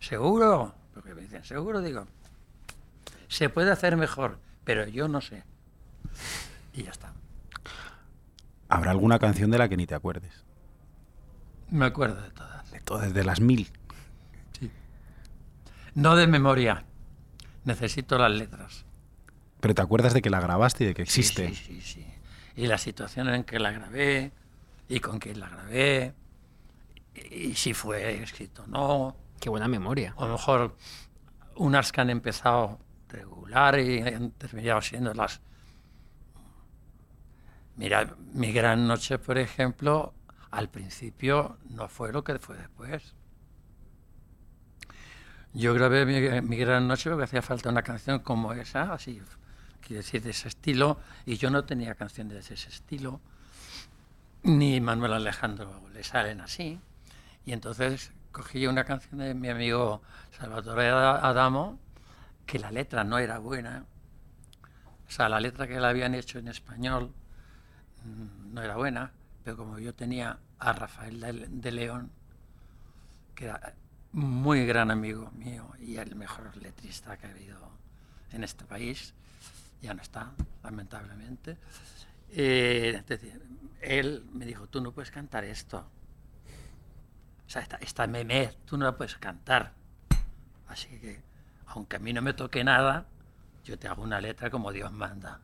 ¿seguro? 0.00 0.74
Porque 0.94 1.14
me 1.14 1.22
dicen, 1.22 1.44
¿seguro? 1.44 1.80
Digo, 1.80 2.06
se 3.28 3.48
puede 3.48 3.70
hacer 3.72 3.96
mejor, 3.96 4.38
pero 4.64 4.86
yo 4.86 5.08
no 5.08 5.20
sé. 5.20 5.42
Y 6.74 6.84
ya 6.84 6.90
está. 6.90 7.12
Habrá 8.72 8.90
alguna 8.90 9.18
canción 9.18 9.50
de 9.50 9.58
la 9.58 9.68
que 9.68 9.76
ni 9.76 9.86
te 9.86 9.94
acuerdes. 9.94 10.46
Me 11.68 11.84
acuerdo 11.84 12.22
de 12.22 12.30
todas. 12.30 12.70
De 12.70 12.80
todas, 12.80 13.12
de 13.12 13.22
las 13.22 13.38
mil. 13.38 13.70
No 15.94 16.16
de 16.16 16.26
memoria. 16.26 16.86
Necesito 17.64 18.16
las 18.16 18.32
letras. 18.32 18.86
Pero 19.60 19.74
te 19.74 19.82
acuerdas 19.82 20.14
de 20.14 20.22
que 20.22 20.30
la 20.30 20.40
grabaste 20.40 20.84
y 20.84 20.86
de 20.86 20.94
que 20.94 21.04
Sí, 21.04 21.20
existe. 21.20 21.48
Sí, 21.48 21.54
sí, 21.54 21.80
sí. 21.82 22.06
Y 22.56 22.66
la 22.66 22.78
situación 22.78 23.28
en 23.28 23.44
que 23.44 23.58
la 23.58 23.72
grabé, 23.72 24.32
y 24.88 25.00
con 25.00 25.18
quién 25.18 25.38
la 25.38 25.50
grabé, 25.50 26.14
y, 27.14 27.50
y 27.50 27.54
si 27.54 27.74
fue 27.74 28.22
escrito 28.22 28.62
o 28.62 28.66
no. 28.68 29.16
Qué 29.38 29.50
buena 29.50 29.68
memoria. 29.68 30.14
O 30.16 30.24
a 30.24 30.28
lo 30.28 30.32
mejor 30.32 30.76
unas 31.56 31.92
que 31.92 32.00
han 32.00 32.08
empezado 32.08 32.78
regular 33.10 33.78
y 33.78 34.00
han 34.00 34.30
terminado 34.30 34.80
siendo 34.80 35.12
las... 35.12 35.42
Mira, 37.76 38.14
Mi 38.34 38.52
Gran 38.52 38.86
Noche, 38.86 39.18
por 39.18 39.38
ejemplo, 39.38 40.14
al 40.50 40.68
principio 40.68 41.58
no 41.70 41.88
fue 41.88 42.12
lo 42.12 42.22
que 42.22 42.38
fue 42.38 42.56
después. 42.56 43.14
Yo 45.54 45.74
grabé 45.74 46.06
mi, 46.06 46.40
Mi 46.42 46.56
Gran 46.56 46.86
Noche 46.88 47.10
porque 47.10 47.24
hacía 47.24 47.42
falta 47.42 47.68
una 47.70 47.82
canción 47.82 48.20
como 48.20 48.52
esa, 48.52 48.92
así, 48.92 49.20
quiero 49.80 50.02
decir, 50.02 50.22
de 50.22 50.30
ese 50.30 50.48
estilo, 50.48 50.98
y 51.26 51.36
yo 51.36 51.50
no 51.50 51.64
tenía 51.64 51.94
canciones 51.94 52.48
de 52.48 52.54
ese 52.54 52.68
estilo, 52.68 53.20
ni 54.42 54.80
Manuel 54.80 55.12
Alejandro 55.14 55.82
le 55.92 56.02
salen 56.04 56.40
así. 56.40 56.80
Y 57.44 57.52
entonces 57.52 58.12
cogí 58.32 58.66
una 58.66 58.84
canción 58.84 59.18
de 59.18 59.34
mi 59.34 59.48
amigo 59.48 60.02
Salvatore 60.38 60.88
Ada- 60.88 61.26
Adamo, 61.26 61.78
que 62.46 62.58
la 62.58 62.70
letra 62.70 63.04
no 63.04 63.18
era 63.18 63.38
buena. 63.38 63.84
O 65.08 65.10
sea, 65.10 65.28
la 65.28 65.40
letra 65.40 65.66
que 65.66 65.78
le 65.78 65.86
habían 65.86 66.14
hecho 66.14 66.38
en 66.38 66.48
español 66.48 67.12
no 68.52 68.62
era 68.62 68.76
buena, 68.76 69.12
pero 69.44 69.56
como 69.56 69.78
yo 69.78 69.94
tenía 69.94 70.38
a 70.58 70.72
Rafael 70.72 71.20
de, 71.60 71.72
León, 71.72 72.10
que 73.34 73.46
era 73.46 73.74
muy 74.12 74.66
gran 74.66 74.90
amigo 74.90 75.30
mío 75.32 75.72
y 75.80 75.96
el 75.96 76.14
mejor 76.14 76.56
letrista 76.56 77.16
que 77.16 77.26
ha 77.26 77.30
habido 77.30 77.58
en 78.32 78.44
este 78.44 78.64
país, 78.64 79.14
ya 79.80 79.94
no 79.94 80.02
está, 80.02 80.32
lamentablemente. 80.62 81.56
Eh, 82.30 83.02
él 83.80 84.24
me 84.32 84.46
dijo, 84.46 84.68
tú 84.68 84.80
no 84.80 84.92
puedes 84.92 85.10
cantar 85.10 85.44
esto. 85.44 85.84
O 87.46 87.50
sea, 87.50 87.62
esta, 87.62 87.76
esta 87.78 88.06
meme, 88.06 88.52
tú 88.64 88.76
no 88.76 88.84
la 88.84 88.96
puedes 88.96 89.16
cantar. 89.16 89.72
Así 90.68 90.88
que, 91.00 91.20
aunque 91.66 91.96
a 91.96 91.98
mí 91.98 92.12
no 92.12 92.22
me 92.22 92.32
toque 92.32 92.64
nada, 92.64 93.06
yo 93.64 93.78
te 93.78 93.88
hago 93.88 94.02
una 94.02 94.20
letra 94.20 94.50
como 94.50 94.72
Dios 94.72 94.92
manda. 94.92 95.40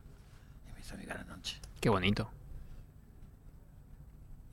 Y 0.68 0.72
me 0.72 0.80
hizo 0.80 0.96
mi 0.96 1.04
gran 1.04 1.26
noche. 1.26 1.60
Qué 1.80 1.88
bonito. 1.88 2.30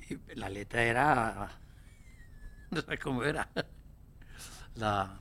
Y 0.10 0.18
la 0.36 0.50
letra 0.50 0.84
era. 0.84 1.50
No 2.72 2.82
sé 2.82 2.98
cómo 2.98 3.24
era. 3.24 3.48
La, 4.76 5.20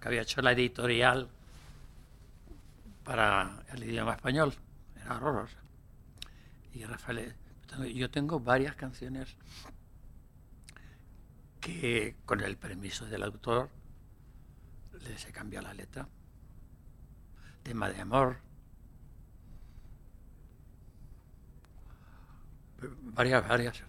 que 0.00 0.08
había 0.08 0.22
hecho 0.22 0.40
la 0.40 0.52
editorial 0.52 1.28
para 3.04 3.64
el 3.72 3.82
idioma 3.82 4.14
español. 4.14 4.54
Era 4.96 5.16
horrorosa. 5.16 5.58
Y 6.72 6.84
Rafael, 6.84 7.34
yo 7.94 8.10
tengo 8.10 8.38
varias 8.38 8.76
canciones 8.76 9.36
que, 11.60 12.16
con 12.24 12.40
el 12.40 12.56
permiso 12.56 13.06
del 13.06 13.24
autor, 13.24 13.70
les 15.00 15.26
he 15.26 15.32
cambiado 15.32 15.66
la 15.66 15.74
letra. 15.74 16.08
Tema 17.62 17.90
de 17.90 18.00
amor. 18.00 18.38
Varias, 22.80 23.48
varias. 23.48 23.87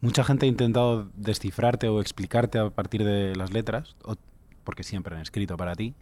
Mucha 0.00 0.24
gente 0.24 0.46
ha 0.46 0.48
intentado 0.48 1.10
descifrarte 1.14 1.88
o 1.88 2.00
explicarte 2.00 2.58
a 2.58 2.70
partir 2.70 3.04
de 3.04 3.34
las 3.34 3.52
letras, 3.52 3.96
o- 4.04 4.16
porque 4.64 4.82
siempre 4.82 5.14
han 5.14 5.22
escrito 5.22 5.56
para 5.56 5.74
ti. 5.74 5.94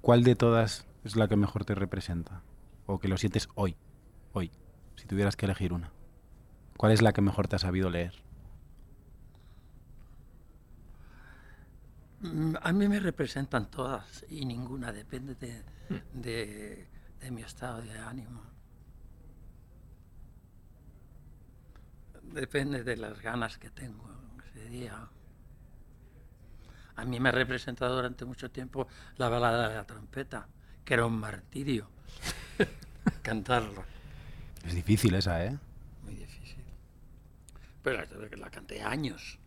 ¿Cuál 0.00 0.22
de 0.24 0.36
todas 0.36 0.86
es 1.04 1.16
la 1.16 1.28
que 1.28 1.36
mejor 1.36 1.64
te 1.64 1.74
representa? 1.74 2.42
O 2.86 2.98
que 2.98 3.08
lo 3.08 3.16
sientes 3.18 3.48
hoy, 3.54 3.76
hoy, 4.32 4.52
si 4.96 5.06
tuvieras 5.06 5.36
que 5.36 5.46
elegir 5.46 5.72
una. 5.72 5.90
¿Cuál 6.76 6.92
es 6.92 7.02
la 7.02 7.12
que 7.12 7.22
mejor 7.22 7.48
te 7.48 7.56
ha 7.56 7.58
sabido 7.58 7.90
leer? 7.90 8.12
Mm, 12.20 12.54
A 12.62 12.72
mí 12.72 12.88
me 12.88 13.00
representan 13.00 13.70
todas 13.70 14.24
y 14.28 14.44
ninguna 14.44 14.92
depende 14.92 15.34
de, 15.34 15.62
de- 16.14 16.86
de 17.20 17.30
mi 17.30 17.42
estado 17.42 17.82
de 17.82 17.98
ánimo. 17.98 18.40
Depende 22.32 22.84
de 22.84 22.96
las 22.96 23.20
ganas 23.20 23.56
que 23.58 23.70
tengo 23.70 24.08
ese 24.50 24.68
día. 24.68 25.08
A 26.96 27.04
mí 27.04 27.20
me 27.20 27.28
ha 27.28 27.32
representado 27.32 27.94
durante 27.96 28.24
mucho 28.24 28.50
tiempo 28.50 28.88
la 29.16 29.28
balada 29.28 29.68
de 29.68 29.74
la 29.76 29.84
trompeta, 29.86 30.46
que 30.84 30.94
era 30.94 31.06
un 31.06 31.18
martirio 31.18 31.88
cantarlo. 33.22 33.84
Es 34.64 34.74
difícil 34.74 35.14
esa, 35.14 35.44
¿eh? 35.44 35.56
Muy 36.04 36.14
difícil. 36.14 36.64
Pero 37.82 37.98
la- 38.04 38.36
la 38.36 38.50
canté 38.50 38.82
años. 38.82 39.38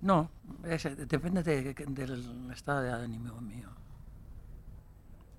No, 0.00 0.30
es- 0.64 1.08
depende 1.08 1.42
de- 1.42 1.74
del 1.74 2.50
estado 2.52 2.82
de 2.82 2.92
ánimo 2.92 3.40
mío. 3.40 3.68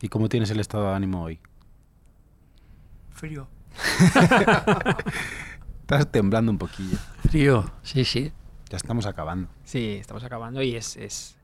¿Y 0.01 0.09
cómo 0.09 0.27
tienes 0.29 0.49
el 0.51 0.59
estado 0.59 0.89
de 0.89 0.95
ánimo 0.95 1.23
hoy? 1.23 1.39
Frío. 3.11 3.47
Estás 5.81 6.11
temblando 6.11 6.51
un 6.51 6.57
poquillo. 6.57 6.97
Frío, 7.29 7.71
sí, 7.83 8.05
sí. 8.05 8.31
Ya 8.69 8.77
estamos 8.77 9.05
acabando. 9.05 9.49
Sí, 9.63 9.97
estamos 9.99 10.23
acabando 10.23 10.61
y 10.61 10.75
es, 10.75 10.95
es, 10.97 11.37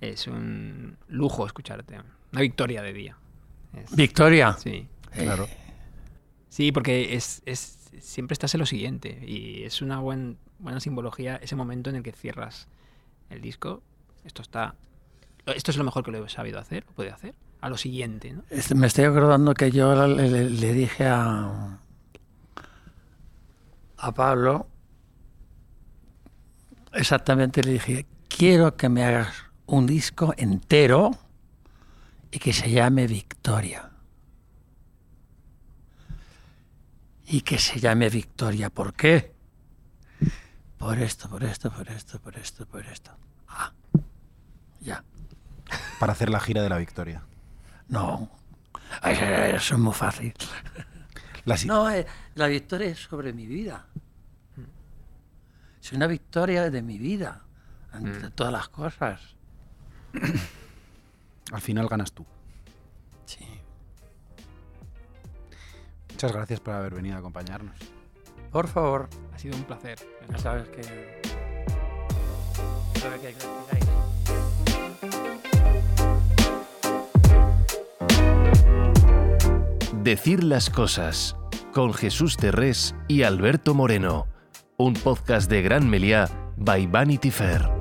es 0.00 0.26
un 0.26 0.96
lujo 1.08 1.46
escucharte. 1.46 1.98
Una 2.32 2.40
victoria 2.42 2.82
de 2.82 2.92
día. 2.92 3.16
Es- 3.74 3.94
Victoria. 3.96 4.52
sí. 4.58 4.86
Claro. 5.12 5.48
Sí, 6.48 6.72
porque 6.72 7.14
es, 7.14 7.42
es 7.46 7.90
siempre 8.00 8.34
estás 8.34 8.54
en 8.54 8.60
lo 8.60 8.66
siguiente 8.66 9.24
y 9.26 9.62
es 9.64 9.82
una 9.82 9.98
buen, 10.00 10.36
buena 10.58 10.80
simbología 10.80 11.36
ese 11.36 11.56
momento 11.56 11.90
en 11.90 11.96
el 11.96 12.02
que 12.02 12.12
cierras 12.12 12.68
el 13.30 13.40
disco. 13.40 13.82
Esto 14.24 14.42
está, 14.42 14.74
esto 15.46 15.70
es 15.70 15.76
lo 15.78 15.84
mejor 15.84 16.04
que 16.04 16.10
lo 16.10 16.24
he 16.24 16.28
sabido 16.28 16.58
hacer, 16.58 16.84
lo 16.86 16.92
puede 16.92 17.10
hacer. 17.10 17.34
A 17.60 17.68
lo 17.68 17.76
siguiente, 17.76 18.32
¿no? 18.32 18.42
Este, 18.50 18.74
Me 18.74 18.86
estoy 18.86 19.04
acordando 19.04 19.52
que 19.54 19.70
yo 19.70 20.06
le, 20.06 20.28
le- 20.30 20.50
le 20.50 20.72
dije 20.72 21.06
a, 21.06 21.78
a 23.98 24.12
Pablo, 24.14 24.66
exactamente 26.92 27.62
le 27.62 27.72
dije, 27.72 28.06
quiero 28.28 28.76
que 28.76 28.88
me 28.88 29.04
hagas 29.04 29.34
un 29.66 29.86
disco 29.86 30.32
entero 30.38 31.10
y 32.30 32.38
que 32.38 32.52
se 32.52 32.70
llame 32.70 33.06
Victoria. 33.06 33.90
Y 37.26 37.42
que 37.42 37.58
se 37.58 37.78
llame 37.78 38.08
Victoria. 38.08 38.70
¿Por 38.70 38.94
qué? 38.94 39.32
Por 40.78 40.98
esto, 40.98 41.28
por 41.28 41.44
esto, 41.44 41.70
por 41.70 41.88
esto, 41.90 42.18
por 42.20 42.36
esto, 42.38 42.66
por 42.66 42.86
esto. 42.86 43.10
Ah, 43.48 43.72
ya. 44.80 45.04
Para 46.00 46.12
hacer 46.12 46.30
la 46.30 46.40
gira 46.40 46.62
de 46.62 46.68
la 46.70 46.78
victoria. 46.78 47.22
No, 47.90 48.30
eso 49.04 49.74
es 49.74 49.80
muy 49.80 49.92
fácil. 49.92 50.32
La 51.44 51.56
No, 51.66 51.90
eh, 51.90 52.06
la 52.34 52.46
victoria 52.46 52.88
es 52.88 52.98
sobre 52.98 53.32
mi 53.32 53.46
vida. 53.46 53.86
Es 55.82 55.92
una 55.92 56.06
victoria 56.06 56.70
de 56.70 56.82
mi 56.82 56.98
vida, 56.98 57.42
ante 57.92 58.30
todas 58.30 58.52
las 58.52 58.68
cosas. 58.68 59.20
Al 61.52 61.60
final 61.60 61.88
ganas 61.88 62.12
tú. 62.12 62.24
Sí. 63.24 63.44
Muchas 66.10 66.32
gracias 66.32 66.60
por 66.60 66.74
haber 66.74 66.94
venido 66.94 67.16
a 67.16 67.18
acompañarnos. 67.18 67.76
Por 68.52 68.68
favor, 68.68 69.08
Ha 69.34 69.38
sido 69.38 69.56
un 69.56 69.64
placer. 69.64 69.98
ya 70.30 70.38
sabes 70.38 70.68
que... 70.68 71.20
Decir 80.02 80.42
las 80.42 80.70
cosas 80.70 81.36
con 81.74 81.92
Jesús 81.92 82.38
Terrés 82.38 82.94
y 83.06 83.22
Alberto 83.22 83.74
Moreno, 83.74 84.28
un 84.78 84.94
podcast 84.94 85.50
de 85.50 85.60
Gran 85.60 85.90
Meliá 85.90 86.26
by 86.56 86.86
Vanity 86.86 87.30
Fair. 87.30 87.79